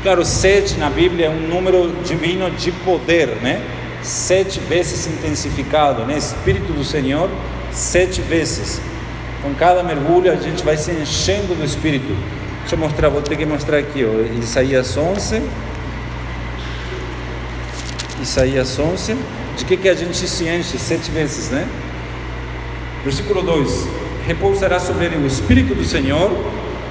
Claro, 0.03 0.23
sete 0.23 0.77
na 0.77 0.89
Bíblia 0.89 1.27
é 1.27 1.29
um 1.29 1.47
número 1.47 1.91
divino 2.03 2.51
de 2.51 2.71
poder, 2.71 3.27
né? 3.41 3.61
Sete 4.01 4.59
vezes 4.59 5.07
intensificado, 5.07 6.05
né? 6.05 6.17
Espírito 6.17 6.71
do 6.71 6.83
Senhor, 6.83 7.29
sete 7.71 8.21
vezes. 8.21 8.79
Com 9.41 9.53
cada 9.53 9.83
mergulho 9.83 10.31
a 10.31 10.35
gente 10.35 10.63
vai 10.63 10.77
se 10.77 10.91
enchendo 10.91 11.55
do 11.55 11.63
Espírito. 11.63 12.15
Deixa 12.61 12.75
eu 12.75 12.79
mostrar, 12.79 13.09
vou 13.09 13.21
ter 13.21 13.35
que 13.35 13.45
mostrar 13.45 13.77
aqui, 13.77 14.05
ó, 14.05 14.39
Isaías 14.41 14.97
11. 14.97 15.41
Isaías 18.21 18.77
11. 18.77 19.15
De 19.57 19.65
que, 19.65 19.77
que 19.77 19.89
a 19.89 19.95
gente 19.95 20.27
se 20.27 20.47
enche 20.47 20.77
sete 20.77 21.09
vezes, 21.09 21.49
né? 21.49 21.67
Versículo 23.03 23.41
2: 23.41 23.87
Repousará 24.27 24.79
sobre 24.79 25.05
ele 25.05 25.17
o 25.17 25.25
Espírito 25.25 25.73
do 25.73 25.85
Senhor, 25.85 26.31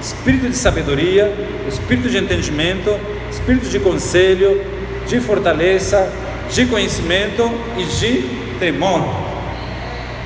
Espírito 0.01 0.49
de 0.49 0.55
sabedoria, 0.55 1.31
Espírito 1.67 2.09
de 2.09 2.17
entendimento, 2.17 2.97
Espírito 3.31 3.69
de 3.69 3.79
conselho, 3.79 4.61
de 5.07 5.19
fortaleza, 5.19 6.11
de 6.49 6.65
conhecimento 6.65 7.51
e 7.77 7.83
de 7.83 8.57
temor. 8.59 9.01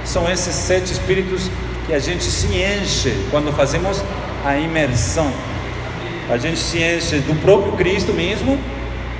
São 0.04 0.30
esses 0.30 0.54
sete 0.54 0.92
espíritos 0.92 1.50
que 1.86 1.94
a 1.94 2.00
gente 2.00 2.24
se 2.24 2.48
enche 2.48 3.14
quando 3.30 3.52
fazemos 3.52 4.04
a 4.46 4.58
imersão. 4.58 5.32
A 6.30 6.38
gente 6.38 6.60
se 6.60 6.82
enche 6.82 7.18
do 7.20 7.36
próprio 7.42 7.74
Cristo 7.74 8.14
mesmo, 8.14 8.58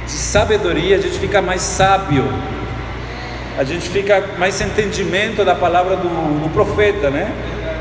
de 0.06 0.12
sabedoria, 0.12 0.98
a 0.98 1.00
gente 1.00 1.20
fica 1.20 1.42
mais 1.42 1.62
sábio, 1.62 2.24
a 3.58 3.64
gente 3.64 3.90
fica 3.90 4.24
mais 4.38 4.60
entendimento 4.62 5.44
da 5.44 5.54
palavra 5.54 5.96
do, 5.96 6.08
do 6.08 6.50
profeta, 6.54 7.10
né? 7.10 7.32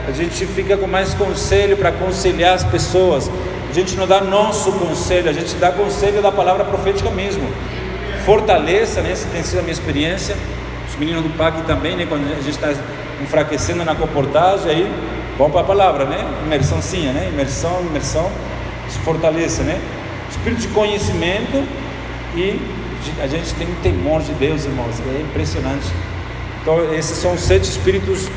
A 0.08 0.12
gente 0.12 0.44
fica 0.46 0.76
com 0.76 0.86
mais 0.86 1.14
conselho 1.14 1.76
para 1.76 1.90
aconselhar 1.90 2.54
as 2.54 2.64
pessoas. 2.64 3.30
A 3.68 3.72
gente 3.72 3.94
não 3.94 4.06
dá 4.06 4.20
nosso 4.20 4.72
conselho, 4.72 5.30
a 5.30 5.32
gente 5.32 5.54
dá 5.54 5.70
conselho 5.70 6.20
da 6.20 6.32
palavra 6.32 6.64
profética 6.64 7.10
mesmo. 7.10 7.48
Fortaleça, 8.24 9.00
né? 9.00 9.12
Essa 9.12 9.28
tem 9.28 9.42
sido 9.42 9.58
a 9.58 9.62
minha 9.62 9.72
experiência. 9.72 10.36
Os 10.88 10.96
meninos 10.96 11.22
do 11.22 11.30
PAC 11.30 11.62
também, 11.62 11.96
né? 11.96 12.06
Quando 12.08 12.24
a 12.30 12.40
gente 12.42 12.50
está 12.50 12.72
enfraquecendo 13.22 13.84
na 13.84 13.94
comportagem, 13.94 14.70
aí 14.70 14.90
Vamos 15.40 15.54
para 15.54 15.62
a 15.62 15.64
palavra, 15.64 16.04
né? 16.04 16.18
Imersãozinha, 16.44 17.14
né? 17.14 17.30
Imersão, 17.32 17.80
imersão, 17.80 18.30
se 18.90 18.98
fortaleça, 18.98 19.62
né? 19.62 19.80
Espírito 20.28 20.60
de 20.60 20.68
conhecimento 20.68 21.64
e 22.36 22.60
a 23.22 23.26
gente 23.26 23.54
tem 23.54 23.66
um 23.66 23.74
temor 23.76 24.20
de 24.20 24.32
Deus, 24.32 24.66
irmãos, 24.66 25.00
é 25.00 25.22
impressionante. 25.22 25.86
Então, 26.60 26.92
esses 26.92 27.16
são 27.16 27.32
os 27.32 27.40
sete 27.40 27.64
espíritos 27.64 28.28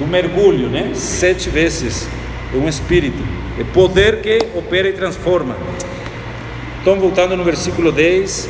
do 0.00 0.06
mergulho, 0.08 0.68
né? 0.68 0.90
Sete 0.96 1.48
vezes 1.48 2.08
um 2.52 2.66
espírito, 2.66 3.22
é 3.56 3.62
poder 3.62 4.20
que 4.20 4.40
opera 4.56 4.88
e 4.88 4.92
transforma. 4.94 5.56
Então, 6.82 6.98
voltando 6.98 7.36
no 7.36 7.44
versículo 7.44 7.92
10, 7.92 8.48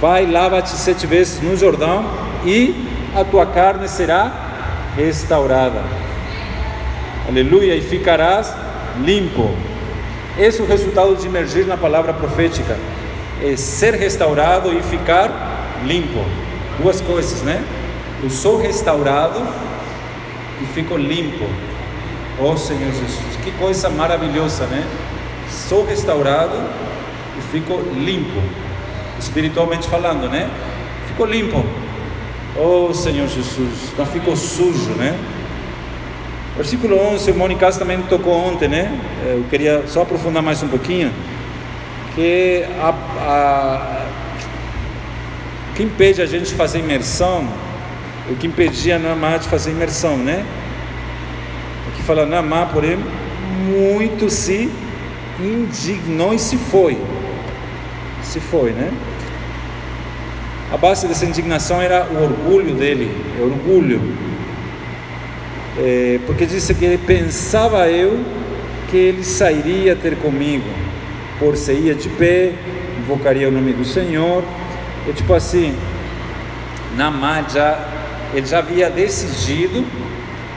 vai, 0.00 0.26
lava-te 0.26 0.70
sete 0.70 1.06
vezes 1.06 1.40
no 1.40 1.56
Jordão 1.56 2.04
e 2.44 2.74
a 3.14 3.24
tua 3.24 3.46
carne 3.46 3.88
será 3.88 4.32
restaurada 4.96 6.06
aleluia, 7.28 7.74
e 7.74 7.80
ficarás 7.80 8.52
limpo. 9.02 9.50
Esse 10.38 10.60
é 10.60 10.64
o 10.64 10.66
resultado 10.66 11.14
de 11.16 11.26
emergir 11.26 11.66
na 11.66 11.76
palavra 11.76 12.12
profética, 12.12 12.76
é 13.42 13.56
ser 13.56 13.94
restaurado 13.94 14.72
e 14.72 14.82
ficar 14.82 15.80
limpo. 15.84 16.24
Duas 16.80 17.00
coisas, 17.00 17.42
né? 17.42 17.64
Eu 18.22 18.30
sou 18.30 18.60
restaurado 18.60 19.40
e 20.60 20.66
fico 20.66 20.96
limpo. 20.96 21.46
Oh 22.38 22.56
Senhor 22.56 22.92
Jesus, 22.92 23.36
que 23.42 23.50
coisa 23.52 23.88
maravilhosa, 23.88 24.66
né? 24.66 24.86
Sou 25.50 25.86
restaurado 25.86 26.56
e 27.38 27.42
fico 27.50 27.80
limpo, 27.94 28.42
espiritualmente 29.18 29.88
falando, 29.88 30.28
né? 30.28 30.48
Fico 31.08 31.24
limpo. 31.24 31.64
Oh 32.58 32.92
Senhor 32.94 33.28
Jesus, 33.28 33.92
não 33.96 34.06
fico 34.06 34.34
sujo, 34.36 34.90
né? 34.92 35.18
Versículo 36.56 36.98
11, 36.98 37.32
o 37.32 37.34
Mônica 37.34 37.70
também 37.72 38.00
tocou 38.02 38.32
ontem, 38.32 38.66
né? 38.66 38.98
Eu 39.26 39.44
queria 39.50 39.84
só 39.86 40.02
aprofundar 40.02 40.42
mais 40.42 40.62
um 40.62 40.68
pouquinho. 40.68 41.12
Que 42.14 42.64
a, 42.80 42.94
a, 43.20 44.06
o 45.70 45.74
que 45.74 45.82
impede 45.82 46.22
a 46.22 46.26
gente 46.26 46.46
de 46.46 46.54
fazer 46.54 46.78
imersão, 46.78 47.46
o 48.30 48.36
que 48.36 48.46
impedia 48.46 48.98
Namá 48.98 49.36
de 49.36 49.48
fazer 49.48 49.70
imersão, 49.70 50.16
né? 50.16 50.46
Aqui 51.88 52.02
fala 52.02 52.24
Namá, 52.24 52.64
porém, 52.72 52.98
muito 53.66 54.30
se 54.30 54.70
indignou 55.38 56.32
e 56.32 56.38
se 56.38 56.56
foi. 56.56 56.96
Se 58.26 58.40
foi, 58.40 58.72
né? 58.72 58.92
A 60.72 60.76
base 60.76 61.06
dessa 61.06 61.24
indignação 61.24 61.80
era 61.80 62.06
o 62.06 62.24
orgulho 62.24 62.74
dele, 62.74 63.08
é 63.38 63.42
orgulho. 63.42 64.00
É, 65.78 66.18
porque 66.26 66.44
disse 66.44 66.74
que 66.74 66.84
ele 66.84 66.98
pensava 66.98 67.88
eu 67.88 68.18
que 68.90 68.96
ele 68.96 69.22
sairia 69.22 69.94
ter 69.94 70.16
comigo, 70.16 70.68
por 71.38 71.56
se 71.56 71.72
ia 71.72 71.94
de 71.94 72.08
pé, 72.08 72.52
invocaria 72.98 73.48
o 73.48 73.52
nome 73.52 73.72
do 73.72 73.84
Senhor, 73.84 74.42
é 75.08 75.12
tipo 75.12 75.32
assim, 75.32 75.76
Namá 76.96 77.44
já, 77.48 77.78
ele 78.34 78.46
já 78.46 78.58
havia 78.58 78.90
decidido 78.90 79.84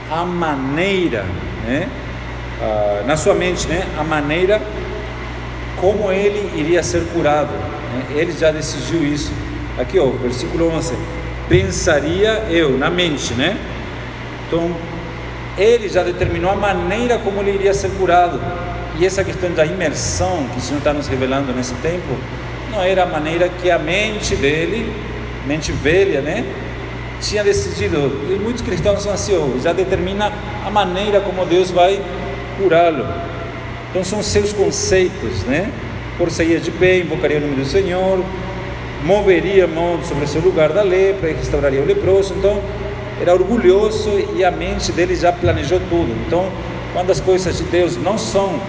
a 0.10 0.24
maneira, 0.24 1.24
né, 1.68 1.88
ah, 2.62 3.04
na 3.06 3.16
sua 3.16 3.36
mente, 3.36 3.68
né, 3.68 3.86
a 3.98 4.04
maneira 4.04 4.60
como 5.80 6.12
ele 6.12 6.52
iria 6.60 6.84
ser 6.84 7.04
curado, 7.14 7.52
né, 7.52 8.06
ele 8.16 8.32
já 8.32 8.52
decidiu 8.52 9.04
isso. 9.04 9.32
Aqui, 9.78 10.00
ó, 10.00 10.08
versículo 10.08 10.70
11: 10.72 10.94
pensaria 11.48 12.46
eu, 12.50 12.78
na 12.78 12.90
mente, 12.90 13.34
né? 13.34 13.58
Então, 14.48 14.76
ele 15.58 15.90
já 15.90 16.04
determinou 16.04 16.52
a 16.52 16.56
maneira 16.56 17.18
como 17.18 17.42
ele 17.42 17.52
iria 17.52 17.74
ser 17.74 17.90
curado. 17.92 18.40
E 18.98 19.06
essa 19.06 19.24
questão 19.24 19.52
da 19.52 19.66
imersão 19.66 20.46
que 20.52 20.58
o 20.58 20.62
Senhor 20.62 20.80
está 20.80 20.94
nos 20.94 21.08
revelando 21.08 21.54
nesse 21.54 21.74
tempo, 21.76 22.18
não 22.72 22.82
era 22.84 23.04
a 23.04 23.06
maneira 23.06 23.50
que 23.50 23.72
a 23.72 23.80
mente 23.80 24.36
dele, 24.36 24.94
mente 25.46 25.72
velha, 25.72 26.22
né? 26.22 26.46
Tinha 27.22 27.44
decidido. 27.44 27.98
E 28.30 28.40
muitos 28.42 28.62
cristãos 28.62 29.02
são 29.02 29.12
assim, 29.12 29.36
oh, 29.36 29.60
já 29.60 29.74
determina 29.74 30.32
a 30.66 30.70
maneira 30.70 31.20
como 31.22 31.46
Deus 31.46 31.72
vai 31.72 32.02
curá-lo. 32.58 33.06
Então 33.90 34.04
são 34.04 34.22
seus 34.22 34.54
conceitos, 34.54 35.44
né? 35.44 35.72
Por 36.18 36.30
sair 36.30 36.60
de 36.60 36.72
pé, 36.72 37.00
invocaria 37.00 37.38
o 37.38 37.42
nome 37.42 37.56
do 37.56 37.66
Senhor, 37.66 38.24
moveria 39.04 39.66
a 39.66 39.68
mão 39.68 40.00
sobre 40.04 40.26
o 40.26 40.28
seu 40.28 40.42
lugar 40.42 40.72
da 40.72 40.82
lepra 40.82 41.32
e 41.32 41.34
restauraria 41.34 41.82
o 41.82 41.86
leproso. 41.86 42.34
Então, 42.38 42.62
era 43.22 43.34
orgulhoso 43.34 44.12
e 44.36 44.44
a 44.44 44.52
mente 44.52 44.92
dele 44.92 45.16
já 45.16 45.32
planejou 45.32 45.80
tudo. 45.90 46.14
Então, 46.26 46.50
quando 46.94 47.12
as 47.12 47.20
coisas 47.20 47.58
de 47.58 47.64
Deus 47.64 47.98
não 47.98 48.18
são 48.18 48.60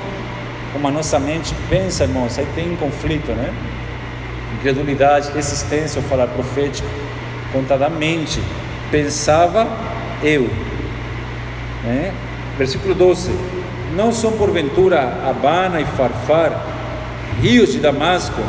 como 0.73 0.87
a 0.87 0.91
nossa 0.91 1.19
mente 1.19 1.55
pensa, 1.69 2.05
irmãos, 2.05 2.39
aí 2.39 2.47
tem 2.55 2.73
um 2.73 2.77
conflito, 2.77 3.33
né? 3.33 3.53
Incredulidade, 4.59 5.33
resistência 5.33 6.01
ao 6.01 6.09
falar 6.09 6.29
profético, 6.29 6.89
conta 7.53 7.77
da 7.77 7.89
mente. 7.89 8.41
Pensava 8.91 9.67
eu. 10.23 10.49
Né? 11.85 12.13
Versículo 12.57 12.95
12: 12.95 13.31
Não 13.95 14.13
são 14.13 14.33
porventura 14.33 15.01
Abana 15.29 15.81
e 15.81 15.85
Farfar, 15.85 16.53
rios 17.41 17.73
de 17.73 17.81
Damasco, 17.81 18.41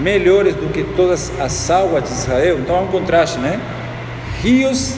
melhores 0.00 0.54
do 0.54 0.70
que 0.72 0.84
todas 0.96 1.32
as 1.40 1.70
águas 1.70 2.04
de 2.04 2.10
Israel. 2.10 2.58
Então 2.58 2.76
há 2.76 2.80
um 2.80 2.88
contraste, 2.88 3.38
né? 3.38 3.60
Rios 4.42 4.96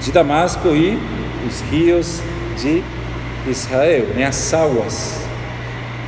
de 0.00 0.12
Damasco 0.12 0.68
e 0.68 0.98
os 1.46 1.60
rios 1.70 2.20
de 2.56 2.82
Israel, 3.48 4.06
né? 4.14 4.24
as 4.24 4.54
águas. 4.54 5.20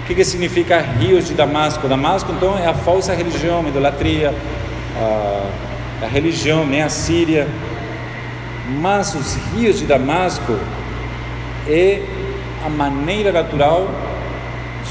O 0.03 0.07
que, 0.07 0.15
que 0.15 0.25
significa 0.25 0.81
rios 0.81 1.27
de 1.27 1.35
Damasco? 1.35 1.89
Damasco, 1.89 2.33
então, 2.33 2.57
é 2.57 2.67
a 2.67 2.75
falsa 2.75 3.13
religião, 3.13 3.65
a 3.65 3.69
idolatria, 3.69 4.33
a, 4.97 6.05
a 6.05 6.07
religião, 6.07 6.65
né? 6.65 6.83
a 6.83 6.89
Síria. 6.89 7.49
Mas 8.81 9.15
os 9.15 9.35
rios 9.53 9.79
de 9.79 9.87
Damasco 9.87 10.57
é 11.69 12.03
a 12.65 12.69
maneira 12.69 13.33
natural 13.33 13.89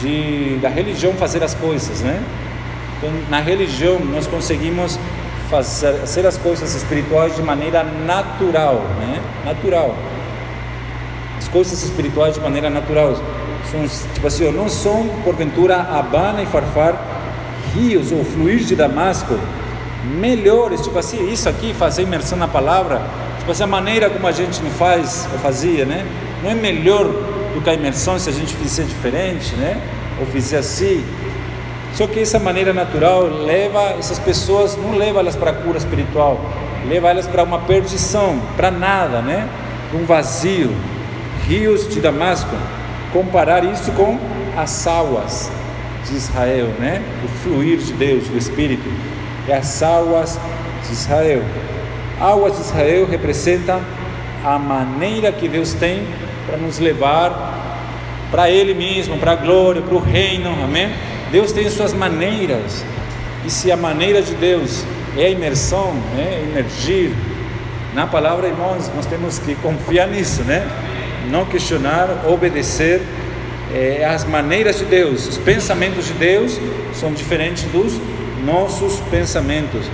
de, 0.01 0.57
da 0.61 0.70
religião 0.70 1.13
fazer 1.13 1.43
as 1.43 1.53
coisas, 1.53 2.01
né? 2.01 2.22
Então, 2.97 3.11
na 3.30 3.39
religião, 3.39 3.99
nós 3.99 4.28
conseguimos 4.28 4.99
fazer, 5.49 5.93
fazer 5.99 6.26
as 6.26 6.38
coisas 6.38 6.76
espirituais 6.76 7.36
de 7.36 7.41
maneira 7.41 7.84
natural, 7.84 8.82
né? 8.99 9.22
Natural. 9.45 9.95
As 11.38 11.47
coisas 11.47 11.84
espirituais 11.84 12.36
de 12.36 12.39
maneira 12.39 12.70
natural. 12.70 13.16
São, 13.72 13.86
tipo 14.13 14.28
assim, 14.28 14.49
não 14.51 14.70
são, 14.70 15.07
porventura, 15.24 15.78
Habana 15.78 16.41
e 16.41 16.45
Farfar, 16.45 16.95
rios 17.74 18.11
ou 18.11 18.24
fluir 18.24 18.59
de 18.59 18.76
Damasco, 18.76 19.38
melhores, 20.20 20.82
tipo 20.82 20.97
assim, 20.97 21.32
isso 21.32 21.49
aqui, 21.49 21.74
fazer 21.74 22.03
imersão 22.03 22.38
na 22.38 22.47
palavra, 22.47 23.01
tipo 23.39 23.51
assim, 23.51 23.63
a 23.63 23.68
maneira 23.68 24.09
como 24.09 24.26
a 24.28 24.32
gente 24.32 24.61
não 24.61 24.70
faz, 24.72 25.28
ou 25.34 25.39
fazia, 25.39 25.84
né? 25.86 26.05
Não 26.43 26.51
é 26.51 26.53
melhor 26.53 27.11
do 27.56 27.62
que 27.62 27.70
a 27.70 27.74
imersão 27.74 28.20
se 28.20 28.30
a 28.30 28.34
gente 28.34 28.53
fizer 28.53 28.84
diferente, 28.84 29.56
né? 29.56 29.82
Ou 30.20 30.26
fizer 30.28 30.58
assim. 30.58 31.03
Só 31.93 32.06
que 32.06 32.20
essa 32.20 32.38
maneira 32.38 32.74
natural 32.74 33.24
leva 33.24 33.95
essas 33.97 34.20
pessoas, 34.20 34.78
não 34.78 34.97
leva 34.97 35.22
elas 35.22 35.38
para 35.38 35.51
a 35.51 35.53
cura 35.53 35.78
espiritual, 35.78 36.41
leva 36.86 37.10
elas 37.10 37.26
para 37.26 37.41
uma 37.43 37.60
perdição, 37.60 38.41
para 38.58 38.70
nada, 38.70 39.22
né? 39.22 39.47
Um 39.93 40.06
vazio. 40.06 40.76
Rios 41.47 41.88
de 41.88 42.01
Damasco, 42.01 42.56
comparar 43.14 43.64
isso 43.64 43.91
com 43.91 44.20
as 44.58 44.88
águas 44.88 45.51
de 46.10 46.16
Israel, 46.16 46.68
né? 46.80 47.01
O 47.24 47.28
fluir 47.28 47.78
de 47.78 47.93
Deus, 47.93 48.28
do 48.28 48.38
Espírito, 48.38 48.89
e 49.47 49.53
as 49.53 49.82
águas 49.82 50.39
de 50.86 50.91
Israel. 50.91 51.43
Águas 52.20 52.56
de 52.56 52.62
Israel 52.62 53.08
representam 53.10 53.80
a 54.43 54.58
maneira 54.58 55.32
que 55.32 55.47
Deus 55.47 55.74
tem 55.74 56.06
para 56.46 56.58
nos 56.58 56.80
levar 56.80 57.64
para 58.32 58.50
Ele 58.50 58.74
mesmo, 58.74 59.18
para 59.18 59.32
a 59.32 59.36
glória, 59.36 59.82
para 59.82 59.96
o 59.96 60.00
reino, 60.00 60.50
amém? 60.64 60.89
Deus 61.32 61.52
tem 61.52 61.70
suas 61.70 61.93
maneiras, 61.93 62.84
e 63.46 63.50
se 63.50 63.72
a 63.72 63.78
maneira 63.78 64.22
de 64.22 64.34
Deus 64.36 64.84
é 65.18 65.26
a 65.26 65.30
imersão, 65.30 65.93
né, 66.16 66.43
emergir 66.52 67.14
na 67.93 68.06
palavra, 68.06 68.48
irmãos, 68.48 68.91
nós 68.96 69.06
temos 69.06 69.39
que 69.39 69.56
confiar 69.56 70.08
nisso, 70.08 70.43
né? 70.43 70.68
Não 71.30 71.46
questionar, 71.46 72.26
obedecer 72.28 73.02
é, 73.74 74.06
as 74.06 74.26
maneiras 74.26 74.80
de 74.80 74.86
Deus, 74.86 75.28
os 75.28 75.38
pensamentos 75.38 76.06
de 76.08 76.14
Deus 76.14 76.60
são 76.93 77.14
diferentes 77.14 77.64
dos 77.64 78.00
nossos 78.46 79.00
pensamentos. 79.12 79.86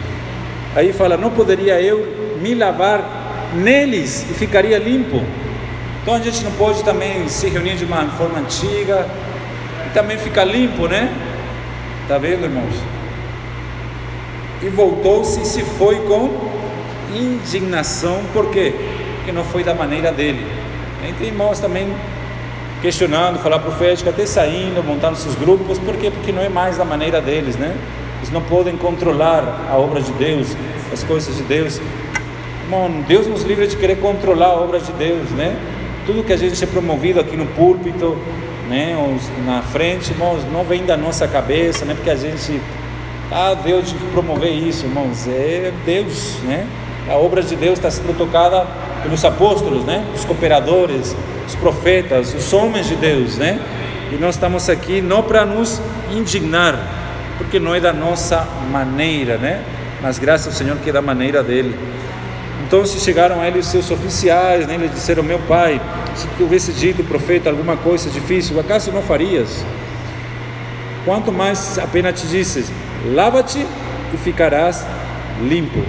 Aí 0.75 0.91
fala: 0.91 1.15
não 1.15 1.29
poderia 1.29 1.79
eu 1.79 2.37
me 2.41 2.55
lavar 2.55 3.51
neles 3.53 4.25
e 4.29 4.33
ficaria 4.33 4.77
limpo. 4.77 5.21
Então 6.01 6.15
a 6.15 6.19
gente 6.19 6.43
não 6.43 6.51
pode 6.53 6.83
também 6.83 7.27
se 7.27 7.47
reunir 7.47 7.75
de 7.75 7.85
uma 7.85 8.03
forma 8.09 8.39
antiga 8.39 9.07
e 9.85 9.93
também 9.93 10.17
ficar 10.17 10.45
limpo, 10.45 10.87
né? 10.87 11.13
Está 12.01 12.17
vendo, 12.17 12.43
irmãos? 12.43 12.73
E 14.63 14.69
voltou-se 14.69 15.41
e 15.41 15.45
se 15.45 15.63
foi 15.63 15.97
com 16.07 16.49
indignação, 17.15 18.23
por 18.33 18.49
quê? 18.49 18.73
Porque 19.17 19.31
não 19.31 19.43
foi 19.43 19.63
da 19.63 19.75
maneira 19.75 20.11
dele. 20.11 20.43
E 21.07 21.13
tem 21.13 21.27
irmãos 21.27 21.59
também 21.59 21.93
questionando, 22.81 23.37
falar 23.37 23.59
profética, 23.59 24.09
até 24.09 24.25
saindo, 24.25 24.83
montando 24.83 25.15
seus 25.17 25.35
grupos, 25.35 25.77
por 25.77 25.95
quê? 25.97 26.09
Porque 26.09 26.31
não 26.31 26.41
é 26.41 26.49
mais 26.49 26.77
da 26.77 26.85
maneira 26.85 27.21
deles, 27.21 27.55
né? 27.55 27.75
Eles 28.17 28.31
não 28.31 28.41
podem 28.41 28.75
controlar 28.75 29.67
a 29.69 29.77
obra 29.77 30.01
de 30.01 30.11
Deus, 30.13 30.55
as 30.91 31.03
coisas 31.03 31.35
de 31.35 31.43
Deus. 31.43 31.79
Irmão, 32.63 32.89
Deus 33.07 33.27
nos 33.27 33.43
livra 33.43 33.67
de 33.67 33.75
querer 33.75 33.97
controlar 33.97 34.47
a 34.47 34.55
obra 34.55 34.79
de 34.79 34.91
Deus, 34.93 35.29
né? 35.31 35.55
Tudo 36.11 36.25
que 36.25 36.33
a 36.33 36.37
gente 36.37 36.61
é 36.61 36.67
promovido 36.67 37.21
aqui 37.21 37.37
no 37.37 37.45
púlpito, 37.45 38.17
né, 38.67 38.97
na 39.45 39.61
frente, 39.61 40.11
irmãos, 40.11 40.43
não 40.51 40.65
vem 40.65 40.85
da 40.85 40.97
nossa 40.97 41.25
cabeça, 41.25 41.85
né, 41.85 41.93
porque 41.93 42.09
a 42.09 42.17
gente, 42.17 42.59
ah, 43.31 43.53
Deus 43.53 43.87
de 43.87 43.95
promover 44.11 44.51
isso, 44.51 44.85
irmãos, 44.85 45.25
é 45.25 45.71
Deus, 45.85 46.35
né? 46.43 46.67
A 47.09 47.15
obra 47.15 47.41
de 47.41 47.55
Deus 47.55 47.79
está 47.79 47.89
sendo 47.89 48.13
tocada 48.17 48.67
pelos 49.01 49.23
apóstolos, 49.23 49.85
né? 49.85 50.05
Os 50.13 50.25
cooperadores, 50.25 51.15
os 51.47 51.55
profetas, 51.55 52.33
os 52.33 52.51
homens 52.51 52.89
de 52.89 52.97
Deus, 52.97 53.37
né? 53.37 53.57
E 54.11 54.15
nós 54.15 54.35
estamos 54.35 54.69
aqui 54.69 55.01
não 55.01 55.23
para 55.23 55.45
nos 55.45 55.81
indignar, 56.11 56.77
porque 57.37 57.57
não 57.57 57.73
é 57.73 57.79
da 57.79 57.93
nossa 57.93 58.45
maneira, 58.69 59.37
né? 59.37 59.63
Mas 60.01 60.19
graças 60.19 60.47
ao 60.47 60.53
Senhor 60.53 60.75
que 60.79 60.89
é 60.89 60.93
da 60.93 61.01
maneira 61.01 61.41
dele. 61.41 61.73
Então 62.71 62.85
se 62.85 63.01
chegaram 63.01 63.41
a 63.41 63.47
ele 63.49 63.61
seus 63.61 63.91
oficiais, 63.91 64.65
né, 64.65 64.77
lhe 64.77 64.87
disseram: 64.87 65.21
Meu 65.21 65.39
pai, 65.39 65.81
se 66.15 66.25
tu 66.25 66.37
tivesse 66.37 66.71
dito, 66.71 67.03
profeta, 67.03 67.49
alguma 67.49 67.75
coisa 67.75 68.09
difícil, 68.09 68.57
acaso 68.57 68.93
não 68.93 69.01
farias? 69.01 69.65
Quanto 71.03 71.33
mais 71.33 71.77
apenas 71.77 72.21
te 72.21 72.27
disses: 72.27 72.71
Lava-te 73.13 73.59
e 74.13 74.17
ficarás 74.17 74.85
limpo. 75.41 75.83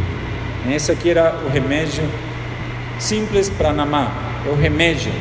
Esse 0.69 0.91
aqui 0.91 1.11
era 1.11 1.37
o 1.47 1.49
remédio 1.49 2.03
simples 2.99 3.49
para 3.49 3.73
Namá, 3.73 4.11
é 4.45 4.51
o 4.51 4.57
remédio. 4.57 5.13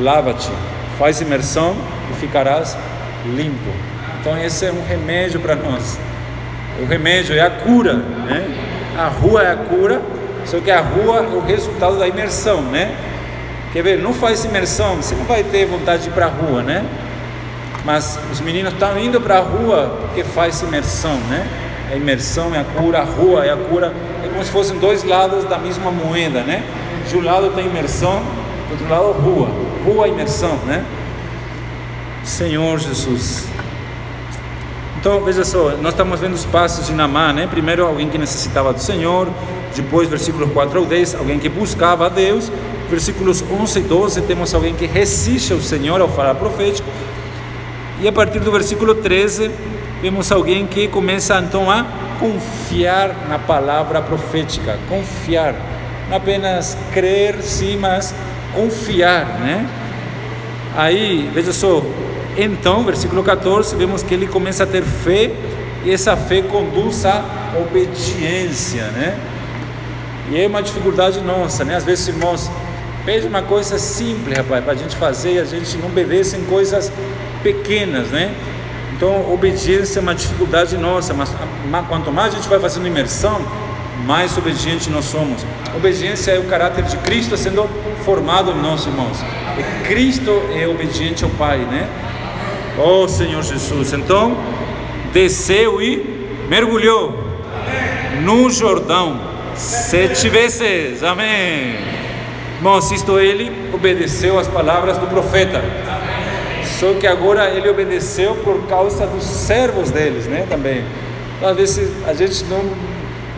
Lava-te, 0.00 0.52
faz 0.96 1.20
imersão 1.20 1.74
e 2.08 2.14
ficarás 2.20 2.78
limpo. 3.26 3.72
Então 4.20 4.40
esse 4.40 4.64
é 4.64 4.70
um 4.70 4.86
remédio 4.86 5.40
para 5.40 5.56
nós. 5.56 5.98
O 6.80 6.86
remédio 6.86 7.34
é 7.34 7.40
a 7.40 7.50
cura, 7.50 7.94
né? 7.94 8.48
A 8.96 9.08
rua 9.08 9.42
é 9.42 9.50
a 9.50 9.56
cura 9.56 10.19
só 10.50 10.58
que 10.58 10.70
a 10.70 10.80
rua 10.80 11.18
é 11.18 11.36
o 11.36 11.40
resultado 11.40 11.96
da 11.96 12.08
imersão, 12.08 12.60
né? 12.60 12.96
Quer 13.72 13.84
ver? 13.84 13.98
Não 14.00 14.12
faz 14.12 14.44
imersão, 14.44 14.96
você 14.96 15.14
não 15.14 15.24
vai 15.24 15.44
ter 15.44 15.64
vontade 15.64 16.02
de 16.02 16.08
ir 16.08 16.12
para 16.12 16.26
a 16.26 16.28
rua, 16.28 16.60
né? 16.60 16.84
Mas 17.84 18.18
os 18.32 18.40
meninos 18.40 18.72
estão 18.72 18.98
indo 18.98 19.20
para 19.20 19.38
a 19.38 19.40
rua 19.40 19.96
porque 20.00 20.24
faz 20.24 20.60
imersão, 20.60 21.14
né? 21.28 21.46
A 21.92 21.94
imersão 21.94 22.52
é 22.52 22.58
a 22.58 22.64
cura, 22.64 22.98
a 22.98 23.04
rua 23.04 23.46
é 23.46 23.52
a 23.52 23.56
cura, 23.56 23.94
é 24.24 24.28
como 24.28 24.42
se 24.42 24.50
fossem 24.50 24.76
dois 24.80 25.04
lados 25.04 25.44
da 25.44 25.56
mesma 25.56 25.92
moeda, 25.92 26.42
né? 26.42 26.64
De 27.08 27.16
um 27.16 27.22
lado 27.22 27.50
tem 27.50 27.66
imersão, 27.66 28.20
do 28.68 28.72
outro 28.72 28.88
lado 28.88 29.12
rua, 29.12 29.50
rua 29.84 30.08
imersão, 30.08 30.56
né? 30.66 30.84
Senhor 32.24 32.76
Jesus. 32.80 33.46
Então, 35.00 35.24
veja 35.24 35.46
só, 35.46 35.70
nós 35.80 35.94
estamos 35.94 36.20
vendo 36.20 36.34
os 36.34 36.44
passos 36.44 36.86
de 36.86 36.92
Namá, 36.92 37.32
né? 37.32 37.46
Primeiro, 37.50 37.86
alguém 37.86 38.10
que 38.10 38.18
necessitava 38.18 38.70
do 38.70 38.80
Senhor, 38.80 39.28
depois, 39.74 40.06
versículos 40.10 40.52
4 40.52 40.78
ao 40.78 40.84
10, 40.84 41.14
alguém 41.14 41.38
que 41.38 41.48
buscava 41.48 42.04
a 42.04 42.08
Deus. 42.10 42.52
Versículos 42.90 43.42
11 43.42 43.78
e 43.78 43.82
12, 43.82 44.20
temos 44.22 44.52
alguém 44.52 44.74
que 44.74 44.84
resiste 44.84 45.54
ao 45.54 45.60
Senhor 45.60 46.02
ao 46.02 46.08
falar 46.08 46.34
profético. 46.34 46.86
E 47.98 48.06
a 48.06 48.12
partir 48.12 48.40
do 48.40 48.52
versículo 48.52 48.94
13, 48.94 49.50
vemos 50.02 50.30
alguém 50.30 50.66
que 50.66 50.86
começa 50.88 51.38
então 51.38 51.70
a 51.70 51.86
confiar 52.18 53.26
na 53.26 53.38
palavra 53.38 54.02
profética, 54.02 54.78
confiar, 54.86 55.54
não 56.10 56.18
apenas 56.18 56.76
crer, 56.92 57.40
sim, 57.40 57.78
mas 57.78 58.14
confiar, 58.54 59.24
né? 59.40 59.66
Aí, 60.76 61.30
veja 61.32 61.54
só, 61.54 61.82
então, 62.36 62.84
versículo 62.84 63.22
14, 63.22 63.74
vemos 63.76 64.02
que 64.02 64.14
ele 64.14 64.26
começa 64.26 64.64
a 64.64 64.66
ter 64.66 64.82
fé 64.82 65.30
e 65.84 65.90
essa 65.90 66.16
fé 66.16 66.42
conduz 66.42 67.04
à 67.04 67.24
obediência, 67.60 68.84
né? 68.88 69.18
E 70.30 70.40
é 70.40 70.46
uma 70.46 70.62
dificuldade 70.62 71.20
nossa, 71.20 71.64
né? 71.64 71.76
Às 71.76 71.84
vezes, 71.84 72.08
irmãos, 72.08 72.50
pede 73.04 73.26
uma 73.26 73.42
coisa 73.42 73.78
simples, 73.78 74.36
rapaz, 74.36 74.62
para 74.62 74.74
a 74.74 74.76
gente 74.76 74.94
fazer 74.94 75.34
e 75.34 75.38
a 75.38 75.44
gente 75.44 75.76
não 75.78 75.88
obedece 75.88 76.36
em 76.36 76.44
coisas 76.44 76.92
pequenas, 77.42 78.08
né? 78.08 78.34
Então, 78.94 79.32
obediência 79.32 79.98
é 79.98 80.02
uma 80.02 80.14
dificuldade 80.14 80.76
nossa, 80.76 81.14
mas 81.14 81.34
quanto 81.88 82.12
mais 82.12 82.34
a 82.34 82.36
gente 82.36 82.48
vai 82.48 82.60
fazendo 82.60 82.86
imersão, 82.86 83.40
mais 84.06 84.36
obediente 84.36 84.90
nós 84.90 85.06
somos. 85.06 85.44
Obediência 85.74 86.32
é 86.32 86.38
o 86.38 86.44
caráter 86.44 86.84
de 86.84 86.96
Cristo 86.98 87.36
sendo 87.36 87.68
formado 88.04 88.50
em 88.50 88.60
nós, 88.60 88.86
irmãos. 88.86 89.18
E 89.58 89.88
Cristo 89.88 90.30
é 90.54 90.66
obediente 90.68 91.24
ao 91.24 91.30
Pai, 91.30 91.58
né? 91.58 91.88
Oh 92.82 93.06
Senhor 93.06 93.42
Jesus. 93.42 93.92
Então, 93.92 94.34
desceu 95.12 95.82
e 95.82 96.28
mergulhou 96.48 97.12
no 98.22 98.48
Jordão 98.48 99.20
sete 99.54 100.30
vezes. 100.30 101.02
Amém. 101.02 101.74
Irmãos, 102.56 102.90
isto 102.90 103.18
ele 103.18 103.52
obedeceu 103.74 104.38
às 104.38 104.48
palavras 104.48 104.96
do 104.96 105.06
profeta. 105.08 105.62
Só 106.78 106.94
que 106.94 107.06
agora 107.06 107.50
ele 107.50 107.68
obedeceu 107.68 108.34
por 108.36 108.66
causa 108.66 109.06
dos 109.06 109.24
servos 109.24 109.90
deles, 109.90 110.24
né? 110.24 110.46
Também. 110.48 110.82
Às 111.42 111.56
vezes 111.56 111.90
a 112.06 112.14
gente 112.14 112.44
não, 112.44 112.62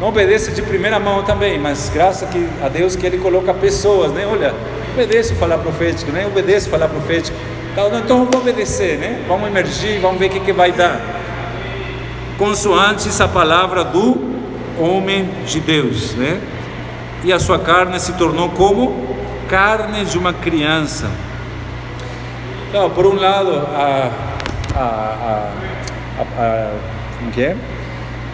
não 0.00 0.08
obedece 0.08 0.52
de 0.52 0.62
primeira 0.62 1.00
mão 1.00 1.24
também, 1.24 1.58
mas 1.58 1.90
graças 1.92 2.28
a 2.62 2.68
Deus 2.68 2.94
que 2.94 3.04
ele 3.04 3.18
coloca 3.18 3.52
pessoas, 3.52 4.12
né? 4.12 4.24
Olha, 4.24 4.54
obedeço 4.92 5.34
falar 5.34 5.58
profético, 5.58 6.12
né? 6.12 6.28
Obedeço 6.28 6.70
falar 6.70 6.86
profético. 6.86 7.36
Então, 7.72 7.98
então 7.98 8.18
vamos 8.18 8.36
obedecer, 8.36 8.98
né? 8.98 9.24
Vamos 9.26 9.48
emergir, 9.48 10.00
vamos 10.00 10.18
ver 10.18 10.26
o 10.26 10.30
que, 10.30 10.40
que 10.40 10.52
vai 10.52 10.72
dar. 10.72 11.00
Consoante 12.38 13.08
essa 13.08 13.26
palavra 13.26 13.82
do 13.84 14.32
homem 14.78 15.28
de 15.46 15.60
Deus, 15.60 16.14
né? 16.14 16.40
E 17.24 17.32
a 17.32 17.38
sua 17.38 17.58
carne 17.58 17.98
se 17.98 18.12
tornou 18.14 18.50
como 18.50 19.16
carne 19.48 20.04
de 20.04 20.18
uma 20.18 20.32
criança 20.32 21.10
então, 22.72 22.88
por 22.88 23.04
um 23.04 23.16
lado, 23.16 23.54
a, 23.54 24.10
a, 24.74 24.80
a, 24.80 26.22
a, 26.42 26.70
como 27.18 27.30
que 27.30 27.42
é? 27.42 27.54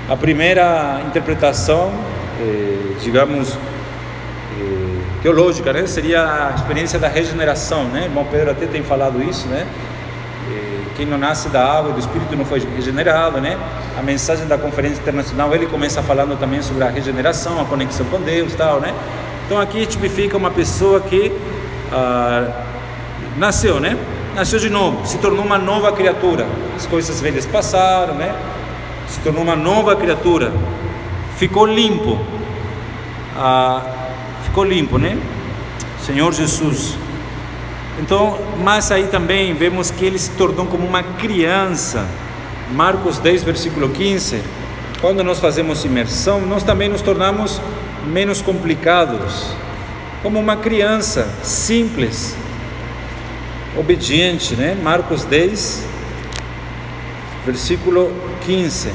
a 0.09 0.17
primeira 0.17 1.01
interpretação, 1.09 1.91
eh, 2.41 2.95
digamos, 3.03 3.59
teológica, 5.23 5.73
né? 5.73 5.87
seria 5.87 6.23
a 6.23 6.55
experiência 6.55 6.99
da 6.99 7.09
regeneração. 7.09 7.85
Né? 7.85 8.05
Irmão 8.05 8.27
Pedro 8.31 8.51
até 8.51 8.67
tem 8.67 8.83
falado 8.83 9.23
isso, 9.23 9.47
né? 9.49 9.67
Eh, 10.51 10.81
quem 10.97 11.07
não 11.07 11.19
nasce 11.19 11.49
da 11.49 11.65
água 11.65 11.93
do 11.93 11.99
Espírito 11.99 12.37
não 12.37 12.45
foi 12.45 12.61
regenerado, 12.77 13.41
né? 13.41 13.59
A 13.99 14.03
mensagem 14.03 14.47
da 14.47 14.57
conferência 14.57 15.01
internacional 15.01 15.55
ele 15.55 15.67
começa 15.67 16.03
falando 16.03 16.39
também 16.39 16.63
sobre 16.63 16.85
a 16.85 16.89
regeneração, 16.89 17.61
a 17.61 17.65
conexão 17.65 18.07
com 18.07 18.21
Deus, 18.21 18.55
tal, 18.55 18.81
né? 18.81 18.95
Então 19.47 19.61
aqui 19.61 19.87
tipifica 19.87 20.37
uma 20.37 20.51
pessoa 20.51 21.01
que 21.01 21.33
ah, 21.93 22.49
nasceu, 23.37 23.81
né? 23.81 23.97
nasceu 24.39 24.61
de 24.61 24.71
novo, 24.71 25.05
se 25.05 25.19
tornou 25.19 25.45
uma 25.45 25.59
nova 25.59 25.91
criatura. 25.91 26.47
As 26.77 26.87
coisas 26.87 27.21
velhas 27.21 27.45
passaram, 27.45 28.15
né? 28.15 28.33
Se 29.09 29.19
tornou 29.21 29.43
uma 29.43 29.57
nova 29.57 29.97
criatura. 29.97 30.53
Ficou 31.37 31.67
limpo. 31.67 32.19
Ah, 33.37 33.83
ficou 34.49 34.65
limpo, 34.65 34.99
né? 34.99 35.17
Senhor 36.05 36.33
Jesus. 36.33 36.97
Então, 38.01 38.39
mas 38.63 38.91
aí 38.91 39.09
também 39.09 39.55
vemos 39.55 39.91
que 39.91 40.05
ele 40.05 40.19
se 40.19 40.31
tornou 40.31 40.67
como 40.67 40.87
uma 40.87 41.03
criança. 41.03 42.07
Marcos 42.73 43.19
10, 43.19 43.45
versículo 43.45 43.89
15. 43.89 44.43
Quando 45.01 45.23
nós 45.23 45.39
fazemos 45.39 45.85
imersão, 45.85 46.41
nós 46.41 46.63
também 46.63 46.89
nos 46.89 47.03
tornamos 47.03 47.61
menos 48.07 48.41
complicados. 48.41 49.53
Como 50.23 50.39
uma 50.39 50.57
criança 50.57 51.29
simples, 51.43 52.37
obediente, 53.77 54.57
né? 54.57 54.77
Marcos 54.83 55.25
10, 55.25 55.87
versículo 57.45 58.13
15. 58.45 58.91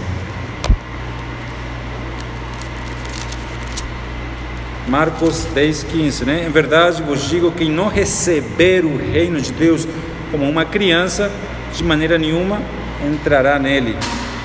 Marcos 4.88 5.46
10, 5.54 5.84
15, 5.84 6.26
né? 6.26 6.46
Em 6.46 6.52
verdade 6.52 7.02
vos 7.02 7.30
digo: 7.30 7.52
quem 7.52 7.70
não 7.70 7.88
receber 7.88 8.84
o 8.84 8.98
reino 8.98 9.40
de 9.40 9.52
Deus 9.54 9.88
como 10.32 10.50
uma 10.50 10.66
criança, 10.66 11.32
de 11.74 11.84
maneira 11.84 12.18
nenhuma 12.18 12.62
entrará 13.06 13.58
nele. 13.58 13.96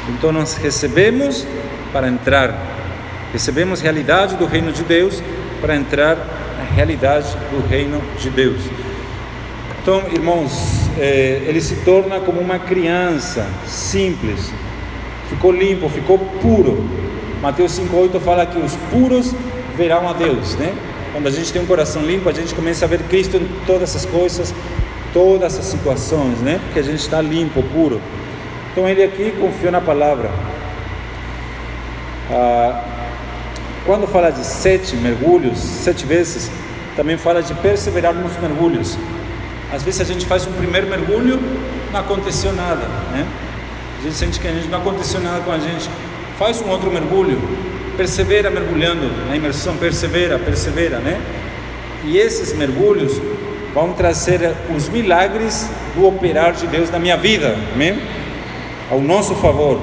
Então 0.08 0.32
nós 0.32 0.56
recebemos 0.56 1.46
para 1.92 2.08
entrar, 2.08 2.54
recebemos 3.32 3.80
realidade 3.80 4.36
do 4.36 4.46
reino 4.46 4.72
de 4.72 4.82
Deus 4.82 5.22
para 5.60 5.74
entrar 5.74 6.16
na 6.56 6.64
realidade 6.74 7.28
do 7.50 7.66
reino 7.66 8.00
de 8.18 8.30
Deus. 8.30 8.60
Então, 9.82 10.04
irmãos, 10.12 10.88
é, 10.98 11.42
ele 11.46 11.60
se 11.60 11.76
torna 11.76 12.20
como 12.20 12.40
uma 12.40 12.58
criança 12.58 13.46
simples, 13.66 14.52
ficou 15.28 15.50
limpo, 15.50 15.88
ficou 15.88 16.18
puro. 16.18 16.84
Mateus 17.40 17.78
5,8 17.78 18.20
fala 18.20 18.44
que 18.44 18.58
os 18.58 18.76
puros 18.90 19.34
verão 19.78 20.08
a 20.08 20.12
Deus, 20.12 20.56
né? 20.56 20.74
Quando 21.12 21.28
a 21.28 21.30
gente 21.30 21.52
tem 21.52 21.62
um 21.62 21.66
coração 21.66 22.02
limpo, 22.02 22.28
a 22.28 22.32
gente 22.32 22.52
começa 22.52 22.84
a 22.84 22.88
ver 22.88 23.00
Cristo 23.04 23.36
em 23.36 23.48
todas 23.64 23.90
essas 23.90 24.04
coisas, 24.04 24.52
todas 25.14 25.56
as 25.56 25.64
situações, 25.64 26.38
né? 26.40 26.60
Porque 26.64 26.80
a 26.80 26.82
gente 26.82 26.98
está 27.00 27.22
limpo, 27.22 27.62
puro. 27.62 28.00
Então 28.72 28.88
ele 28.88 29.04
aqui 29.04 29.32
confiou 29.40 29.70
na 29.70 29.80
palavra. 29.80 30.30
Ah, 32.30 32.84
quando 33.86 34.06
fala 34.06 34.30
de 34.30 34.44
sete 34.44 34.96
mergulhos, 34.96 35.58
sete 35.58 36.04
vezes, 36.04 36.50
também 36.96 37.16
fala 37.16 37.40
de 37.40 37.54
perseverar 37.54 38.12
nos 38.12 38.36
mergulhos. 38.38 38.98
Às 39.72 39.82
vezes 39.82 40.00
a 40.00 40.04
gente 40.04 40.26
faz 40.26 40.46
um 40.46 40.52
primeiro 40.52 40.88
mergulho, 40.88 41.40
não 41.92 42.00
aconteceu 42.00 42.52
nada, 42.52 42.86
né? 43.12 43.26
A 44.00 44.02
gente 44.02 44.16
sente 44.16 44.40
que 44.40 44.48
a 44.48 44.52
gente 44.52 44.68
não 44.68 44.78
aconteceu 44.78 45.20
nada 45.20 45.40
com 45.40 45.52
a 45.52 45.58
gente. 45.58 45.88
Faz 46.38 46.60
um 46.60 46.68
outro 46.68 46.90
mergulho, 46.90 47.40
persevera 47.98 48.48
mergulhando 48.50 49.06
na 49.28 49.36
imersão, 49.36 49.76
persevera, 49.76 50.38
persevera, 50.38 50.98
né? 51.00 51.20
E 52.04 52.16
esses 52.16 52.54
mergulhos 52.54 53.20
vão 53.74 53.92
trazer 53.92 54.54
os 54.74 54.88
milagres 54.88 55.68
do 55.94 56.06
operar 56.06 56.54
de 56.54 56.66
Deus 56.66 56.90
na 56.90 56.98
minha 56.98 57.18
vida, 57.18 57.54
amém? 57.74 58.00
Ao 58.90 59.02
nosso 59.02 59.34
favor. 59.34 59.78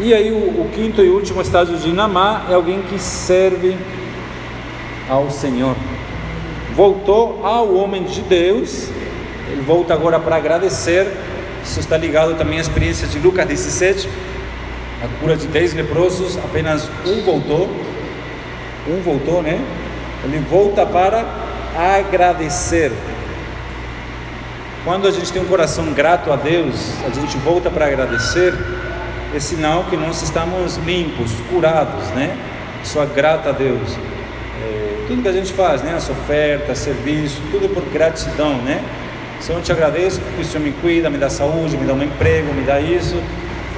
E 0.00 0.12
aí 0.12 0.32
o, 0.32 0.62
o 0.62 0.70
quinto 0.74 1.00
e 1.00 1.08
último 1.08 1.40
estágio 1.40 1.76
de 1.76 1.92
Namá 1.92 2.46
é 2.50 2.54
alguém 2.54 2.82
que 2.82 2.98
serve 2.98 3.76
ao 5.08 5.30
Senhor 5.30 5.76
voltou 6.74 7.46
ao 7.46 7.72
homem 7.74 8.02
de 8.02 8.20
Deus, 8.20 8.88
ele 9.50 9.62
volta 9.62 9.94
agora 9.94 10.18
para 10.18 10.36
agradecer. 10.36 11.06
Isso 11.62 11.80
está 11.80 11.96
ligado 11.96 12.36
também 12.36 12.58
à 12.58 12.60
experiência 12.60 13.06
de 13.06 13.18
Lucas 13.18 13.46
17, 13.46 14.08
a 15.04 15.20
cura 15.20 15.36
de 15.36 15.46
10 15.46 15.74
leprosos, 15.74 16.38
apenas 16.38 16.88
um 17.06 17.22
voltou, 17.22 17.68
um 18.88 19.02
voltou, 19.02 19.42
né? 19.42 19.60
Ele 20.24 20.38
volta 20.38 20.86
para 20.86 21.24
agradecer. 21.76 22.92
Quando 24.84 25.06
a 25.06 25.10
gente 25.10 25.32
tem 25.32 25.40
um 25.40 25.46
coração 25.46 25.92
grato 25.92 26.32
a 26.32 26.36
Deus, 26.36 26.74
a 27.06 27.10
gente 27.10 27.36
volta 27.38 27.70
para 27.70 27.86
agradecer, 27.86 28.54
é 29.34 29.40
sinal 29.40 29.84
que 29.84 29.96
nós 29.96 30.22
estamos 30.22 30.76
limpos, 30.78 31.32
curados, 31.50 32.08
né? 32.10 32.36
Só 32.82 33.04
grata 33.04 33.50
a 33.50 33.52
Deus 33.52 33.96
tudo 35.06 35.22
que 35.22 35.28
a 35.28 35.32
gente 35.32 35.52
faz, 35.52 35.82
né? 35.82 35.94
As 35.94 36.08
ofertas, 36.08 36.78
serviço, 36.78 37.40
tudo 37.50 37.68
por 37.68 37.82
gratidão, 37.92 38.56
né? 38.58 38.82
Senhor, 39.40 39.58
eu 39.58 39.62
te 39.62 39.72
agradeço 39.72 40.20
porque 40.20 40.42
o 40.42 40.44
Senhor 40.44 40.64
me 40.64 40.72
cuida, 40.72 41.10
me 41.10 41.18
dá 41.18 41.28
saúde, 41.28 41.76
me 41.76 41.86
dá 41.86 41.92
um 41.92 42.02
emprego, 42.02 42.52
me 42.54 42.62
dá 42.62 42.80
isso. 42.80 43.16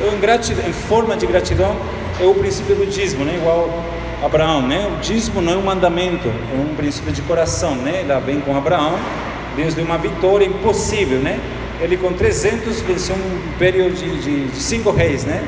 Em, 0.00 0.68
em 0.68 0.72
forma 0.72 1.16
de 1.16 1.26
gratidão, 1.26 1.76
é 2.20 2.24
o 2.24 2.34
princípio 2.34 2.74
do 2.74 2.86
dízimo, 2.86 3.24
né? 3.24 3.36
Igual 3.36 3.68
Abraão, 4.24 4.62
né? 4.62 4.90
O 4.94 5.00
dízimo 5.00 5.40
não 5.40 5.52
é 5.52 5.56
um 5.56 5.62
mandamento, 5.62 6.28
é 6.28 6.60
um 6.60 6.74
princípio 6.74 7.12
de 7.12 7.22
coração, 7.22 7.74
né? 7.76 8.04
Lá 8.06 8.18
vem 8.18 8.40
com 8.40 8.56
Abraão, 8.56 8.98
Deus 9.56 9.74
deu 9.74 9.84
uma 9.84 9.98
vitória 9.98 10.44
impossível, 10.44 11.18
né? 11.18 11.38
Ele 11.80 11.96
com 11.96 12.12
300 12.12 12.80
venceu 12.80 13.14
um 13.14 13.54
império 13.54 13.90
de, 13.90 14.20
de, 14.20 14.46
de 14.48 14.56
cinco 14.56 14.90
reis, 14.90 15.24
né? 15.24 15.46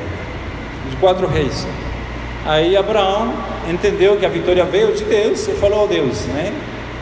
De 0.89 0.95
quatro 0.97 1.27
reis. 1.27 1.65
Aí 2.45 2.77
Abraão 2.77 3.33
entendeu 3.69 4.17
que 4.17 4.25
a 4.25 4.29
vitória 4.29 4.63
veio 4.65 4.93
de 4.93 5.03
Deus 5.03 5.47
e 5.47 5.51
falou 5.53 5.83
a 5.83 5.87
Deus, 5.87 6.25
né? 6.25 6.53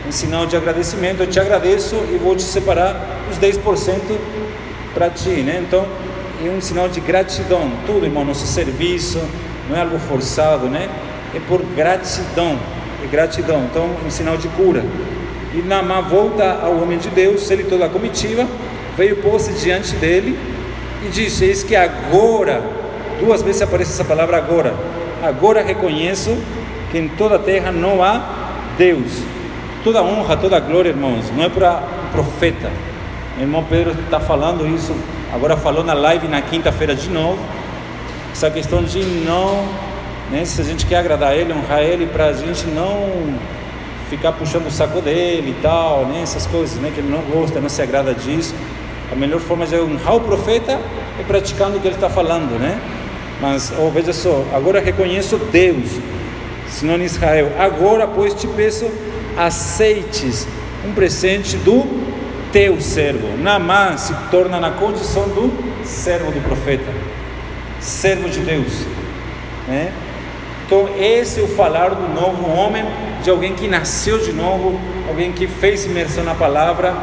Em 0.06 0.12
sinal 0.12 0.46
de 0.46 0.56
agradecimento, 0.56 1.20
eu 1.20 1.26
te 1.26 1.38
agradeço 1.38 1.94
e 2.12 2.16
vou 2.16 2.34
te 2.34 2.42
separar 2.42 3.20
os 3.30 3.38
10% 3.38 4.00
para 4.94 5.10
ti, 5.10 5.42
né? 5.42 5.62
Então, 5.66 5.86
é 6.46 6.50
um 6.50 6.60
sinal 6.60 6.88
de 6.88 7.00
gratidão. 7.00 7.70
Tudo, 7.86 8.04
irmão, 8.04 8.24
nosso 8.24 8.46
serviço 8.46 9.20
não 9.68 9.76
é 9.76 9.80
algo 9.80 9.98
forçado, 9.98 10.66
né? 10.66 10.88
É 11.34 11.40
por 11.40 11.62
gratidão, 11.76 12.58
é 13.02 13.06
gratidão. 13.06 13.64
Então, 13.70 13.90
um 14.06 14.10
sinal 14.10 14.36
de 14.36 14.48
cura. 14.48 14.84
E 15.54 15.62
Namá 15.62 16.00
volta 16.00 16.60
ao 16.62 16.76
homem 16.80 16.98
de 16.98 17.08
Deus, 17.08 17.50
ele 17.50 17.64
toda 17.64 17.86
a 17.86 17.88
comitiva, 17.88 18.46
veio 18.96 19.16
pôr-se 19.16 19.52
diante 19.54 19.94
dele 19.96 20.38
e 21.04 21.08
disse: 21.08 21.44
Eis 21.44 21.62
que 21.62 21.74
agora, 21.74 22.62
duas 23.18 23.42
vezes 23.42 23.62
aparece 23.62 23.92
essa 23.92 24.04
palavra 24.04 24.36
agora, 24.36 24.74
agora 25.22 25.62
reconheço 25.62 26.36
que 26.90 26.98
em 26.98 27.08
toda 27.08 27.36
a 27.36 27.38
terra 27.38 27.72
não 27.72 28.02
há 28.02 28.20
Deus. 28.76 29.22
Toda 29.82 30.02
honra, 30.02 30.36
toda 30.36 30.60
glória, 30.60 30.90
irmãos, 30.90 31.30
não 31.34 31.44
é 31.44 31.48
para 31.48 31.82
profeta. 32.12 32.70
Meu 33.36 33.46
irmão 33.46 33.64
Pedro 33.68 33.94
está 34.04 34.20
falando 34.20 34.66
isso, 34.66 34.94
agora 35.32 35.56
falou 35.56 35.84
na 35.84 35.94
live 35.94 36.28
na 36.28 36.40
quinta-feira 36.40 36.94
de 36.94 37.08
novo. 37.08 37.38
Essa 38.32 38.50
questão 38.50 38.82
de 38.82 39.00
não, 39.00 39.66
né, 40.30 40.44
se 40.44 40.60
a 40.60 40.64
gente 40.64 40.86
quer 40.86 40.96
agradar 40.96 41.36
ele, 41.36 41.52
honrar 41.52 41.80
ele, 41.80 42.06
para 42.06 42.26
a 42.26 42.32
gente 42.32 42.66
não 42.66 43.34
ficar 44.08 44.32
puxando 44.32 44.66
o 44.66 44.70
saco 44.70 45.00
dele 45.00 45.54
e 45.58 45.62
tal, 45.62 46.06
né, 46.06 46.20
essas 46.22 46.46
coisas, 46.46 46.78
né, 46.78 46.90
que 46.94 47.00
ele 47.00 47.10
não 47.10 47.20
gosta, 47.22 47.60
não 47.60 47.68
se 47.68 47.82
agrada 47.82 48.14
disso. 48.14 48.54
A 49.10 49.14
melhor 49.14 49.40
forma 49.40 49.66
de 49.66 49.76
honrar 49.76 50.16
o 50.16 50.20
profeta 50.20 50.72
é 51.18 51.22
praticando 51.26 51.78
o 51.78 51.80
que 51.80 51.88
ele 51.88 51.94
está 51.94 52.10
falando, 52.10 52.58
né? 52.58 52.78
Mas, 53.40 53.72
oh, 53.78 53.90
veja 53.90 54.12
só, 54.12 54.44
agora 54.52 54.80
reconheço 54.80 55.38
Deus, 55.50 55.98
senão 56.68 56.96
em 56.96 57.04
Israel. 57.04 57.52
Agora, 57.58 58.06
pois, 58.06 58.34
te 58.34 58.46
peço, 58.46 58.90
aceites 59.36 60.46
um 60.84 60.92
presente 60.92 61.56
do 61.56 62.07
teu 62.52 62.80
servo. 62.80 63.36
Namã 63.38 63.96
se 63.96 64.14
torna 64.30 64.58
na 64.58 64.70
condição 64.70 65.24
do 65.28 65.52
servo 65.84 66.30
do 66.30 66.40
profeta, 66.42 66.90
servo 67.80 68.28
de 68.28 68.40
Deus. 68.40 68.84
Né? 69.66 69.92
Então, 70.66 70.88
esse 70.98 71.40
é 71.40 71.42
o 71.42 71.48
falar 71.48 71.90
do 71.90 72.08
novo 72.08 72.50
homem, 72.50 72.84
de 73.22 73.30
alguém 73.30 73.54
que 73.54 73.66
nasceu 73.66 74.18
de 74.18 74.32
novo, 74.32 74.78
alguém 75.08 75.32
que 75.32 75.46
fez 75.46 75.86
imersão 75.86 76.24
na 76.24 76.34
palavra 76.34 76.94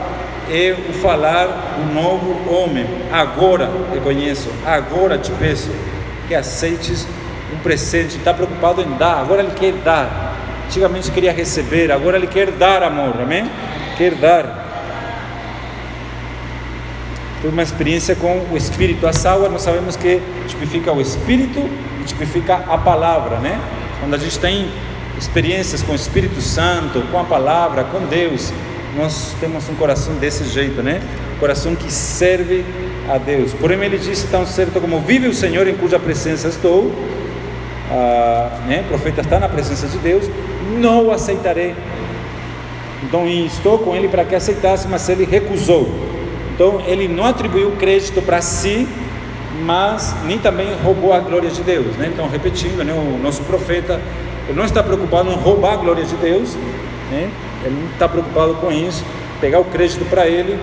é 0.49 0.75
o 0.89 0.93
falar 0.93 1.47
do 1.77 1.93
novo 1.93 2.53
homem. 2.53 2.85
Agora 3.11 3.69
reconheço, 3.93 4.49
agora 4.65 5.17
te 5.17 5.31
peço 5.31 5.71
que 6.27 6.35
aceites 6.35 7.07
um 7.53 7.57
presente. 7.59 8.17
Está 8.17 8.33
preocupado 8.33 8.81
em 8.81 8.97
dar, 8.97 9.19
agora 9.19 9.41
ele 9.41 9.53
quer 9.55 9.73
dar. 9.83 10.35
Antigamente 10.65 11.11
queria 11.11 11.31
receber, 11.31 11.91
agora 11.91 12.17
ele 12.17 12.27
quer 12.27 12.51
dar 12.51 12.83
amor, 12.83 13.15
amém? 13.21 13.49
Quer 13.97 14.15
dar. 14.15 14.64
Tive 17.45 17.53
uma 17.53 17.61
experiência 17.61 18.15
com 18.15 18.43
o 18.51 18.57
Espírito. 18.57 19.05
A 19.05 19.13
salva 19.13 19.47
nós 19.49 19.61
sabemos 19.61 19.95
que 19.95 20.19
tipifica 20.47 20.91
o 20.91 20.99
Espírito 20.99 21.59
e 22.01 22.03
tipifica 22.03 22.55
a 22.55 22.75
palavra, 22.75 23.37
né? 23.37 23.61
Quando 23.99 24.15
a 24.15 24.17
gente 24.17 24.39
tem 24.39 24.67
experiências 25.15 25.83
com 25.83 25.91
o 25.91 25.95
Espírito 25.95 26.41
Santo, 26.41 27.03
com 27.11 27.19
a 27.19 27.23
palavra, 27.23 27.83
com 27.83 27.99
Deus, 28.07 28.51
nós 28.97 29.35
temos 29.39 29.69
um 29.69 29.75
coração 29.75 30.15
desse 30.15 30.45
jeito, 30.45 30.81
né? 30.81 30.99
Coração 31.39 31.75
que 31.75 31.93
serve 31.93 32.65
a 33.07 33.19
Deus. 33.19 33.53
Porém, 33.53 33.79
ele 33.83 33.99
disse 33.99 34.25
tão 34.25 34.43
certo 34.47 34.81
como 34.81 34.99
vive 35.01 35.27
o 35.27 35.33
Senhor 35.33 35.67
em 35.67 35.75
cuja 35.75 35.99
presença 35.99 36.47
estou, 36.47 36.91
ah, 37.91 38.59
né? 38.65 38.81
O 38.85 38.87
profeta 38.87 39.21
está 39.21 39.39
na 39.39 39.47
presença 39.47 39.85
de 39.85 39.99
Deus, 39.99 40.27
não 40.79 41.05
o 41.05 41.11
aceitarei. 41.11 41.75
Então, 43.03 43.27
estou 43.27 43.77
com 43.77 43.95
ele 43.95 44.07
para 44.07 44.25
que 44.25 44.33
aceitasse, 44.33 44.87
mas 44.87 45.07
ele 45.09 45.25
recusou. 45.25 46.14
Então, 46.55 46.81
ele 46.87 47.07
não 47.07 47.25
atribuiu 47.25 47.71
crédito 47.71 48.21
para 48.21 48.41
si, 48.41 48.87
mas 49.63 50.15
nem 50.25 50.39
também 50.39 50.73
roubou 50.83 51.13
a 51.13 51.19
glória 51.19 51.49
de 51.49 51.61
Deus. 51.61 51.95
Né? 51.97 52.09
Então, 52.13 52.27
repetindo, 52.29 52.83
né? 52.83 52.93
o 52.93 53.21
nosso 53.21 53.43
profeta 53.43 54.01
não 54.53 54.63
está 54.63 54.81
preocupado 54.81 55.31
em 55.31 55.35
roubar 55.35 55.73
a 55.73 55.75
glória 55.77 56.03
de 56.03 56.15
Deus, 56.15 56.55
né? 57.11 57.29
Ele 57.63 57.75
não 57.75 57.91
está 57.91 58.07
preocupado 58.07 58.55
com 58.55 58.71
isso, 58.71 59.03
pegar 59.41 59.59
o 59.59 59.65
crédito 59.65 60.05
para 60.05 60.27
ele, 60.27 60.59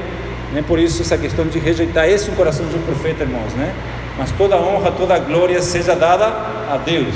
né? 0.53 0.62
Por 0.66 0.78
isso 0.78 1.03
essa 1.03 1.18
questão 1.18 1.47
de 1.47 1.59
rejeitar 1.59 2.09
esse 2.09 2.30
coração 2.32 2.66
de 2.66 2.76
um 2.76 2.82
profeta, 2.82 3.24
irmãos, 3.24 3.53
né? 3.55 3.74
Mas 4.16 4.30
toda 4.32 4.57
honra, 4.57 4.93
toda 4.93 5.18
glória 5.18 5.61
seja 5.61 5.97
dada 5.97 6.26
a 6.26 6.80
Deus. 6.84 7.14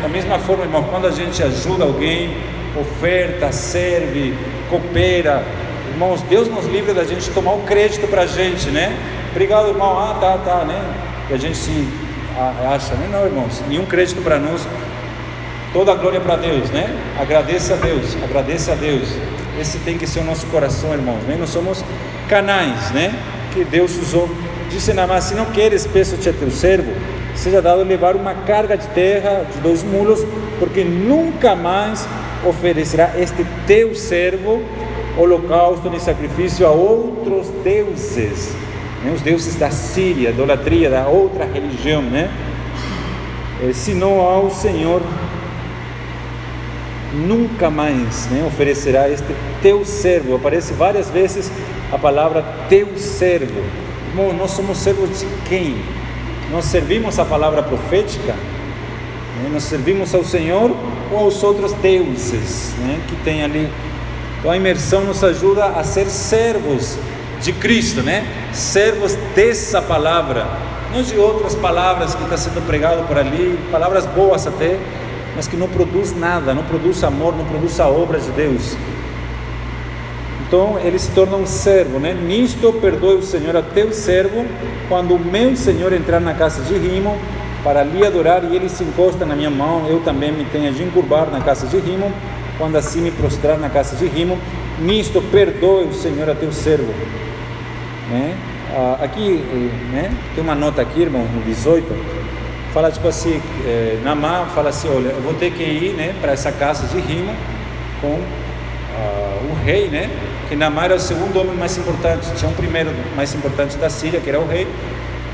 Da 0.00 0.08
mesma 0.08 0.38
forma, 0.38 0.64
irmão, 0.64 0.84
quando 0.84 1.06
a 1.06 1.10
gente 1.10 1.42
ajuda 1.42 1.84
alguém, 1.84 2.36
oferta, 2.78 3.52
serve, 3.52 4.34
coopera, 4.70 5.44
irmãos, 5.96 6.20
Deus 6.28 6.46
nos 6.46 6.66
livra 6.66 6.92
da 6.92 7.04
gente 7.04 7.30
tomar 7.30 7.54
o 7.54 7.62
crédito 7.62 8.06
para 8.06 8.22
a 8.22 8.26
gente, 8.26 8.68
né? 8.68 8.94
Obrigado, 9.30 9.68
irmão. 9.68 9.98
Ah, 9.98 10.14
tá, 10.20 10.36
tá, 10.36 10.62
né? 10.62 10.78
E 11.30 11.32
a 11.32 11.38
gente 11.38 11.56
se 11.56 11.88
acha, 12.70 12.94
né? 12.96 13.08
Não, 13.10 13.24
irmãos, 13.24 13.62
nenhum 13.66 13.86
crédito 13.86 14.20
para 14.20 14.38
nós. 14.38 14.68
Toda 15.72 15.92
a 15.92 15.94
glória 15.94 16.20
para 16.20 16.36
Deus, 16.36 16.68
né? 16.68 16.94
Agradeça 17.18 17.72
a 17.72 17.76
Deus, 17.78 18.14
agradeça 18.22 18.72
a 18.72 18.74
Deus. 18.74 19.08
Esse 19.58 19.78
tem 19.78 19.96
que 19.96 20.06
ser 20.06 20.20
o 20.20 20.24
nosso 20.24 20.46
coração, 20.48 20.92
irmãos. 20.92 21.22
Né? 21.22 21.34
Nós 21.40 21.48
somos 21.48 21.82
canais, 22.28 22.90
né? 22.90 23.14
Que 23.54 23.64
Deus 23.64 23.96
usou. 23.96 24.28
Disse 24.68 24.92
Namá: 24.92 25.18
se 25.22 25.34
não 25.34 25.46
queres, 25.46 25.86
peço-te 25.86 26.28
a 26.28 26.32
teu 26.34 26.50
servo, 26.50 26.92
seja 27.34 27.62
dado 27.62 27.82
levar 27.82 28.16
uma 28.16 28.34
carga 28.34 28.76
de 28.76 28.86
terra 28.88 29.46
de 29.50 29.60
dois 29.60 29.82
mulos, 29.82 30.22
porque 30.58 30.84
nunca 30.84 31.56
mais 31.56 32.06
oferecerá 32.44 33.12
este 33.16 33.46
teu 33.66 33.94
servo 33.94 34.62
holocausto 35.16 35.88
nem 35.88 35.98
sacrifício 35.98 36.66
a 36.66 36.70
outros 36.70 37.48
deuses, 37.64 38.54
né? 39.02 39.12
os 39.14 39.22
deuses 39.22 39.54
da 39.56 39.70
Síria, 39.70 40.30
idolatria, 40.30 40.90
da 40.90 41.06
outra 41.06 41.44
religião, 41.44 42.02
né? 42.02 42.30
Eh, 43.62 43.72
senão 43.72 44.20
ao 44.20 44.50
Senhor 44.50 45.00
nunca 47.14 47.70
mais 47.70 48.26
né, 48.26 48.44
oferecerá 48.46 49.08
este 49.08 49.34
teu 49.62 49.84
servo. 49.84 50.36
Aparece 50.36 50.74
várias 50.74 51.08
vezes 51.08 51.50
a 51.90 51.98
palavra 51.98 52.44
teu 52.68 52.98
servo. 52.98 53.62
Irmão, 54.10 54.32
nós 54.34 54.50
somos 54.50 54.78
servos 54.78 55.20
de 55.20 55.26
quem? 55.48 55.76
Nós 56.50 56.66
servimos 56.66 57.18
a 57.18 57.24
palavra 57.24 57.62
profética? 57.62 58.32
Né? 58.32 59.50
Nós 59.52 59.64
servimos 59.64 60.14
ao 60.14 60.24
Senhor 60.24 60.76
ou 61.10 61.18
aos 61.18 61.42
outros 61.42 61.72
deuses 61.74 62.74
né, 62.78 63.00
que 63.08 63.16
tem 63.16 63.42
ali? 63.42 63.70
Então 64.38 64.50
a 64.50 64.56
imersão 64.56 65.02
nos 65.04 65.22
ajuda 65.24 65.66
a 65.66 65.82
ser 65.82 66.06
servos 66.06 66.98
de 67.40 67.52
Cristo, 67.52 68.02
né? 68.02 68.26
Servos 68.52 69.14
dessa 69.34 69.82
palavra, 69.82 70.46
não 70.92 71.02
de 71.02 71.16
outras 71.16 71.54
palavras 71.54 72.14
que 72.14 72.22
está 72.22 72.36
sendo 72.36 72.64
pregado 72.66 73.06
por 73.06 73.18
ali, 73.18 73.58
palavras 73.70 74.06
boas 74.06 74.46
até, 74.46 74.78
mas 75.34 75.46
que 75.46 75.56
não 75.56 75.68
produz 75.68 76.16
nada, 76.16 76.54
não 76.54 76.62
produz 76.64 77.02
amor, 77.04 77.36
não 77.36 77.44
produz 77.44 77.78
a 77.80 77.88
obra 77.88 78.18
de 78.18 78.30
Deus. 78.30 78.76
Então 80.46 80.78
ele 80.78 80.98
se 80.98 81.10
torna 81.10 81.36
um 81.36 81.46
servo, 81.46 81.98
né? 81.98 82.14
Nisto 82.14 82.72
perdoe 82.74 83.16
o 83.16 83.22
Senhor 83.22 83.56
a 83.56 83.62
teu 83.62 83.92
servo, 83.92 84.46
quando 84.88 85.14
o 85.14 85.18
meu 85.18 85.56
Senhor 85.56 85.92
entrar 85.92 86.20
na 86.20 86.34
casa 86.34 86.62
de 86.62 86.74
Rimo 86.74 87.18
para 87.64 87.82
lhe 87.82 88.06
adorar 88.06 88.44
e 88.44 88.54
ele 88.54 88.68
se 88.68 88.84
encosta 88.84 89.26
na 89.26 89.34
minha 89.34 89.50
mão, 89.50 89.86
eu 89.88 90.00
também 90.00 90.30
me 90.30 90.44
tenho 90.44 90.72
de 90.72 90.84
encurvar 90.84 91.28
na 91.32 91.40
casa 91.40 91.66
de 91.66 91.76
Rimo, 91.78 92.12
quando 92.58 92.76
assim 92.76 93.00
me 93.00 93.10
prostrar 93.10 93.58
na 93.58 93.68
casa 93.68 93.96
de 93.96 94.06
Rimo, 94.06 94.38
nisto 94.80 95.22
perdoe 95.30 95.84
o 95.84 95.92
Senhor 95.92 96.28
a 96.28 96.34
teu 96.34 96.52
servo. 96.52 96.92
Né? 98.10 98.36
Ah, 98.72 98.98
aqui, 99.02 99.44
eh, 99.52 99.92
né? 99.92 100.12
tem 100.34 100.42
uma 100.42 100.54
nota 100.54 100.82
aqui, 100.82 101.00
irmão, 101.02 101.22
no 101.22 101.42
18 101.42 102.26
fala 102.76 102.90
tipo 102.90 103.08
assim, 103.08 103.40
é, 103.64 103.98
Namá 104.04 104.50
fala 104.54 104.68
assim, 104.68 104.86
olha, 104.90 105.08
eu 105.08 105.22
vou 105.22 105.32
ter 105.32 105.50
que 105.50 105.62
ir 105.62 105.94
né, 105.94 106.14
para 106.20 106.32
essa 106.32 106.52
casa 106.52 106.86
de 106.86 107.00
rima 107.00 107.32
com 108.02 108.08
uh, 108.08 109.50
o 109.50 109.64
rei, 109.64 109.88
né? 109.88 110.10
Que 110.46 110.54
Namá 110.54 110.84
era 110.84 110.96
o 110.96 111.00
segundo 111.00 111.40
homem 111.40 111.56
mais 111.56 111.78
importante, 111.78 112.30
tinha 112.36 112.50
um 112.50 112.52
primeiro 112.52 112.90
mais 113.16 113.34
importante 113.34 113.78
da 113.78 113.88
Síria, 113.88 114.20
que 114.20 114.28
era 114.28 114.38
o 114.38 114.46
rei. 114.46 114.66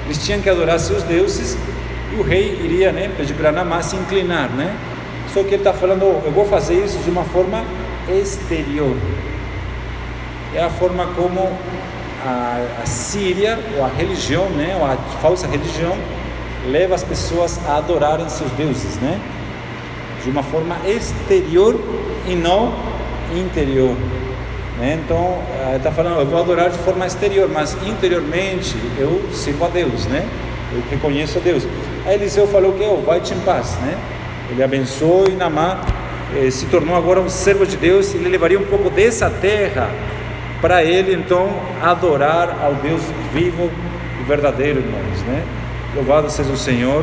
Eles 0.05 0.25
tinham 0.25 0.41
que 0.41 0.49
adorar 0.49 0.79
seus 0.79 1.03
deuses 1.03 1.59
e 2.13 2.15
o 2.15 2.23
rei 2.23 2.61
iria, 2.63 2.93
né, 2.93 3.11
pedir 3.17 3.35
para 3.35 3.51
Namá 3.51 3.83
se 3.83 3.97
inclinar, 3.97 4.49
né? 4.51 4.73
Só 5.33 5.43
que 5.43 5.49
ele 5.49 5.57
está 5.57 5.73
falando, 5.73 6.03
eu 6.25 6.31
vou 6.31 6.45
fazer 6.45 6.75
isso 6.85 6.99
de 6.99 7.11
uma 7.11 7.25
forma 7.25 7.65
exterior. 8.09 8.95
É 10.55 10.63
a 10.63 10.69
forma 10.69 11.07
como 11.17 11.51
a, 12.25 12.83
a 12.83 12.87
Síria, 12.87 13.59
ou 13.77 13.85
a 13.85 13.89
religião, 13.89 14.49
né, 14.51 14.77
ou 14.79 14.85
a 14.85 14.97
falsa 15.21 15.47
religião, 15.47 15.97
leva 16.71 16.95
as 16.95 17.03
pessoas 17.03 17.59
a 17.67 17.79
adorarem 17.79 18.29
seus 18.29 18.51
deuses, 18.53 18.97
né? 18.97 19.19
De 20.23 20.31
uma 20.31 20.43
forma 20.43 20.77
exterior 20.87 21.81
e 22.29 22.35
não 22.35 22.73
interior. 23.35 23.97
Né? 24.79 25.01
Então, 25.05 25.39
está 25.75 25.91
falando, 25.91 26.21
eu 26.21 26.27
vou 26.27 26.39
adorar 26.39 26.71
de 26.71 26.79
forma 26.79 27.07
exterior, 27.07 27.49
mas 27.49 27.77
interiormente 27.87 28.77
eu 28.99 29.23
sirvo 29.33 29.65
a 29.65 29.69
Deus, 29.69 30.07
né? 30.07 30.29
Eu 30.73 30.83
reconheço 30.91 31.39
a 31.39 31.41
Deus. 31.41 31.67
Aí 32.07 32.15
Eliseu 32.15 32.47
falou 32.47 32.73
que 32.73 32.85
oh, 32.85 32.99
vai-te 32.99 33.35
em 33.35 33.41
paz, 33.41 33.77
né? 33.83 33.99
Ele 34.53 34.63
abençoou 34.63 35.27
e 35.29 35.33
Namá 35.33 35.81
eh, 36.37 36.51
se 36.51 36.67
tornou 36.67 36.95
agora 36.95 37.21
um 37.21 37.29
servo 37.29 37.67
de 37.67 37.75
Deus 37.75 38.15
ele 38.15 38.29
levaria 38.29 38.59
um 38.59 38.65
pouco 38.65 38.91
dessa 38.91 39.31
terra 39.31 39.89
para 40.61 40.85
ele 40.85 41.15
então 41.15 41.49
adorar 41.83 42.59
ao 42.63 42.75
Deus 42.75 43.01
vivo 43.33 43.71
e 44.21 44.25
verdadeiro, 44.25 44.79
irmãos, 44.79 45.23
né? 45.27 45.43
Louvado 45.97 46.31
seja 46.31 46.53
o 46.53 46.57
Senhor. 46.57 47.03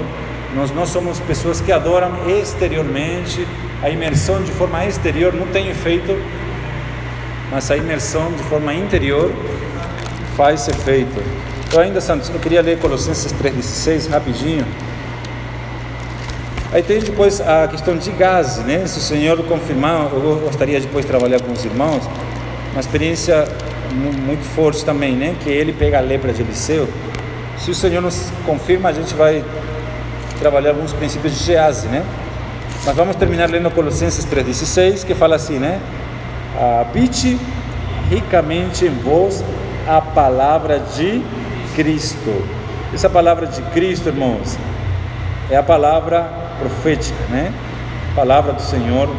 Nós 0.56 0.72
não 0.72 0.86
somos 0.86 1.20
pessoas 1.20 1.60
que 1.60 1.72
adoram 1.72 2.12
exteriormente, 2.28 3.46
a 3.84 3.90
imersão 3.90 4.42
de 4.42 4.52
forma 4.52 4.86
exterior 4.86 5.34
não 5.34 5.48
tem 5.48 5.70
efeito, 5.70 6.18
mas 7.52 7.70
a 7.70 7.76
imersão 7.76 8.32
de 8.32 8.44
forma 8.44 8.74
interior 8.74 9.32
faz 10.38 10.68
efeito. 10.68 11.22
Eu 11.74 11.82
ainda, 11.82 12.00
Santos, 12.00 12.30
eu 12.30 12.40
queria 12.40 12.62
ler 12.62 12.80
Colossenses 12.80 13.34
3,16 13.34 14.10
rapidinho. 14.10 14.66
Aí 16.72 16.84
tem 16.84 17.00
depois 17.00 17.42
a 17.42 17.68
questão 17.68 17.98
de 17.98 18.12
gás, 18.12 18.60
né? 18.60 18.86
Se 18.86 19.00
o 19.00 19.02
Senhor 19.02 19.42
confirmar, 19.46 20.10
eu 20.14 20.40
gostaria 20.44 20.80
depois 20.80 21.04
de 21.04 21.10
trabalhar 21.10 21.42
com 21.42 21.52
os 21.52 21.66
irmãos, 21.66 22.08
uma 22.72 22.80
experiência 22.80 23.48
muito 23.92 24.44
forte 24.54 24.86
também, 24.86 25.16
né? 25.16 25.36
Que 25.44 25.50
ele 25.50 25.74
pega 25.74 25.98
a 25.98 26.02
lepra 26.02 26.32
de 26.32 26.44
Eliseu. 26.44 26.88
Se 27.58 27.72
o 27.72 27.76
Senhor 27.76 28.02
nos 28.02 28.32
confirma, 28.46 28.90
a 28.90 28.94
gente 28.94 29.16
vai 29.16 29.44
trabalhar 30.40 30.70
alguns 30.70 30.94
princípios 30.94 31.38
de 31.38 31.44
Gease, 31.44 31.88
né? 31.88 32.06
Mas 32.86 32.96
vamos 32.96 33.16
terminar 33.16 33.50
lendo 33.50 33.72
Colossenses 33.72 34.24
3,16, 34.26 35.04
que 35.04 35.16
fala 35.16 35.38
assim, 35.38 35.58
né? 35.58 35.82
Habite 36.82 37.40
ricamente 38.12 38.86
em 38.86 38.90
vós 38.90 39.44
a 39.88 40.00
palavra 40.00 40.80
de 40.80 41.24
Cristo. 41.76 42.44
Essa 42.94 43.10
palavra 43.10 43.48
de 43.48 43.62
Cristo, 43.74 44.10
irmãos, 44.10 44.56
é 45.50 45.58
a 45.58 45.64
palavra 45.64 46.49
profética, 46.60 47.18
né? 47.30 47.54
Palavra 48.16 48.54
do 48.54 48.62
Senhor, 48.62 49.10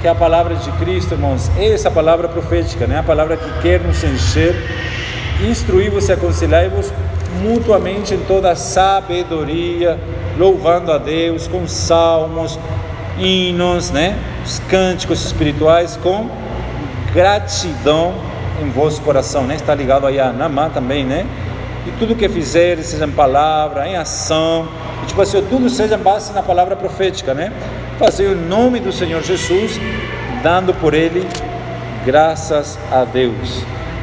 que 0.00 0.06
é 0.06 0.10
a 0.10 0.14
palavra 0.14 0.54
de 0.54 0.70
Cristo, 0.72 1.14
irmãos, 1.14 1.50
essa 1.58 1.90
palavra 1.90 2.28
profética, 2.28 2.86
né? 2.86 2.98
A 2.98 3.02
palavra 3.02 3.36
que 3.36 3.60
quer 3.60 3.80
nos 3.80 4.02
encher, 4.04 4.54
instruir-vos 5.48 6.08
e 6.08 6.12
aconselhar-vos 6.12 6.92
mutuamente 7.42 8.14
em 8.14 8.18
toda 8.18 8.54
sabedoria, 8.54 9.98
louvando 10.38 10.92
a 10.92 10.98
Deus 10.98 11.46
com 11.46 11.66
salmos, 11.66 12.58
hinos, 13.18 13.90
né? 13.90 14.18
Os 14.44 14.58
cânticos 14.68 15.24
espirituais 15.24 15.98
com 16.02 16.28
gratidão 17.12 18.14
em 18.62 18.68
vosso 18.70 19.00
coração, 19.02 19.44
né? 19.44 19.54
Está 19.54 19.74
ligado 19.74 20.06
aí 20.06 20.18
a 20.18 20.32
Namá 20.32 20.68
também, 20.68 21.04
né? 21.04 21.26
E 21.86 21.92
tudo 21.98 22.16
que 22.16 22.28
fizeres, 22.28 22.86
seja 22.86 23.06
em 23.06 23.12
palavra, 23.12 23.86
em 23.86 23.96
ação, 23.96 24.68
e, 25.02 25.06
tipo 25.06 25.22
assim, 25.22 25.40
tudo 25.48 25.70
seja 25.70 25.96
base 25.96 26.32
na 26.32 26.42
palavra 26.42 26.74
profética, 26.74 27.32
né? 27.32 27.52
Fazer 27.98 28.26
o 28.26 28.36
nome 28.36 28.80
do 28.80 28.92
Senhor 28.92 29.22
Jesus, 29.22 29.80
dando 30.42 30.74
por 30.74 30.94
ele 30.94 31.26
graças 32.04 32.78
a 32.90 33.04
Deus. 33.04 33.62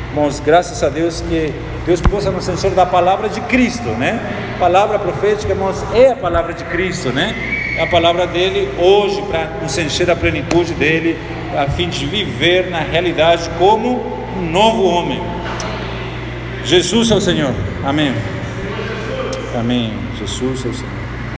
Irmãos, 0.09 0.39
graças 0.39 0.84
a 0.84 0.89
Deus 0.89 1.21
que 1.21 1.53
Deus 1.86 1.99
possa 1.99 2.31
nos 2.31 2.47
encher 2.47 2.71
da 2.71 2.86
palavra 2.86 3.27
de 3.27 3.41
Cristo, 3.41 3.89
né? 3.89 4.19
Palavra 4.59 4.97
profética, 4.97 5.51
irmãos, 5.51 5.84
é 5.93 6.11
a 6.11 6.15
palavra 6.15 6.53
de 6.53 6.63
Cristo, 6.65 7.09
né? 7.09 7.36
É 7.77 7.84
a 7.84 7.88
palavra 7.88 8.27
dele 8.27 8.69
hoje 8.79 9.21
para 9.23 9.45
nos 9.61 9.77
encher 9.77 10.05
da 10.05 10.15
plenitude 10.15 10.73
dele, 10.73 11.17
a 11.57 11.69
fim 11.69 11.89
de 11.89 12.05
viver 12.05 12.69
na 12.69 12.79
realidade 12.79 13.49
como 13.57 14.01
um 14.38 14.51
novo 14.51 14.84
homem. 14.84 15.21
Jesus 16.66 17.11
é 17.11 17.16
o 17.16 17.22
Senhor. 17.22 17.53
Amém. 17.84 18.14
Amém. 19.57 19.93
Jesus 20.18 20.66
é 20.66 20.70
o 20.70 20.74
Senhor. 20.74 20.92